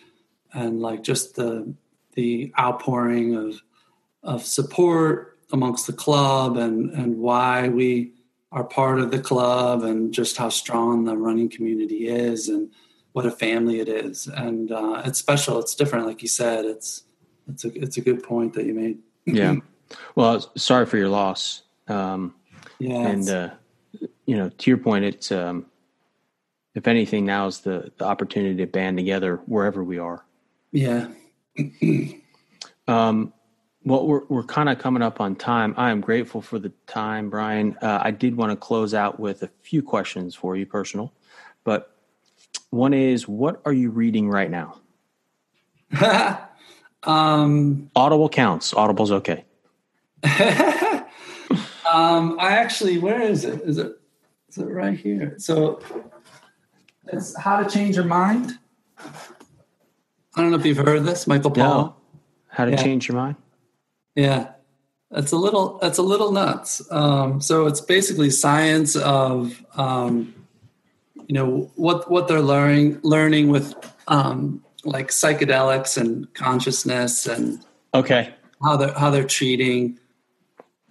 and 0.54 0.80
like 0.80 1.02
just 1.02 1.34
the 1.34 1.74
the 2.14 2.52
outpouring 2.58 3.34
of 3.34 3.60
of 4.22 4.44
support 4.44 5.38
amongst 5.52 5.86
the 5.86 5.92
club 5.92 6.56
and 6.56 6.90
and 6.90 7.18
why 7.18 7.68
we 7.68 8.12
are 8.52 8.64
part 8.64 9.00
of 9.00 9.10
the 9.10 9.18
club 9.18 9.82
and 9.82 10.12
just 10.12 10.36
how 10.36 10.48
strong 10.48 11.04
the 11.04 11.16
running 11.16 11.48
community 11.48 12.06
is 12.08 12.48
and 12.48 12.70
what 13.12 13.26
a 13.26 13.30
family 13.30 13.80
it 13.80 13.88
is 13.88 14.26
and 14.26 14.72
uh, 14.72 15.02
it's 15.04 15.18
special 15.18 15.58
it's 15.58 15.74
different 15.74 16.06
like 16.06 16.22
you 16.22 16.28
said 16.28 16.64
it's 16.64 17.04
it's 17.48 17.64
a 17.64 17.82
it's 17.82 17.96
a 17.96 18.00
good 18.00 18.22
point 18.22 18.54
that 18.54 18.66
you 18.66 18.74
made. 18.74 18.98
yeah. 19.24 19.56
Well, 20.14 20.40
sorry 20.56 20.86
for 20.86 20.96
your 20.96 21.10
loss. 21.10 21.64
Um, 21.86 22.34
yeah. 22.78 23.08
And 23.08 23.28
uh, 23.28 23.50
you 24.24 24.38
know, 24.38 24.48
to 24.48 24.70
your 24.70 24.78
point, 24.78 25.04
it's 25.04 25.30
um, 25.30 25.66
if 26.74 26.88
anything, 26.88 27.26
now 27.26 27.46
is 27.46 27.60
the 27.60 27.92
the 27.98 28.06
opportunity 28.06 28.56
to 28.56 28.66
band 28.66 28.96
together 28.96 29.42
wherever 29.44 29.84
we 29.84 29.98
are. 29.98 30.24
Yeah. 30.70 31.08
Um, 32.88 33.32
well, 33.84 34.06
we're 34.06 34.24
we're 34.28 34.44
kind 34.44 34.68
of 34.68 34.78
coming 34.78 35.02
up 35.02 35.20
on 35.20 35.36
time. 35.36 35.74
I 35.76 35.90
am 35.90 36.00
grateful 36.00 36.40
for 36.40 36.58
the 36.58 36.70
time, 36.86 37.30
Brian. 37.30 37.76
Uh, 37.82 38.00
I 38.02 38.10
did 38.10 38.36
want 38.36 38.50
to 38.50 38.56
close 38.56 38.94
out 38.94 39.18
with 39.18 39.42
a 39.42 39.50
few 39.62 39.82
questions 39.82 40.34
for 40.34 40.56
you, 40.56 40.66
personal, 40.66 41.12
but 41.64 41.96
one 42.70 42.94
is, 42.94 43.28
what 43.28 43.60
are 43.64 43.72
you 43.72 43.90
reading 43.90 44.28
right 44.28 44.50
now? 44.50 44.80
Um, 47.04 47.90
Audible 47.96 48.28
counts. 48.28 48.72
Audible's 48.74 49.10
okay. 49.10 49.44
um, 51.92 52.36
I 52.38 52.52
actually, 52.52 52.98
where 52.98 53.20
is 53.20 53.44
it? 53.44 53.60
Is 53.62 53.78
it 53.78 54.00
is 54.48 54.58
it 54.58 54.66
right 54.66 54.96
here? 54.96 55.34
So 55.38 55.80
it's 57.06 57.36
How 57.36 57.62
to 57.62 57.68
Change 57.68 57.96
Your 57.96 58.04
Mind. 58.04 58.58
I 60.34 60.40
don't 60.40 60.50
know 60.50 60.58
if 60.58 60.66
you've 60.66 60.78
heard 60.78 61.04
this, 61.04 61.26
Michael 61.26 61.50
Pollan. 61.50 61.56
No. 61.56 61.96
How 62.48 62.64
to 62.64 62.72
yeah. 62.72 62.82
change 62.82 63.08
your 63.08 63.16
mind? 63.16 63.36
Yeah. 64.14 64.52
That's 65.10 65.32
a 65.32 65.36
little 65.36 65.78
that's 65.78 65.98
a 65.98 66.02
little 66.02 66.32
nuts. 66.32 66.82
Um, 66.90 67.40
so 67.42 67.66
it's 67.66 67.82
basically 67.82 68.30
science 68.30 68.96
of 68.96 69.62
um, 69.74 70.34
you 71.26 71.34
know 71.34 71.70
what 71.76 72.10
what 72.10 72.28
they're 72.28 72.40
learning 72.40 72.98
learning 73.02 73.48
with 73.48 73.74
um, 74.08 74.64
like 74.84 75.08
psychedelics 75.08 75.98
and 75.98 76.32
consciousness 76.34 77.26
and 77.26 77.64
okay 77.94 78.34
how 78.62 78.76
they're 78.76 78.92
how 78.94 79.10
they're 79.10 79.24
treating 79.24 79.98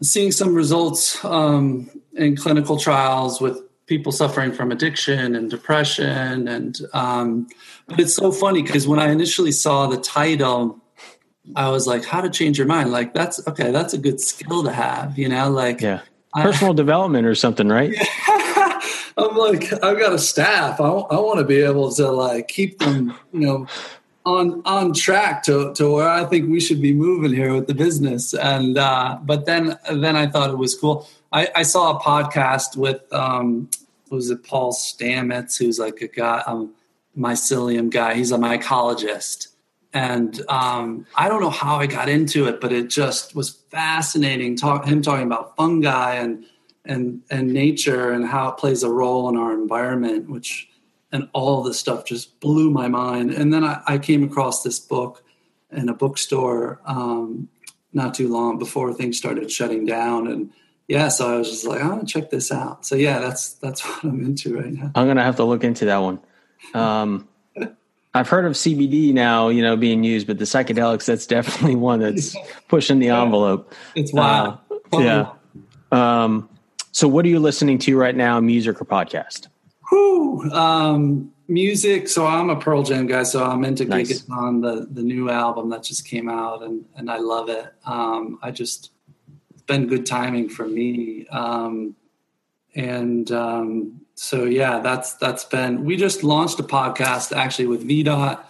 seeing 0.02 0.32
some 0.32 0.54
results 0.56 1.24
um, 1.26 1.90
in 2.14 2.36
clinical 2.36 2.78
trials 2.78 3.42
with 3.42 3.62
people 3.92 4.14
suffering 4.14 4.54
from 4.54 4.72
addiction 4.72 5.36
and 5.36 5.52
depression. 5.52 6.48
And 6.48 6.80
um, 6.94 7.48
but 7.88 8.00
it's 8.00 8.16
so 8.16 8.32
funny 8.32 8.64
because 8.64 8.88
when 8.88 9.00
I 9.00 9.12
initially 9.12 9.52
saw 9.52 9.88
the 9.88 9.98
title, 9.98 10.80
I 11.58 11.70
was 11.70 11.88
like, 11.88 12.06
"How 12.06 12.22
to 12.22 12.30
change 12.30 12.58
your 12.58 12.68
mind?" 12.68 12.90
Like 12.92 13.14
that's 13.14 13.46
okay. 13.50 13.72
That's 13.72 13.94
a 13.94 13.98
good 13.98 14.22
skill 14.22 14.64
to 14.64 14.72
have, 14.72 15.20
you 15.20 15.28
know. 15.28 15.50
Like 15.50 15.82
yeah, 15.82 16.00
personal 16.34 16.72
I, 16.72 16.76
development 16.78 17.28
or 17.28 17.36
something, 17.36 17.68
right? 17.68 17.92
Yeah. 17.92 18.80
I'm 19.18 19.36
like, 19.36 19.74
I've 19.84 20.00
got 20.00 20.14
a 20.14 20.18
staff. 20.18 20.80
I, 20.80 20.88
I 20.88 21.20
want 21.20 21.40
to 21.40 21.46
be 21.46 21.60
able 21.60 21.92
to 21.92 22.10
like 22.10 22.48
keep 22.48 22.80
them, 22.80 23.14
you 23.34 23.42
know, 23.42 23.68
on 24.26 24.62
on 24.64 24.94
track 24.94 25.44
to 25.44 25.74
to 25.74 25.92
where 25.92 26.08
I 26.08 26.24
think 26.24 26.50
we 26.50 26.62
should 26.62 26.82
be 26.82 26.94
moving 26.94 27.34
here 27.34 27.54
with 27.54 27.68
the 27.68 27.74
business. 27.74 28.34
And 28.34 28.78
uh, 28.78 29.20
but 29.22 29.46
then 29.46 29.78
then 29.92 30.16
I 30.16 30.28
thought 30.28 30.50
it 30.50 30.58
was 30.58 30.76
cool. 30.76 31.10
I, 31.34 31.50
I 31.56 31.64
saw 31.64 31.98
a 31.98 32.00
podcast 32.00 32.76
with 32.76 33.02
um, 33.14 33.70
was 34.12 34.30
it 34.30 34.44
Paul 34.44 34.74
Stamets, 34.74 35.58
who's 35.58 35.80
like 35.80 36.02
a 36.02 36.08
guy, 36.08 36.44
um, 36.46 36.74
mycelium 37.18 37.90
guy. 37.90 38.14
He's 38.14 38.32
a 38.32 38.38
mycologist, 38.38 39.48
and 39.94 40.42
um, 40.50 41.06
I 41.16 41.28
don't 41.30 41.42
know 41.42 41.50
how 41.50 41.78
I 41.78 41.88
got 41.88 42.10
into 42.10 42.48
it, 42.48 42.62
but 42.62 42.72
it 42.72 42.90
just 42.90 43.36
was 43.36 43.50
fascinating. 43.70 44.56
Talk 44.56 44.86
him 44.86 45.02
talking 45.02 45.26
about 45.26 45.56
fungi 45.56 46.16
and 46.16 46.46
and 46.86 47.22
and 47.30 47.54
nature 47.54 48.12
and 48.12 48.26
how 48.26 48.50
it 48.50 48.58
plays 48.58 48.84
a 48.84 48.90
role 48.90 49.30
in 49.30 49.38
our 49.38 49.54
environment, 49.54 50.30
which 50.30 50.70
and 51.12 51.30
all 51.34 51.62
this 51.62 51.80
stuff 51.80 52.06
just 52.06 52.40
blew 52.40 52.70
my 52.70 52.88
mind. 52.88 53.32
And 53.32 53.54
then 53.54 53.64
I, 53.64 53.82
I 53.86 53.98
came 53.98 54.24
across 54.24 54.64
this 54.64 54.80
book 54.80 55.24
in 55.72 55.90
a 55.90 55.94
bookstore 55.94 56.80
um, 56.86 57.50
not 57.94 58.14
too 58.14 58.30
long 58.30 58.58
before 58.58 58.94
things 58.94 59.18
started 59.18 59.52
shutting 59.52 59.86
down, 59.86 60.28
and 60.28 60.52
yeah, 60.92 61.08
so 61.08 61.34
I 61.34 61.38
was 61.38 61.50
just 61.50 61.66
like, 61.66 61.82
I 61.82 61.88
want 61.88 62.06
to 62.06 62.06
check 62.06 62.32
this 62.32 62.52
out. 62.52 62.86
So 62.86 62.96
yeah, 62.96 63.20
that's 63.20 63.54
that's 63.54 63.82
what 63.86 64.04
I'm 64.04 64.22
into 64.26 64.58
right 64.58 64.74
now. 64.74 64.92
I'm 64.94 65.08
gonna 65.08 65.24
have 65.24 65.38
to 65.38 65.46
look 65.46 65.64
into 65.64 65.86
that 65.86 65.98
one. 65.98 66.20
Um, 66.74 67.30
I've 68.14 68.28
heard 68.28 68.44
of 68.44 68.54
CBD 68.54 69.14
now, 69.14 69.48
you 69.48 69.62
know, 69.62 69.78
being 69.78 70.04
used, 70.04 70.28
but 70.28 70.38
the 70.38 70.44
psychedelics, 70.44 71.06
that's 71.06 71.26
definitely 71.26 71.78
one 71.78 72.02
that's 72.02 72.36
pushing 72.68 73.00
the 73.00 73.08
envelope. 73.08 73.74
It's 73.96 74.12
wild. 74.12 74.60
Uh, 74.92 75.00
yeah. 75.00 75.32
Um, 75.94 76.50
so 76.92 77.08
what 77.08 77.24
are 77.24 77.30
you 77.30 77.40
listening 77.40 77.78
to 77.80 77.98
right 77.98 78.16
now, 78.16 78.42
music 78.42 78.82
or 78.82 78.86
podcast? 78.86 79.48
Whew, 79.90 80.52
um, 80.52 81.32
music. 81.48 82.10
So 82.10 82.28
I'm 82.28 82.50
a 82.50 82.60
Pearl 82.60 82.84
Jam 82.84 83.08
guy, 83.08 83.24
so 83.24 83.46
I'm 83.46 83.64
into 83.64 83.86
nice. 83.86 84.30
on 84.30 84.60
the 84.60 84.88
the 84.92 85.04
new 85.04 85.30
album 85.30 85.70
that 85.70 85.84
just 85.84 86.06
came 86.06 86.28
out, 86.28 86.64
and 86.64 86.84
and 86.98 87.10
I 87.10 87.20
love 87.20 87.48
it. 87.48 87.74
Um, 87.86 88.40
I 88.42 88.52
just 88.52 88.92
been 89.72 89.88
good 89.88 90.06
timing 90.06 90.50
for 90.50 90.68
me, 90.68 91.26
um, 91.28 91.96
and 92.76 93.32
um, 93.32 94.02
so 94.16 94.44
yeah, 94.44 94.80
that's 94.80 95.14
that's 95.14 95.46
been. 95.46 95.86
We 95.86 95.96
just 95.96 96.24
launched 96.24 96.60
a 96.60 96.64
podcast 96.64 97.36
actually 97.36 97.68
with 97.68 97.88
VDOT. 97.88 98.44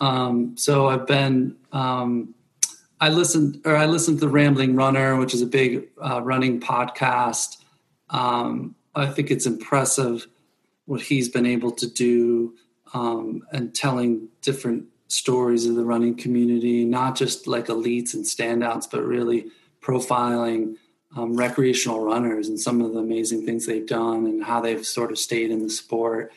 Um, 0.00 0.56
so 0.56 0.88
I've 0.88 1.06
been. 1.06 1.56
Um, 1.72 2.34
I 3.00 3.10
listened 3.10 3.62
or 3.64 3.76
I 3.76 3.86
listened 3.86 4.18
to 4.18 4.26
the 4.26 4.32
Rambling 4.32 4.74
Runner, 4.74 5.16
which 5.16 5.34
is 5.34 5.42
a 5.42 5.46
big 5.46 5.88
uh, 6.02 6.20
running 6.22 6.60
podcast. 6.60 7.58
Um, 8.10 8.74
I 8.94 9.06
think 9.06 9.30
it's 9.30 9.46
impressive 9.46 10.26
what 10.86 11.00
he's 11.00 11.28
been 11.28 11.46
able 11.46 11.72
to 11.72 11.86
do 11.86 12.54
um, 12.94 13.42
and 13.52 13.74
telling 13.74 14.28
different 14.40 14.86
stories 15.08 15.66
of 15.66 15.76
the 15.76 15.84
running 15.84 16.16
community, 16.16 16.84
not 16.84 17.14
just 17.14 17.46
like 17.46 17.66
elites 17.66 18.14
and 18.14 18.24
standouts, 18.24 18.90
but 18.90 19.04
really 19.04 19.46
profiling 19.86 20.74
um, 21.16 21.36
recreational 21.36 22.04
runners 22.04 22.48
and 22.48 22.58
some 22.58 22.80
of 22.80 22.92
the 22.92 22.98
amazing 22.98 23.46
things 23.46 23.66
they've 23.66 23.86
done 23.86 24.26
and 24.26 24.42
how 24.42 24.60
they've 24.60 24.84
sort 24.84 25.12
of 25.12 25.18
stayed 25.18 25.50
in 25.50 25.62
the 25.62 25.70
sport. 25.70 26.32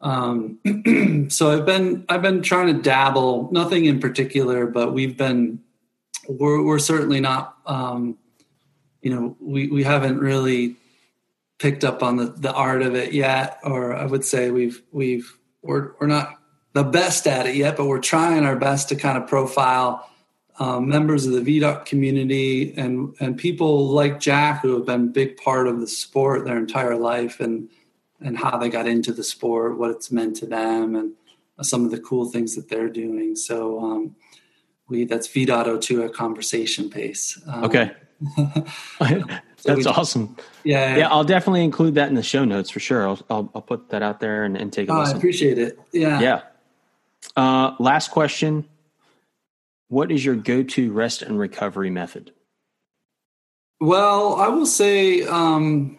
Um, 0.00 0.58
so 1.28 1.50
I've 1.50 1.66
been 1.66 2.04
I've 2.08 2.22
been 2.22 2.42
trying 2.42 2.74
to 2.74 2.82
dabble, 2.82 3.50
nothing 3.52 3.84
in 3.84 4.00
particular, 4.00 4.66
but 4.66 4.94
we've 4.94 5.16
been 5.16 5.60
we're, 6.28 6.62
we're 6.64 6.78
certainly 6.78 7.20
not 7.20 7.56
um, 7.66 8.16
you 9.02 9.14
know 9.14 9.36
we 9.40 9.68
we 9.68 9.82
haven't 9.82 10.18
really 10.18 10.76
picked 11.58 11.84
up 11.84 12.02
on 12.02 12.16
the, 12.16 12.26
the 12.26 12.52
art 12.52 12.80
of 12.80 12.94
it 12.94 13.12
yet, 13.12 13.58
or 13.62 13.94
I 13.94 14.06
would 14.06 14.24
say 14.24 14.50
we've 14.50 14.80
we've 14.92 15.36
we're 15.60 15.92
we're 16.00 16.06
not 16.06 16.38
the 16.72 16.84
best 16.84 17.26
at 17.26 17.46
it 17.46 17.56
yet, 17.56 17.76
but 17.76 17.86
we're 17.86 17.98
trying 17.98 18.46
our 18.46 18.56
best 18.56 18.88
to 18.88 18.96
kind 18.96 19.18
of 19.18 19.28
profile 19.28 20.09
um, 20.58 20.88
members 20.88 21.26
of 21.26 21.32
the 21.32 21.60
VDOT 21.60 21.86
community 21.86 22.74
and 22.76 23.14
and 23.20 23.36
people 23.36 23.88
like 23.88 24.20
Jack 24.20 24.62
who 24.62 24.74
have 24.74 24.86
been 24.86 25.04
a 25.04 25.12
big 25.12 25.36
part 25.36 25.68
of 25.68 25.80
the 25.80 25.86
sport 25.86 26.44
their 26.44 26.58
entire 26.58 26.96
life 26.96 27.40
and 27.40 27.68
and 28.20 28.36
how 28.36 28.58
they 28.58 28.68
got 28.68 28.86
into 28.86 29.12
the 29.12 29.24
sport, 29.24 29.78
what 29.78 29.90
it's 29.90 30.12
meant 30.12 30.36
to 30.36 30.46
them, 30.46 30.94
and 30.94 31.14
some 31.62 31.84
of 31.84 31.90
the 31.90 32.00
cool 32.00 32.26
things 32.26 32.54
that 32.54 32.68
they're 32.68 32.90
doing. 32.90 33.34
So 33.36 33.80
um, 33.80 34.16
we 34.88 35.04
that's 35.04 35.28
VDOT 35.28 35.66
O2 35.66 36.06
at 36.06 36.12
conversation 36.12 36.90
pace. 36.90 37.40
Um, 37.46 37.64
okay. 37.64 37.92
So 39.60 39.74
That's 39.74 39.86
we, 39.86 39.92
awesome. 39.92 40.36
Yeah, 40.64 40.96
yeah. 40.96 41.08
I'll 41.08 41.24
definitely 41.24 41.64
include 41.64 41.94
that 41.96 42.08
in 42.08 42.14
the 42.14 42.22
show 42.22 42.46
notes 42.46 42.70
for 42.70 42.80
sure. 42.80 43.06
I'll 43.06 43.20
I'll, 43.28 43.50
I'll 43.54 43.60
put 43.60 43.90
that 43.90 44.02
out 44.02 44.18
there 44.18 44.44
and, 44.44 44.56
and 44.56 44.72
take 44.72 44.88
a 44.88 44.92
oh, 44.92 45.00
listen. 45.00 45.16
I 45.16 45.18
appreciate 45.18 45.58
it. 45.58 45.78
Yeah. 45.92 46.20
Yeah. 46.20 46.40
Uh, 47.36 47.74
last 47.78 48.10
question. 48.10 48.66
What 49.90 50.12
is 50.12 50.24
your 50.24 50.36
go-to 50.36 50.92
rest 50.92 51.20
and 51.20 51.36
recovery 51.36 51.90
method? 51.90 52.32
Well, 53.80 54.36
I 54.36 54.46
will 54.46 54.64
say, 54.64 55.24
um, 55.24 55.98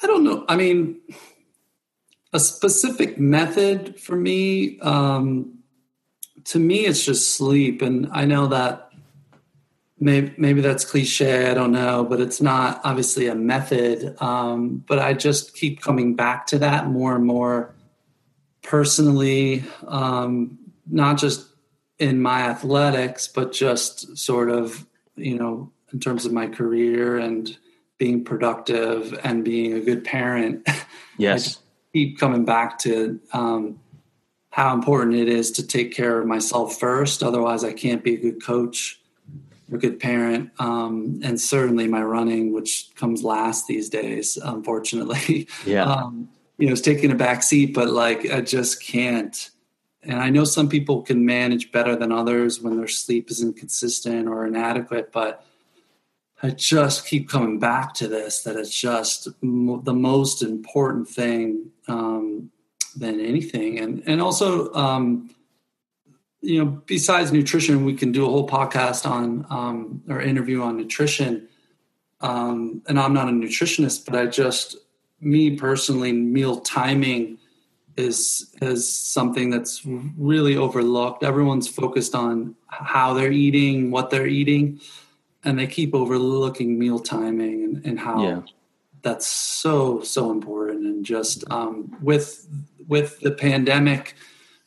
I 0.00 0.06
don't 0.06 0.22
know. 0.22 0.44
I 0.48 0.54
mean, 0.54 1.00
a 2.32 2.38
specific 2.38 3.18
method 3.18 3.98
for 3.98 4.14
me, 4.14 4.78
um, 4.78 5.58
to 6.44 6.60
me, 6.60 6.86
it's 6.86 7.04
just 7.04 7.34
sleep. 7.34 7.82
And 7.82 8.08
I 8.12 8.24
know 8.24 8.46
that 8.46 8.92
maybe 9.98 10.32
maybe 10.38 10.62
that's 10.62 10.82
cliche 10.82 11.50
i 11.50 11.52
don't 11.52 11.72
know 11.72 12.02
but 12.02 12.20
it's 12.20 12.40
not 12.40 12.80
obviously 12.84 13.26
a 13.26 13.34
method 13.34 14.16
um, 14.22 14.82
but 14.88 14.98
i 14.98 15.12
just 15.12 15.54
keep 15.54 15.82
coming 15.82 16.16
back 16.16 16.46
to 16.46 16.58
that 16.58 16.88
more 16.88 17.14
and 17.14 17.26
more 17.26 17.74
personally 18.62 19.62
um, 19.88 20.58
not 20.86 21.18
just 21.18 21.49
in 22.00 22.20
my 22.20 22.40
athletics 22.40 23.28
but 23.28 23.52
just 23.52 24.16
sort 24.16 24.50
of 24.50 24.86
you 25.16 25.38
know 25.38 25.70
in 25.92 26.00
terms 26.00 26.26
of 26.26 26.32
my 26.32 26.46
career 26.46 27.18
and 27.18 27.56
being 27.98 28.24
productive 28.24 29.18
and 29.22 29.44
being 29.44 29.74
a 29.74 29.80
good 29.80 30.04
parent 30.04 30.66
yes 31.18 31.58
keep 31.92 32.18
coming 32.18 32.44
back 32.44 32.78
to 32.78 33.20
um, 33.32 33.78
how 34.50 34.74
important 34.74 35.14
it 35.14 35.28
is 35.28 35.50
to 35.50 35.66
take 35.66 35.94
care 35.94 36.18
of 36.20 36.26
myself 36.26 36.78
first 36.78 37.22
otherwise 37.22 37.62
i 37.62 37.72
can't 37.72 38.02
be 38.02 38.14
a 38.14 38.20
good 38.20 38.42
coach 38.42 39.00
or 39.70 39.76
a 39.76 39.78
good 39.78 40.00
parent, 40.00 40.50
um, 40.58 41.20
and 41.22 41.40
certainly 41.40 41.86
my 41.86 42.02
running, 42.02 42.52
which 42.52 42.90
comes 42.96 43.22
last 43.22 43.66
these 43.66 43.88
days, 43.88 44.36
unfortunately. 44.36 45.48
Yeah. 45.64 45.84
Um, 46.00 46.28
you 46.58 46.66
know, 46.66 46.72
it's 46.72 46.82
taking 46.82 47.10
a 47.10 47.14
back 47.14 47.42
seat, 47.42 47.72
but 47.72 47.88
like 47.88 48.30
I 48.30 48.42
just 48.42 48.82
can't. 48.82 49.50
And 50.02 50.18
I 50.18 50.30
know 50.30 50.44
some 50.44 50.68
people 50.68 51.02
can 51.02 51.26
manage 51.26 51.72
better 51.72 51.94
than 51.94 52.10
others 52.10 52.60
when 52.60 52.76
their 52.76 52.88
sleep 52.88 53.30
is 53.30 53.42
inconsistent 53.42 54.28
or 54.28 54.46
inadequate, 54.46 55.12
but 55.12 55.44
I 56.42 56.50
just 56.50 57.06
keep 57.06 57.28
coming 57.28 57.58
back 57.58 57.92
to 57.94 58.08
this 58.08 58.42
that 58.42 58.56
it's 58.56 58.78
just 58.78 59.24
the 59.24 59.92
most 59.92 60.42
important 60.42 61.06
thing 61.06 61.70
um, 61.86 62.50
than 62.96 63.20
anything. 63.20 63.78
And 63.78 64.02
and 64.06 64.22
also, 64.22 64.72
um, 64.72 65.30
you 66.40 66.64
know, 66.64 66.82
besides 66.86 67.30
nutrition, 67.30 67.84
we 67.84 67.94
can 67.94 68.10
do 68.10 68.24
a 68.24 68.28
whole 68.30 68.48
podcast 68.48 69.08
on 69.08 69.44
um, 69.50 70.02
or 70.08 70.22
interview 70.22 70.62
on 70.62 70.78
nutrition. 70.78 71.46
Um, 72.22 72.82
and 72.88 72.98
I'm 72.98 73.12
not 73.12 73.28
a 73.28 73.32
nutritionist, 73.32 74.06
but 74.06 74.14
I 74.14 74.26
just, 74.26 74.76
me 75.20 75.56
personally, 75.56 76.12
meal 76.12 76.60
timing 76.60 77.38
is 77.96 78.54
is 78.62 78.88
something 78.92 79.50
that's 79.50 79.82
really 79.84 80.56
overlooked. 80.56 81.22
Everyone's 81.22 81.68
focused 81.68 82.14
on 82.14 82.54
how 82.68 83.14
they're 83.14 83.32
eating, 83.32 83.90
what 83.90 84.10
they're 84.10 84.26
eating, 84.26 84.80
and 85.44 85.58
they 85.58 85.66
keep 85.66 85.94
overlooking 85.94 86.78
meal 86.78 86.98
timing 86.98 87.64
and, 87.64 87.86
and 87.86 87.98
how 87.98 88.22
yeah. 88.22 88.40
that's 89.02 89.26
so 89.26 90.02
so 90.02 90.30
important. 90.30 90.86
And 90.86 91.04
just 91.04 91.44
um, 91.50 91.96
with 92.00 92.46
with 92.88 93.20
the 93.20 93.30
pandemic 93.30 94.14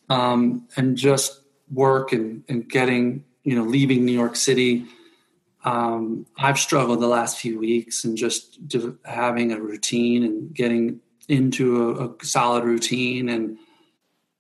um, 0.09 0.67
and 0.78 0.95
just 0.95 1.41
work 1.71 2.13
and, 2.13 2.43
and 2.47 2.67
getting, 2.69 3.24
you 3.43 3.55
know, 3.55 3.63
leaving 3.63 4.05
New 4.05 4.13
York 4.13 4.36
City, 4.36 4.86
um, 5.65 6.26
I've 6.38 6.59
struggled 6.59 6.99
the 6.99 7.07
last 7.07 7.38
few 7.38 7.59
weeks 7.59 8.03
and 8.03 8.17
just 8.17 8.59
having 9.05 9.51
a 9.51 9.59
routine 9.59 10.24
and 10.24 10.53
getting 10.53 10.99
into 11.28 11.91
a, 11.99 12.07
a, 12.07 12.26
solid 12.26 12.63
routine 12.63 13.30
and 13.30 13.57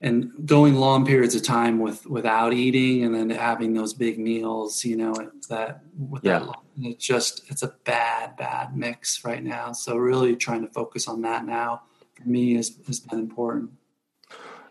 and 0.01 0.31
going 0.45 0.75
long 0.75 1.05
periods 1.05 1.33
of 1.33 1.43
time 1.43 1.79
with 1.79 2.05
without 2.05 2.53
eating 2.53 3.03
and 3.03 3.15
then 3.15 3.29
having 3.29 3.73
those 3.73 3.93
big 3.93 4.19
meals, 4.19 4.83
you 4.83 4.97
know, 4.97 5.13
that 5.49 5.81
with 5.97 6.23
yeah. 6.25 6.39
that 6.39 6.55
it's 6.77 7.05
just 7.05 7.49
it's 7.49 7.63
a 7.63 7.73
bad, 7.85 8.35
bad 8.35 8.75
mix 8.75 9.23
right 9.23 9.43
now. 9.43 9.71
So 9.71 9.95
really 9.95 10.35
trying 10.35 10.67
to 10.67 10.73
focus 10.73 11.07
on 11.07 11.21
that 11.21 11.45
now 11.45 11.83
for 12.13 12.27
me 12.27 12.55
has, 12.55 12.75
has 12.87 12.99
been 12.99 13.19
important. 13.19 13.71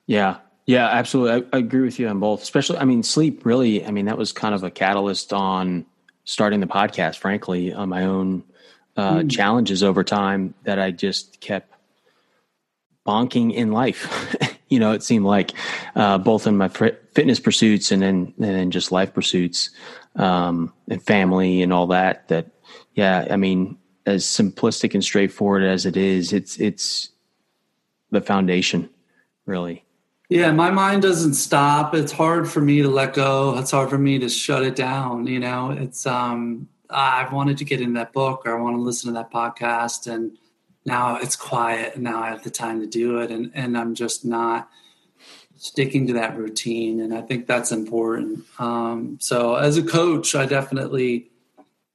Yeah. 0.07 0.39
Yeah, 0.65 0.87
absolutely. 0.87 1.49
I, 1.53 1.57
I, 1.57 1.59
agree 1.59 1.81
with 1.81 1.99
you 1.99 2.07
on 2.07 2.21
both. 2.21 2.43
Especially, 2.43 2.79
I 2.79 2.85
mean, 2.85 3.03
sleep 3.03 3.45
really, 3.45 3.85
I 3.85 3.91
mean, 3.91 4.05
that 4.05 4.17
was 4.17 4.31
kind 4.31 4.55
of 4.55 4.63
a 4.63 4.71
catalyst 4.71 5.33
on 5.33 5.85
starting 6.25 6.61
the 6.61 6.69
podcast, 6.69 7.17
frankly, 7.17 7.73
on 7.73 7.89
my 7.89 8.05
own 8.05 8.45
uh, 8.97 9.15
mm. 9.15 9.31
challenges 9.31 9.83
over 9.83 10.05
time 10.05 10.55
that 10.63 10.79
I 10.79 10.93
just 10.93 11.41
kept 11.41 11.72
bonking 13.07 13.53
in 13.53 13.73
life. 13.73 14.37
you 14.69 14.79
know, 14.79 14.93
it 14.93 15.03
seemed 15.03 15.25
like 15.25 15.53
uh, 15.95 16.19
both 16.19 16.47
in 16.47 16.57
my 16.57 16.69
fitness 16.69 17.41
pursuits 17.41 17.93
and 17.93 18.03
then 18.03 18.35
and 18.39 18.57
then 18.57 18.71
just 18.71 18.93
life 18.93 19.13
pursuits 19.13 19.71
um, 20.17 20.73
and 20.89 21.03
family 21.03 21.63
and 21.63 21.73
all 21.73 21.89
that. 21.89 22.29
That 22.29 22.51
yeah, 22.95 23.27
I 23.31 23.37
mean, 23.37 23.79
as 24.07 24.25
simplistic 24.25 24.95
and 24.95 25.05
straightforward 25.05 25.63
as 25.63 25.87
it 25.87 25.97
is, 25.97 26.33
it's 26.33 26.59
it's 26.59 27.11
the 28.11 28.21
foundation, 28.21 28.89
really. 29.47 29.85
Yeah, 30.29 30.51
my 30.51 30.71
mind 30.71 31.03
doesn't 31.03 31.35
stop. 31.35 31.95
It's 31.95 32.13
hard 32.13 32.49
for 32.49 32.63
me 32.63 32.81
to 32.81 32.89
let 32.89 33.13
go. 33.13 33.59
It's 33.59 33.71
hard 33.71 33.91
for 33.91 33.99
me 33.99 34.19
to 34.19 34.31
shut 34.31 34.63
it 34.63 34.75
down. 34.75 35.27
You 35.27 35.41
know, 35.41 35.73
it's 35.73 36.07
um, 36.07 36.69
I 36.89 37.29
wanted 37.31 37.59
to 37.59 37.65
get 37.65 37.81
in 37.83 37.93
that 37.95 38.13
book 38.13 38.43
or 38.47 38.57
I 38.57 38.63
want 38.63 38.77
to 38.77 38.81
listen 38.81 39.09
to 39.09 39.15
that 39.15 39.31
podcast, 39.31 40.11
and 40.11 40.39
now 40.85 41.17
it's 41.17 41.37
quiet. 41.37 41.95
And 41.95 42.05
now 42.05 42.21
I 42.23 42.29
have 42.29 42.43
the 42.43 42.51
time 42.51 42.81
to 42.81 42.87
do 42.87 43.19
it, 43.19 43.31
and 43.31 43.51
and 43.55 43.77
I'm 43.77 43.95
just 43.95 44.25
not 44.25 44.69
sticking 45.57 46.09
to 46.09 46.13
that 46.15 46.37
routine. 46.37 47.01
And 47.01 47.15
I 47.15 47.21
think 47.21 47.47
that's 47.47 47.71
important. 47.71 48.45
Um, 48.59 49.19
so 49.21 49.55
as 49.55 49.77
a 49.77 49.83
coach, 49.83 50.35
I 50.35 50.45
definitely 50.45 51.31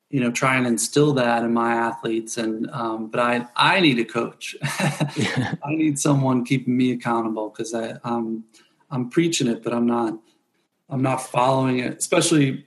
you 0.10 0.22
know 0.22 0.32
try 0.32 0.56
and 0.56 0.66
instill 0.66 1.14
that 1.14 1.44
in 1.44 1.54
my 1.54 1.74
athletes 1.74 2.38
and 2.38 2.70
um, 2.72 3.08
but 3.08 3.20
i 3.20 3.46
i 3.56 3.80
need 3.80 4.00
a 4.00 4.06
coach 4.06 4.56
i 4.64 5.58
need 5.68 6.00
someone 6.00 6.46
keeping 6.46 6.78
me 6.78 6.92
accountable 6.92 7.50
because 7.50 7.74
i 7.74 7.92
um, 8.04 8.44
i'm 8.92 9.10
preaching 9.10 9.48
it 9.48 9.64
but 9.64 9.74
i'm 9.74 9.86
not 9.86 10.18
i'm 10.90 11.02
not 11.02 11.18
following 11.18 11.80
it 11.80 11.98
especially 11.98 12.66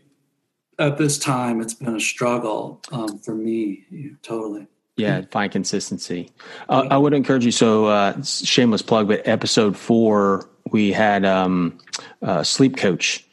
at 0.78 0.98
this 0.98 1.18
time 1.18 1.60
it's 1.60 1.74
been 1.74 1.96
a 1.96 2.00
struggle 2.00 2.80
um, 2.92 3.18
for 3.18 3.34
me 3.34 3.84
totally 4.22 4.66
yeah 5.00 5.22
find 5.30 5.52
consistency 5.52 6.30
uh, 6.68 6.86
i 6.90 6.96
would 6.96 7.12
encourage 7.12 7.44
you 7.44 7.52
so 7.52 7.86
uh, 7.86 8.20
shameless 8.22 8.82
plug 8.82 9.08
but 9.08 9.26
episode 9.26 9.76
four 9.76 10.48
we 10.70 10.92
had 10.92 11.24
um, 11.24 11.78
a 12.22 12.44
sleep 12.44 12.76
coach 12.76 13.26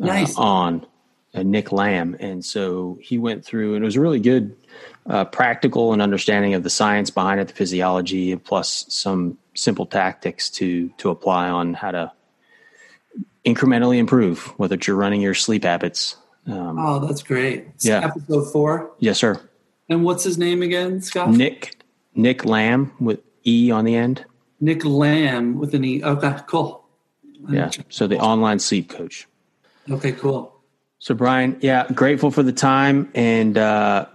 uh, 0.00 0.06
nice. 0.06 0.36
on 0.36 0.86
uh, 1.34 1.42
Nick 1.42 1.66
Lambe, 1.66 2.16
and 2.20 2.44
so 2.44 2.98
he 3.00 3.18
went 3.18 3.44
through, 3.44 3.74
and 3.74 3.84
it 3.84 3.86
was 3.86 3.96
a 3.96 4.00
really 4.00 4.20
good, 4.20 4.56
uh, 5.06 5.24
practical 5.24 5.92
and 5.92 6.00
understanding 6.00 6.54
of 6.54 6.62
the 6.62 6.70
science 6.70 7.10
behind 7.10 7.40
it, 7.40 7.48
the 7.48 7.54
physiology, 7.54 8.34
plus 8.36 8.86
some 8.88 9.38
simple 9.54 9.86
tactics 9.86 10.48
to 10.50 10.88
to 10.98 11.10
apply 11.10 11.48
on 11.48 11.74
how 11.74 11.90
to 11.90 12.12
incrementally 13.44 13.98
improve, 13.98 14.46
whether 14.58 14.76
you're 14.86 14.96
running 14.96 15.20
your 15.20 15.34
sleep 15.34 15.64
habits. 15.64 16.16
Um, 16.46 16.78
oh, 16.78 17.06
that's 17.06 17.22
great! 17.22 17.66
It's 17.74 17.86
yeah, 17.86 18.04
episode 18.04 18.50
four. 18.52 18.90
Yes, 18.98 19.18
sir. 19.18 19.47
And 19.88 20.04
what's 20.04 20.24
his 20.24 20.36
name 20.36 20.62
again, 20.62 21.00
Scott? 21.00 21.30
Nick 21.30 21.82
Nick 22.14 22.44
Lamb 22.44 22.92
with 23.00 23.20
E 23.46 23.70
on 23.70 23.84
the 23.84 23.94
end. 23.94 24.24
Nick 24.60 24.84
Lamb 24.84 25.58
with 25.58 25.74
an 25.74 25.84
E. 25.84 26.02
Okay, 26.02 26.36
cool. 26.46 26.84
Yeah. 27.48 27.70
So 27.88 28.06
the 28.06 28.18
online 28.18 28.58
sleep 28.58 28.90
coach. 28.90 29.26
Okay, 29.90 30.12
cool. 30.12 30.54
So, 30.98 31.14
Brian, 31.14 31.56
yeah, 31.60 31.86
grateful 31.94 32.30
for 32.30 32.42
the 32.42 32.52
time 32.52 33.10
and 33.14 33.56
uh, 33.56 34.06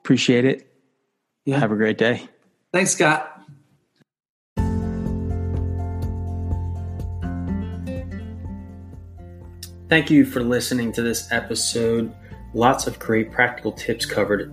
appreciate 0.00 0.44
it. 0.44 0.70
Yeah. 1.46 1.58
Have 1.58 1.72
a 1.72 1.76
great 1.76 1.98
day. 1.98 2.28
Thanks, 2.72 2.92
Scott. 2.92 3.30
Thank 9.88 10.10
you 10.10 10.24
for 10.24 10.42
listening 10.42 10.92
to 10.92 11.02
this 11.02 11.30
episode. 11.32 12.14
Lots 12.52 12.86
of 12.86 12.98
great 12.98 13.32
practical 13.32 13.72
tips 13.72 14.06
covered 14.06 14.52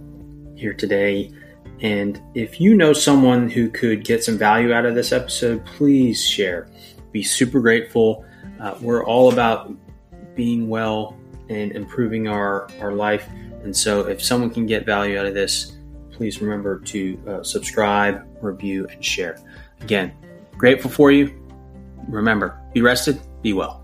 here 0.62 0.74
today. 0.74 1.32
And 1.82 2.22
if 2.36 2.62
you 2.62 2.76
know 2.76 2.94
someone 2.94 3.50
who 3.50 3.70
could 3.70 4.06
get 4.06 4.24
some 4.24 4.38
value 4.38 4.72
out 4.72 4.86
of 4.86 4.94
this 4.96 5.12
episode, 5.12 5.66
please 5.66 6.24
share. 6.24 6.68
Be 7.12 7.24
super 7.24 7.60
grateful. 7.60 8.24
Uh, 8.60 8.76
we're 8.80 9.04
all 9.04 9.34
about 9.34 9.74
being 10.36 10.70
well 10.70 11.18
and 11.50 11.72
improving 11.72 12.28
our, 12.28 12.70
our 12.80 12.94
life. 12.94 13.28
And 13.64 13.76
so, 13.76 14.08
if 14.08 14.24
someone 14.24 14.50
can 14.50 14.66
get 14.66 14.86
value 14.86 15.20
out 15.20 15.26
of 15.26 15.34
this, 15.34 15.78
please 16.12 16.42
remember 16.42 16.80
to 16.80 17.20
uh, 17.28 17.44
subscribe, 17.44 18.26
review, 18.42 18.88
and 18.88 19.04
share. 19.04 19.40
Again, 19.82 20.14
grateful 20.58 20.90
for 20.90 21.12
you. 21.12 21.36
Remember, 22.08 22.60
be 22.74 22.82
rested, 22.82 23.20
be 23.42 23.54
well. 23.54 23.81